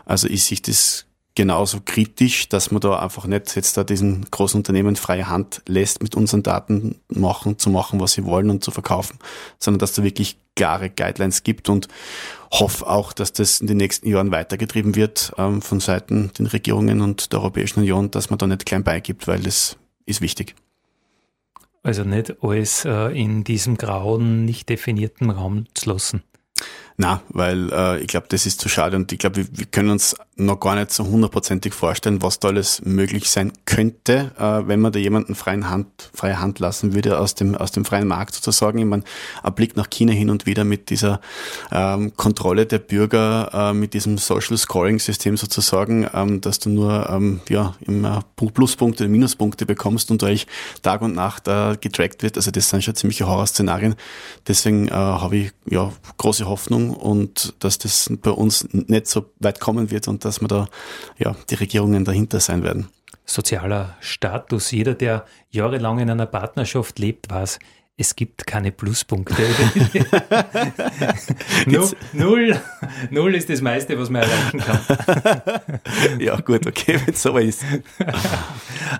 Also 0.05 0.27
ist 0.27 0.45
sich 0.45 0.61
das 0.61 1.06
genauso 1.37 1.81
kritisch, 1.85 2.49
dass 2.49 2.71
man 2.71 2.81
da 2.81 2.97
einfach 2.97 3.27
nicht 3.27 3.55
jetzt 3.55 3.77
da 3.77 3.83
diesen 3.83 4.25
großen 4.31 4.57
Unternehmen 4.57 4.95
freie 4.95 5.29
Hand 5.29 5.61
lässt, 5.67 6.01
mit 6.01 6.15
unseren 6.15 6.41
Daten 6.41 6.95
machen, 7.09 7.59
zu 7.59 7.69
machen, 7.69 7.99
was 7.99 8.13
sie 8.13 8.25
wollen 8.25 8.49
und 8.49 8.63
zu 8.63 8.71
verkaufen, 8.71 9.19
sondern 9.59 9.77
dass 9.77 9.93
da 9.93 10.03
wirklich 10.03 10.39
klare 10.55 10.89
Guidelines 10.89 11.43
gibt 11.43 11.69
und 11.69 11.89
hoffe 12.51 12.87
auch, 12.87 13.13
dass 13.13 13.33
das 13.33 13.61
in 13.61 13.67
den 13.67 13.77
nächsten 13.77 14.09
Jahren 14.09 14.31
weitergetrieben 14.31 14.95
wird 14.95 15.31
ähm, 15.37 15.61
von 15.61 15.79
Seiten 15.79 16.31
den 16.39 16.47
Regierungen 16.47 17.01
und 17.01 17.31
der 17.31 17.39
Europäischen 17.39 17.81
Union, 17.81 18.09
dass 18.09 18.31
man 18.31 18.39
da 18.39 18.47
nicht 18.47 18.65
klein 18.65 18.83
beigibt, 18.83 19.27
weil 19.27 19.39
das 19.39 19.77
ist 20.07 20.21
wichtig. 20.21 20.55
Also 21.83 22.03
nicht 22.03 22.41
alles 22.41 22.83
äh, 22.83 23.15
in 23.15 23.43
diesem 23.43 23.77
grauen, 23.77 24.43
nicht 24.43 24.69
definierten 24.69 25.29
Raum 25.29 25.65
zu 25.75 25.91
lassen. 25.91 26.23
Na, 26.99 27.21
weil 27.29 27.71
äh, 27.71 27.99
ich 27.99 28.07
glaube, 28.07 28.25
das 28.27 28.47
ist 28.47 28.59
zu 28.59 28.69
schade 28.69 28.95
und 28.95 29.11
ich 29.11 29.19
glaube, 29.19 29.35
wir, 29.35 29.45
wir, 29.51 29.65
können 29.67 29.91
uns 29.91 30.15
noch 30.35 30.59
gar 30.59 30.73
nicht 30.73 30.91
so 30.91 31.05
hundertprozentig 31.05 31.75
vorstellen, 31.75 32.23
was 32.23 32.39
da 32.39 32.47
alles 32.47 32.81
möglich 32.85 33.29
sein 33.29 33.53
könnte, 33.65 34.31
äh, 34.39 34.67
wenn 34.67 34.79
man 34.79 34.91
da 34.91 34.97
jemanden 34.97 35.35
freien 35.35 35.69
Hand, 35.69 36.09
freie 36.15 36.39
Hand 36.39 36.57
lassen 36.57 36.95
würde 36.95 37.19
aus 37.19 37.35
dem, 37.35 37.53
aus 37.53 37.71
dem 37.71 37.85
freien 37.85 38.07
Markt 38.07 38.33
sozusagen. 38.33 38.79
Ich 38.79 38.85
meine, 38.85 39.03
ein 39.43 39.53
Blick 39.53 39.75
nach 39.75 39.91
China 39.91 40.11
hin 40.11 40.31
und 40.31 40.47
wieder 40.47 40.63
mit 40.63 40.89
dieser 40.89 41.21
ähm, 41.71 42.17
Kontrolle 42.17 42.65
der 42.65 42.79
Bürger, 42.79 43.51
äh, 43.53 43.73
mit 43.75 43.93
diesem 43.93 44.17
Social 44.17 44.57
Scoring 44.57 44.97
System 44.97 45.37
sozusagen, 45.37 46.09
ähm, 46.15 46.41
dass 46.41 46.57
du 46.57 46.69
nur 46.69 47.11
ähm, 47.11 47.41
ja, 47.47 47.75
immer 47.81 48.23
Pluspunkte, 48.35 49.07
Minuspunkte 49.07 49.67
bekommst 49.67 50.09
und 50.09 50.23
euch 50.23 50.47
Tag 50.81 51.03
und 51.03 51.13
Nacht 51.13 51.47
äh, 51.47 51.77
getrackt 51.79 52.23
wird. 52.23 52.37
Also 52.37 52.49
das 52.49 52.69
sind 52.69 52.83
schon 52.83 52.95
ziemliche 52.95 53.27
Horrorszenarien. 53.27 53.93
Deswegen 54.47 54.87
äh, 54.87 54.93
habe 54.93 55.37
ich 55.37 55.51
ja 55.69 55.91
große 56.17 56.47
Hoffnung 56.47 56.86
und 56.91 57.53
dass 57.59 57.77
das 57.77 58.11
bei 58.21 58.31
uns 58.31 58.67
nicht 58.71 59.07
so 59.07 59.25
weit 59.39 59.59
kommen 59.59 59.91
wird 59.91 60.07
und 60.07 60.25
dass 60.25 60.41
wir 60.41 60.47
da 60.47 60.67
ja 61.17 61.35
die 61.49 61.55
Regierungen 61.55 62.05
dahinter 62.05 62.39
sein 62.39 62.63
werden. 62.63 62.87
Sozialer 63.25 63.97
Status. 63.99 64.71
Jeder, 64.71 64.93
der 64.93 65.25
jahrelang 65.49 65.99
in 65.99 66.09
einer 66.09 66.25
Partnerschaft 66.25 66.97
lebt, 66.97 67.29
weiß, 67.29 67.59
es 67.97 68.15
gibt 68.15 68.45
keine 68.45 68.71
Pluspunkte. 68.71 69.35
null, 71.65 71.89
null, 72.13 72.61
null 73.09 73.35
ist 73.35 73.49
das 73.49 73.61
meiste, 73.61 73.99
was 73.99 74.09
man 74.09 74.21
erreichen 74.21 74.59
kann. 74.59 76.19
ja, 76.19 76.39
gut, 76.39 76.67
okay, 76.67 76.99
wenn 77.03 77.13
es 77.13 77.23
so 77.23 77.35
ist. 77.37 77.65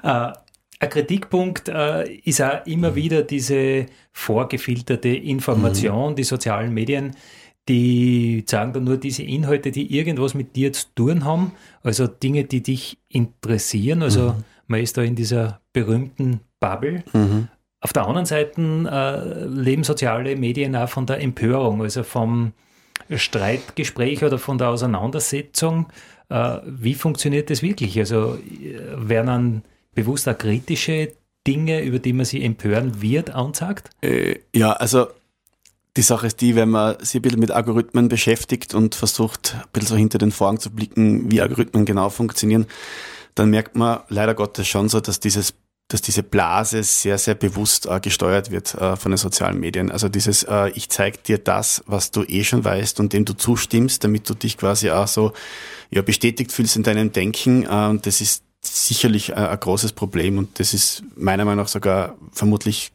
Äh, 0.04 0.32
ein 0.80 0.89
Kritikpunkt 0.89 1.69
äh, 1.69 2.12
ist 2.12 2.41
auch 2.41 2.65
immer 2.65 2.95
wieder 2.95 3.23
diese 3.23 3.86
vorgefilterte 4.12 5.10
Information, 5.10 6.12
mhm. 6.12 6.15
die 6.15 6.23
sozialen 6.23 6.73
Medien 6.73 7.15
die 7.67 8.43
zeigen 8.45 8.73
dann 8.73 8.84
nur 8.84 8.97
diese 8.97 9.23
Inhalte, 9.23 9.71
die 9.71 9.95
irgendwas 9.95 10.34
mit 10.34 10.56
dir 10.56 10.73
zu 10.73 10.86
tun 10.95 11.25
haben, 11.25 11.51
also 11.84 12.08
Dinge, 12.08 12.45
die 12.45 12.63
dich 12.63 12.97
interessieren. 13.10 14.01
Also 14.03 14.30
mhm. 14.30 14.43
man 14.67 14.82
ist 14.82 14.97
da 14.97 15.01
in 15.01 15.15
dieser 15.15 15.62
berühmten 15.73 16.41
Bubble. 16.60 17.03
Mhm. 17.13 17.49
Auf 17.82 17.93
der 17.93 18.08
anderen 18.08 18.25
Seite 18.25 18.62
äh, 18.62 19.45
leben 19.45 19.84
soziale 19.84 20.36
Medien 20.36 20.75
auch 20.75 20.89
von 20.89 21.06
der 21.06 21.21
Empörung, 21.21 21.82
also 21.82 22.03
vom 22.03 22.53
Streitgespräch 23.10 24.23
oder 24.23 24.39
von 24.39 24.58
der 24.58 24.69
Auseinandersetzung. 24.69 25.88
Äh, 26.30 26.58
wie 26.65 26.95
funktioniert 26.95 27.49
das 27.49 27.62
wirklich? 27.62 27.99
Also 27.99 28.36
äh, 28.36 28.80
werden 28.97 29.27
dann 29.27 29.63
bewusst 29.93 30.27
auch 30.27 30.38
kritische 30.38 31.13
Dinge, 31.45 31.82
über 31.82 31.99
die 31.99 32.13
man 32.13 32.25
sich 32.25 32.43
empören 32.43 33.01
wird, 33.01 33.30
anzeigt? 33.30 33.89
Äh, 34.01 34.39
ja, 34.53 34.73
also 34.73 35.08
die 35.97 36.03
Sache 36.03 36.27
ist 36.27 36.39
die, 36.41 36.55
wenn 36.55 36.69
man 36.69 36.97
sich 36.99 37.15
ein 37.15 37.21
bisschen 37.23 37.39
mit 37.39 37.51
Algorithmen 37.51 38.07
beschäftigt 38.07 38.73
und 38.73 38.95
versucht, 38.95 39.55
ein 39.55 39.63
bisschen 39.73 39.89
so 39.89 39.95
hinter 39.95 40.19
den 40.19 40.31
Vorhang 40.31 40.60
zu 40.60 40.69
blicken, 40.69 41.31
wie 41.31 41.41
Algorithmen 41.41 41.86
genau 41.86 42.10
funktionieren, 42.10 42.67
dann 43.36 43.49
merkt 43.49 43.75
man 43.75 43.99
leider 44.10 44.33
Gottes 44.33 44.67
schon 44.67 44.89
so, 44.89 44.99
dass 44.99 45.19
dieses 45.19 45.53
dass 45.89 46.01
diese 46.01 46.21
Blase 46.21 46.83
sehr, 46.83 47.17
sehr 47.17 47.36
bewusst 47.36 47.86
äh, 47.86 48.01
gesteuert 48.01 48.51
wird 48.51 48.75
äh, 48.75 48.97
von 48.97 49.12
den 49.12 49.17
sozialen 49.17 49.57
Medien. 49.57 49.89
Also 49.89 50.10
dieses, 50.10 50.43
äh, 50.43 50.69
ich 50.71 50.89
zeig 50.89 51.23
dir 51.23 51.38
das, 51.38 51.81
was 51.88 52.12
du 52.12 52.23
eh 52.23 52.43
schon 52.43 52.65
weißt 52.65 52.99
und 52.99 53.13
dem 53.13 53.23
du 53.23 53.31
zustimmst, 53.31 54.03
damit 54.03 54.29
du 54.29 54.33
dich 54.33 54.57
quasi 54.57 54.91
auch 54.91 55.07
so 55.07 55.31
ja, 55.89 56.01
bestätigt 56.01 56.51
fühlst 56.51 56.75
in 56.75 56.83
deinem 56.83 57.13
Denken. 57.13 57.63
Äh, 57.63 57.99
das 58.01 58.19
ist 58.19 58.43
sicherlich 58.62 59.29
äh, 59.29 59.36
ein 59.36 59.60
großes 59.62 59.93
Problem 59.93 60.38
und 60.38 60.60
das 60.60 60.73
ist 60.73 61.03
meiner 61.15 61.45
Meinung 61.45 61.63
nach 61.63 61.69
sogar 61.69 62.17
vermutlich 62.33 62.91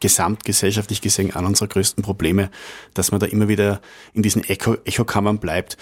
gesamtgesellschaftlich 0.00 1.00
gesehen 1.00 1.34
an 1.34 1.46
unserer 1.46 1.68
größten 1.68 2.02
Probleme, 2.02 2.50
dass 2.94 3.10
man 3.10 3.20
da 3.20 3.26
immer 3.26 3.48
wieder 3.48 3.80
in 4.12 4.22
diesen 4.22 4.44
Echo 4.44 4.76
Echokammern 4.84 5.38
bleibt. 5.38 5.76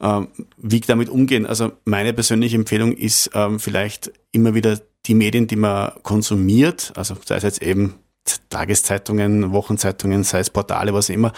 Ähm, 0.00 0.28
wie 0.56 0.80
damit 0.80 1.08
umgehen? 1.08 1.46
Also 1.46 1.72
meine 1.84 2.12
persönliche 2.12 2.56
Empfehlung 2.56 2.92
ist 2.92 3.30
ähm, 3.34 3.60
vielleicht 3.60 4.12
immer 4.32 4.54
wieder 4.54 4.80
die 5.06 5.14
Medien, 5.14 5.46
die 5.46 5.56
man 5.56 5.92
konsumiert, 6.02 6.92
also 6.96 7.16
sei 7.24 7.36
es 7.36 7.42
jetzt 7.42 7.62
eben 7.62 7.94
Tageszeitungen, 8.48 9.52
Wochenzeitungen, 9.52 10.24
sei 10.24 10.40
es 10.40 10.50
Portale, 10.50 10.92
was 10.92 11.08
immer, 11.08 11.32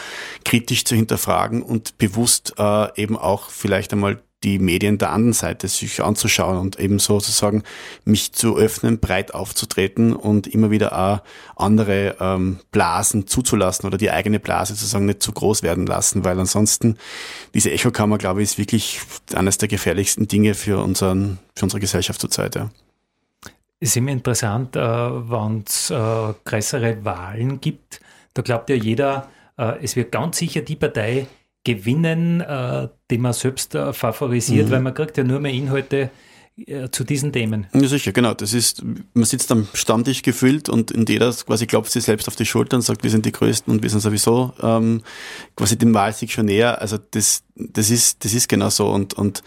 kritisch 0.44 0.84
zu 0.84 0.94
hinterfragen 0.94 1.62
und 1.62 1.98
bewusst 1.98 2.54
äh, 2.58 3.00
eben 3.00 3.16
auch 3.16 3.50
vielleicht 3.50 3.92
einmal 3.92 4.22
die 4.44 4.58
Medien 4.58 4.98
der 4.98 5.10
anderen 5.10 5.32
Seite 5.32 5.66
sich 5.66 6.02
anzuschauen 6.02 6.58
und 6.58 6.78
eben 6.78 6.98
sozusagen 6.98 7.64
mich 8.04 8.32
zu 8.32 8.56
öffnen, 8.56 9.00
breit 9.00 9.34
aufzutreten 9.34 10.14
und 10.14 10.46
immer 10.46 10.70
wieder 10.70 10.96
auch 10.96 11.22
andere 11.56 12.16
ähm, 12.20 12.60
Blasen 12.70 13.26
zuzulassen 13.26 13.86
oder 13.86 13.98
die 13.98 14.10
eigene 14.10 14.38
Blase 14.38 14.74
sozusagen 14.74 15.06
nicht 15.06 15.22
zu 15.22 15.32
groß 15.32 15.62
werden 15.62 15.86
lassen, 15.86 16.24
weil 16.24 16.38
ansonsten 16.38 16.96
diese 17.52 17.72
Echokammer, 17.72 18.18
glaube 18.18 18.42
ich, 18.42 18.50
ist 18.50 18.58
wirklich 18.58 19.00
eines 19.34 19.58
der 19.58 19.68
gefährlichsten 19.68 20.28
Dinge 20.28 20.54
für, 20.54 20.82
unseren, 20.82 21.38
für 21.56 21.64
unsere 21.64 21.80
Gesellschaft 21.80 22.20
zurzeit. 22.20 22.54
Ja. 22.54 22.70
Es 23.80 23.90
ist 23.90 23.96
immer 23.96 24.12
interessant, 24.12 24.76
äh, 24.76 24.80
wenn 24.80 25.64
es 25.66 25.90
äh, 25.90 26.34
größere 26.44 27.04
Wahlen 27.04 27.60
gibt. 27.60 28.00
Da 28.34 28.42
glaubt 28.42 28.70
ja 28.70 28.76
jeder, 28.76 29.28
äh, 29.56 29.82
es 29.82 29.96
wird 29.96 30.12
ganz 30.12 30.38
sicher 30.38 30.62
die 30.62 30.76
Partei 30.76 31.26
gewinnen, 31.68 32.40
äh, 32.40 32.88
den 33.10 33.20
man 33.20 33.32
selbst 33.32 33.74
äh, 33.74 33.92
favorisiert, 33.92 34.68
mhm. 34.68 34.70
weil 34.70 34.80
man 34.80 34.94
kriegt 34.94 35.18
ja 35.18 35.24
nur 35.24 35.40
mehr 35.40 35.52
Inhalte 35.52 36.10
äh, 36.66 36.90
zu 36.90 37.04
diesen 37.04 37.32
Themen. 37.32 37.66
Ja, 37.74 37.86
sicher, 37.86 38.12
genau. 38.12 38.34
Das 38.34 38.52
ist, 38.54 38.82
man 39.12 39.24
sitzt 39.24 39.52
am 39.52 39.68
Stammtisch 39.74 40.22
gefüllt 40.22 40.68
und 40.68 40.90
in 40.90 41.04
jeder 41.06 41.30
quasi 41.32 41.66
klopft 41.66 41.92
sich 41.92 42.04
selbst 42.04 42.26
auf 42.26 42.36
die 42.36 42.46
Schulter 42.46 42.76
und 42.76 42.82
sagt, 42.82 43.04
wir 43.04 43.10
sind 43.10 43.26
die 43.26 43.32
Größten 43.32 43.72
und 43.72 43.82
wir 43.82 43.90
sind 43.90 44.00
sowieso 44.00 44.54
ähm, 44.62 45.02
quasi 45.56 45.76
dem 45.76 45.92
Wahlsieg 45.94 46.32
schon 46.32 46.46
näher. 46.46 46.80
Also 46.80 46.98
das, 47.10 47.44
das 47.54 47.90
ist, 47.90 48.24
das 48.24 48.32
ist 48.32 48.48
genau 48.48 48.70
so 48.70 48.88
und, 48.88 49.14
und 49.14 49.42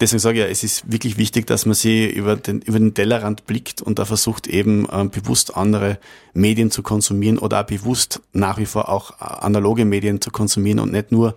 deswegen 0.00 0.20
sage 0.20 0.38
ich 0.38 0.44
ja, 0.44 0.50
es 0.50 0.64
ist 0.64 0.90
wirklich 0.90 1.18
wichtig, 1.18 1.46
dass 1.46 1.66
man 1.66 1.74
sie 1.74 2.06
über 2.06 2.36
den, 2.36 2.62
über 2.62 2.78
den 2.78 2.94
Tellerrand 2.94 3.46
blickt 3.46 3.82
und 3.82 3.98
da 3.98 4.04
versucht 4.04 4.46
eben 4.46 4.88
ähm, 4.90 5.10
bewusst 5.10 5.56
andere 5.56 5.98
Medien 6.32 6.70
zu 6.70 6.82
konsumieren 6.82 7.38
oder 7.38 7.60
auch 7.60 7.66
bewusst 7.66 8.22
nach 8.32 8.58
wie 8.58 8.66
vor 8.66 8.88
auch 8.88 9.20
analoge 9.20 9.84
Medien 9.84 10.20
zu 10.20 10.30
konsumieren 10.30 10.80
und 10.80 10.90
nicht 10.90 11.12
nur 11.12 11.36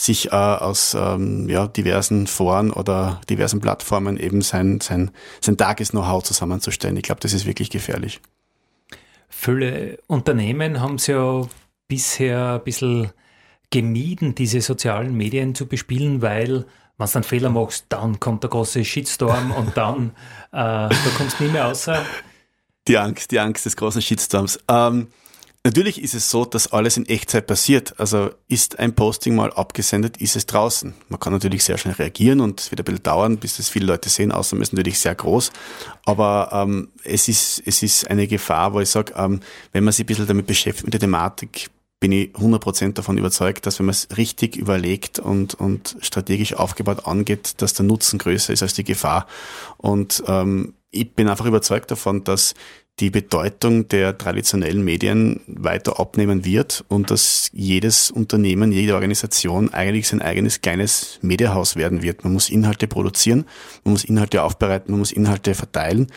sich 0.00 0.28
äh, 0.28 0.30
aus 0.30 0.94
ähm, 0.94 1.46
ja, 1.48 1.66
diversen 1.66 2.26
Foren 2.26 2.70
oder 2.70 3.20
diversen 3.28 3.60
Plattformen 3.60 4.16
eben 4.16 4.40
sein, 4.40 4.80
sein, 4.80 5.10
sein 5.42 5.58
Tages-Know-how 5.58 6.22
zusammenzustellen. 6.22 6.96
Ich 6.96 7.02
glaube, 7.02 7.20
das 7.20 7.34
ist 7.34 7.44
wirklich 7.44 7.68
gefährlich. 7.68 8.20
Viele 9.28 9.98
Unternehmen 10.06 10.80
haben 10.80 10.94
es 10.94 11.06
ja 11.06 11.42
bisher 11.86 12.54
ein 12.54 12.64
bisschen 12.64 13.10
gemieden, 13.70 14.34
diese 14.34 14.62
sozialen 14.62 15.14
Medien 15.14 15.54
zu 15.54 15.66
bespielen, 15.66 16.22
weil 16.22 16.64
wenn 16.96 17.06
du 17.06 17.14
einen 17.14 17.24
Fehler 17.24 17.50
machst, 17.50 17.86
dann 17.90 18.18
kommt 18.18 18.42
der 18.42 18.50
große 18.50 18.82
Shitstorm 18.84 19.50
und 19.56 19.76
dann 19.76 20.12
äh, 20.52 20.88
da 20.88 20.90
kommst 21.18 21.40
du 21.40 21.44
nie 21.44 21.50
mehr 21.50 21.68
außer 21.68 22.02
Die 22.88 22.96
Angst, 22.96 23.30
die 23.32 23.38
Angst 23.38 23.66
des 23.66 23.76
großen 23.76 24.00
Shitstorms. 24.00 24.60
Ähm, 24.66 25.08
Natürlich 25.62 26.02
ist 26.02 26.14
es 26.14 26.30
so, 26.30 26.46
dass 26.46 26.72
alles 26.72 26.96
in 26.96 27.04
Echtzeit 27.04 27.46
passiert. 27.46 27.94
Also 28.00 28.30
ist 28.48 28.78
ein 28.78 28.94
Posting 28.94 29.34
mal 29.34 29.52
abgesendet, 29.52 30.16
ist 30.16 30.34
es 30.34 30.46
draußen. 30.46 30.94
Man 31.10 31.20
kann 31.20 31.34
natürlich 31.34 31.64
sehr 31.64 31.76
schnell 31.76 31.94
reagieren 31.94 32.40
und 32.40 32.60
es 32.60 32.70
wird 32.70 32.80
ein 32.80 32.84
bisschen 32.84 33.02
dauern, 33.02 33.36
bis 33.36 33.58
das 33.58 33.68
viele 33.68 33.84
Leute 33.84 34.08
sehen. 34.08 34.32
Außerdem 34.32 34.62
ist 34.62 34.68
es 34.68 34.72
natürlich 34.72 34.98
sehr 34.98 35.14
groß. 35.14 35.52
Aber 36.06 36.48
ähm, 36.52 36.88
es, 37.04 37.28
ist, 37.28 37.62
es 37.66 37.82
ist 37.82 38.08
eine 38.10 38.26
Gefahr, 38.26 38.72
wo 38.72 38.80
ich 38.80 38.88
sage, 38.88 39.12
ähm, 39.16 39.40
wenn 39.72 39.84
man 39.84 39.92
sich 39.92 40.04
ein 40.04 40.06
bisschen 40.06 40.26
damit 40.26 40.46
beschäftigt, 40.46 40.86
mit 40.86 40.94
der 40.94 41.00
Thematik, 41.00 41.68
bin 42.00 42.12
ich 42.12 42.30
100% 42.30 42.94
davon 42.94 43.18
überzeugt, 43.18 43.66
dass 43.66 43.78
wenn 43.78 43.84
man 43.84 43.92
es 43.92 44.08
richtig 44.16 44.56
überlegt 44.56 45.18
und, 45.18 45.52
und 45.52 45.96
strategisch 46.00 46.54
aufgebaut 46.54 47.06
angeht, 47.06 47.60
dass 47.60 47.74
der 47.74 47.84
Nutzen 47.84 48.18
größer 48.18 48.54
ist 48.54 48.62
als 48.62 48.72
die 48.72 48.84
Gefahr. 48.84 49.26
Und 49.76 50.22
ähm, 50.26 50.72
ich 50.90 51.12
bin 51.12 51.28
einfach 51.28 51.44
überzeugt 51.44 51.90
davon, 51.90 52.24
dass 52.24 52.54
die 53.00 53.10
Bedeutung 53.10 53.88
der 53.88 54.18
traditionellen 54.18 54.84
Medien 54.84 55.40
weiter 55.46 55.98
abnehmen 55.98 56.44
wird 56.44 56.84
und 56.88 57.10
dass 57.10 57.50
jedes 57.52 58.10
Unternehmen, 58.10 58.72
jede 58.72 58.94
Organisation 58.94 59.72
eigentlich 59.72 60.08
sein 60.08 60.20
eigenes 60.20 60.60
kleines 60.60 61.18
Mediahaus 61.22 61.76
werden 61.76 62.02
wird. 62.02 62.24
Man 62.24 62.34
muss 62.34 62.50
Inhalte 62.50 62.86
produzieren, 62.86 63.46
man 63.84 63.92
muss 63.92 64.04
Inhalte 64.04 64.42
aufbereiten, 64.42 64.92
man 64.92 65.00
muss 65.00 65.12
Inhalte 65.12 65.54
verteilen, 65.54 66.08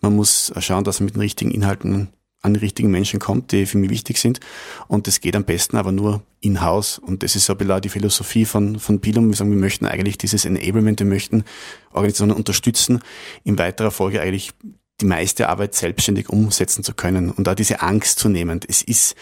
man 0.00 0.16
muss 0.16 0.52
schauen, 0.58 0.84
dass 0.84 1.00
man 1.00 1.06
mit 1.06 1.14
den 1.16 1.20
richtigen 1.20 1.50
Inhalten 1.50 2.08
an 2.42 2.54
die 2.54 2.60
richtigen 2.60 2.90
Menschen 2.90 3.20
kommt, 3.20 3.52
die 3.52 3.66
für 3.66 3.76
mich 3.76 3.90
wichtig 3.90 4.16
sind. 4.16 4.40
Und 4.88 5.06
das 5.06 5.20
geht 5.20 5.36
am 5.36 5.44
besten 5.44 5.76
aber 5.76 5.92
nur 5.92 6.22
in-house. 6.40 6.98
Und 6.98 7.22
das 7.22 7.36
ist 7.36 7.44
so 7.44 7.52
ein 7.52 7.58
bisschen 7.58 7.82
die 7.82 7.90
Philosophie 7.90 8.46
von, 8.46 8.78
von 8.78 9.00
Pilum. 9.00 9.28
Wir 9.28 9.36
sagen, 9.36 9.50
wir 9.50 9.58
möchten 9.58 9.84
eigentlich 9.84 10.16
dieses 10.16 10.46
Enablement, 10.46 11.00
wir 11.00 11.06
möchten 11.06 11.44
Organisationen 11.92 12.34
unterstützen, 12.34 13.00
in 13.44 13.58
weiterer 13.58 13.90
Folge 13.90 14.22
eigentlich 14.22 14.52
die 15.00 15.06
meiste 15.06 15.48
Arbeit 15.48 15.74
selbstständig 15.74 16.28
umsetzen 16.28 16.84
zu 16.84 16.94
können 16.94 17.30
und 17.30 17.46
da 17.46 17.54
diese 17.54 17.80
Angst 17.82 18.18
zu 18.18 18.28
nehmen. 18.28 18.60
Es 18.68 18.82
ist 18.82 19.16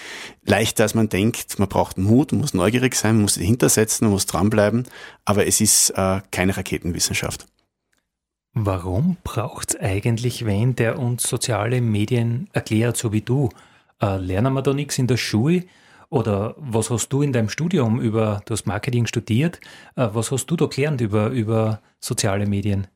leichter, 0.45 0.85
als 0.85 0.95
man 0.95 1.09
denkt. 1.09 1.59
Man 1.59 1.69
braucht 1.69 1.99
Mut, 1.99 2.33
man 2.33 2.41
muss 2.41 2.55
neugierig 2.55 2.95
sein, 2.95 3.17
man 3.17 3.23
muss 3.23 3.35
dahinter 3.35 3.69
setzen, 3.69 4.05
man 4.05 4.13
muss 4.13 4.27
dranbleiben, 4.27 4.87
aber 5.25 5.47
es 5.47 5.61
ist 5.61 5.91
äh, 5.91 6.21
keine 6.31 6.57
Raketenwissenschaft. 6.57 7.47
Warum 8.55 9.17
braucht 9.23 9.71
es 9.71 9.81
eigentlich 9.81 10.45
wen, 10.45 10.75
der 10.75 10.99
uns 10.99 11.23
soziale 11.23 11.81
Medien 11.81 12.49
erklärt, 12.53 12.97
so 12.97 13.13
wie 13.13 13.21
du? 13.21 13.51
Äh, 14.01 14.17
lernen 14.17 14.53
wir 14.55 14.63
da 14.63 14.75
nichts 14.75 14.99
in 14.99 15.07
der 15.07 15.17
Schule? 15.17 15.65
Oder 16.11 16.55
was 16.57 16.91
hast 16.91 17.11
du 17.11 17.21
in 17.21 17.33
deinem 17.33 17.51
Studium 17.51 18.01
über, 18.01 18.41
du 18.47 18.55
hast 18.55 18.67
Marketing 18.67 19.07
studiert, 19.07 19.61
äh, 19.95 20.09
was 20.13 20.31
hast 20.33 20.47
du 20.47 20.57
da 20.57 20.67
gelernt 20.67 21.01
über, 21.01 21.29
über 21.29 21.81
soziale 22.01 22.47
Medien? 22.47 22.87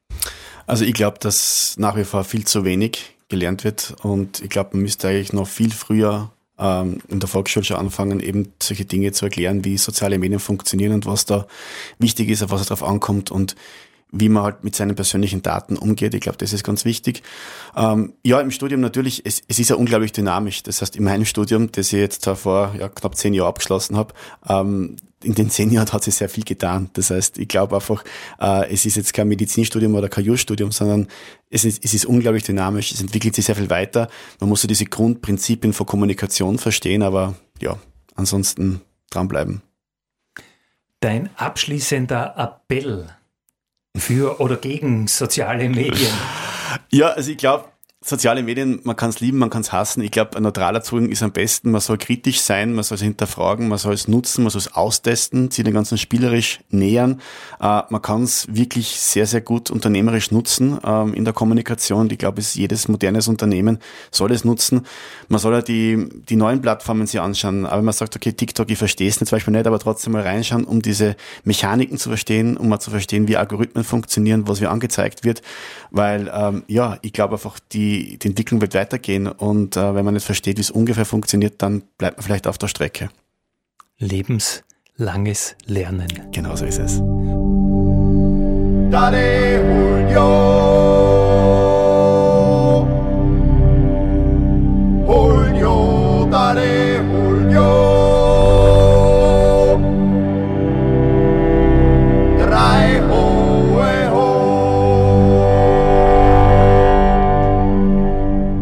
Also 0.66 0.84
ich 0.84 0.94
glaube, 0.94 1.18
dass 1.18 1.74
nach 1.78 1.96
wie 1.96 2.04
vor 2.04 2.24
viel 2.24 2.46
zu 2.46 2.64
wenig 2.64 3.16
gelernt 3.28 3.64
wird 3.64 3.94
und 4.02 4.40
ich 4.40 4.50
glaube, 4.50 4.70
man 4.74 4.82
müsste 4.82 5.08
eigentlich 5.08 5.32
noch 5.32 5.48
viel 5.48 5.72
früher 5.72 6.30
ähm, 6.58 6.98
in 7.08 7.20
der 7.20 7.28
Volksschule 7.28 7.64
schon 7.64 7.76
anfangen, 7.76 8.20
eben 8.20 8.52
solche 8.62 8.84
Dinge 8.84 9.12
zu 9.12 9.26
erklären, 9.26 9.64
wie 9.64 9.78
soziale 9.78 10.18
Medien 10.18 10.40
funktionieren 10.40 10.92
und 10.92 11.06
was 11.06 11.24
da 11.24 11.46
wichtig 11.98 12.28
ist, 12.28 12.42
auf 12.42 12.50
was 12.50 12.62
es 12.62 12.66
drauf 12.68 12.82
ankommt 12.82 13.30
und 13.30 13.56
wie 14.14 14.28
man 14.28 14.42
halt 14.42 14.62
mit 14.62 14.76
seinen 14.76 14.94
persönlichen 14.94 15.40
Daten 15.40 15.76
umgeht. 15.76 16.12
Ich 16.12 16.20
glaube, 16.20 16.36
das 16.36 16.52
ist 16.52 16.62
ganz 16.62 16.84
wichtig. 16.84 17.22
Ähm, 17.74 18.12
ja, 18.22 18.40
im 18.40 18.50
Studium 18.50 18.82
natürlich, 18.82 19.24
es, 19.24 19.42
es 19.48 19.58
ist 19.58 19.70
ja 19.70 19.76
unglaublich 19.76 20.12
dynamisch. 20.12 20.62
Das 20.62 20.82
heißt, 20.82 20.96
in 20.96 21.04
meinem 21.04 21.24
Studium, 21.24 21.72
das 21.72 21.86
ich 21.86 21.98
jetzt 21.98 22.28
vor 22.28 22.74
ja, 22.78 22.90
knapp 22.90 23.16
zehn 23.16 23.32
Jahren 23.32 23.48
abgeschlossen 23.48 23.96
habe, 23.96 24.12
ähm, 24.46 24.96
in 25.24 25.34
den 25.34 25.50
zehn 25.50 25.70
Jahren 25.70 25.90
hat 25.92 26.04
sich 26.04 26.14
sehr 26.14 26.28
viel 26.28 26.44
getan. 26.44 26.90
Das 26.94 27.10
heißt, 27.10 27.38
ich 27.38 27.48
glaube 27.48 27.76
einfach, 27.76 28.04
äh, 28.40 28.72
es 28.72 28.86
ist 28.86 28.96
jetzt 28.96 29.12
kein 29.14 29.28
Medizinstudium 29.28 29.94
oder 29.94 30.08
kein 30.08 30.24
Jurstudium, 30.24 30.72
sondern 30.72 31.08
es 31.50 31.64
ist, 31.64 31.84
es 31.84 31.94
ist 31.94 32.06
unglaublich 32.06 32.44
dynamisch, 32.44 32.92
es 32.92 33.00
entwickelt 33.00 33.34
sich 33.34 33.44
sehr 33.44 33.56
viel 33.56 33.70
weiter. 33.70 34.08
Man 34.40 34.48
muss 34.48 34.62
so 34.62 34.68
diese 34.68 34.84
Grundprinzipien 34.84 35.72
von 35.72 35.86
Kommunikation 35.86 36.58
verstehen, 36.58 37.02
aber 37.02 37.34
ja, 37.60 37.78
ansonsten 38.14 38.80
dranbleiben. 39.10 39.62
Dein 41.00 41.30
abschließender 41.36 42.34
Appell 42.36 43.08
für 43.96 44.40
oder 44.40 44.56
gegen 44.56 45.08
soziale 45.08 45.68
Medien? 45.68 46.12
Ja, 46.90 47.08
also 47.08 47.30
ich 47.30 47.36
glaube, 47.36 47.71
soziale 48.04 48.42
Medien, 48.42 48.80
man 48.82 48.96
kann 48.96 49.10
es 49.10 49.20
lieben, 49.20 49.38
man 49.38 49.48
kann 49.48 49.62
es 49.62 49.72
hassen. 49.72 50.02
Ich 50.02 50.10
glaube, 50.10 50.36
ein 50.36 50.42
neutraler 50.42 50.82
Zugang 50.82 51.08
ist 51.08 51.22
am 51.22 51.32
besten. 51.32 51.70
Man 51.70 51.80
soll 51.80 51.98
kritisch 51.98 52.40
sein, 52.40 52.72
man 52.72 52.82
soll 52.82 52.96
es 52.96 53.02
hinterfragen, 53.02 53.68
man 53.68 53.78
soll 53.78 53.94
es 53.94 54.08
nutzen, 54.08 54.42
man 54.42 54.50
soll 54.50 54.60
es 54.60 54.74
austesten, 54.74 55.50
sich 55.50 55.64
den 55.64 55.72
ganzen 55.72 55.98
spielerisch 55.98 56.60
nähern. 56.70 57.20
Äh, 57.60 57.82
man 57.88 58.02
kann 58.02 58.24
es 58.24 58.46
wirklich 58.52 58.88
sehr, 58.88 59.26
sehr 59.26 59.40
gut 59.40 59.70
unternehmerisch 59.70 60.32
nutzen 60.32 60.78
ähm, 60.84 61.14
in 61.14 61.24
der 61.24 61.32
Kommunikation. 61.32 62.10
Ich 62.10 62.18
glaube, 62.18 62.42
jedes 62.42 62.88
modernes 62.88 63.28
Unternehmen 63.28 63.78
soll 64.10 64.32
es 64.32 64.44
nutzen. 64.44 64.84
Man 65.28 65.38
soll 65.38 65.54
ja 65.54 65.62
die, 65.62 66.08
die 66.28 66.36
neuen 66.36 66.60
Plattformen 66.60 67.06
sich 67.06 67.20
anschauen. 67.20 67.66
Aber 67.66 67.82
man 67.82 67.94
sagt, 67.94 68.16
okay, 68.16 68.32
TikTok, 68.32 68.70
ich 68.70 68.78
verstehe 68.78 69.08
es 69.08 69.18
zum 69.18 69.28
Beispiel 69.30 69.52
nicht, 69.52 69.66
aber 69.66 69.78
trotzdem 69.78 70.12
mal 70.12 70.22
reinschauen, 70.22 70.64
um 70.64 70.82
diese 70.82 71.14
Mechaniken 71.44 71.98
zu 71.98 72.08
verstehen, 72.08 72.56
um 72.56 72.68
mal 72.68 72.80
zu 72.80 72.90
verstehen, 72.90 73.28
wie 73.28 73.36
Algorithmen 73.36 73.84
funktionieren, 73.84 74.48
was 74.48 74.60
mir 74.60 74.70
angezeigt 74.70 75.24
wird. 75.24 75.42
Weil, 75.90 76.30
ähm, 76.34 76.64
ja, 76.66 76.98
ich 77.02 77.12
glaube 77.12 77.34
einfach, 77.34 77.60
die 77.72 77.91
die, 77.92 78.18
die 78.18 78.28
Entwicklung 78.28 78.60
wird 78.60 78.74
weitergehen 78.74 79.26
und 79.26 79.76
äh, 79.76 79.94
wenn 79.94 80.04
man 80.04 80.14
nicht 80.14 80.24
versteht, 80.24 80.56
wie 80.56 80.62
es 80.62 80.70
ungefähr 80.70 81.04
funktioniert, 81.04 81.60
dann 81.60 81.82
bleibt 81.98 82.16
man 82.16 82.24
vielleicht 82.24 82.46
auf 82.46 82.56
der 82.58 82.68
Strecke. 82.68 83.10
Lebenslanges 83.98 85.56
Lernen. 85.66 86.08
Genau 86.32 86.56
so 86.56 86.64
ist 86.64 86.78
es. 86.78 86.98
Dale 88.90 90.10
Julio. 90.10 90.12
Julio, 90.12 90.61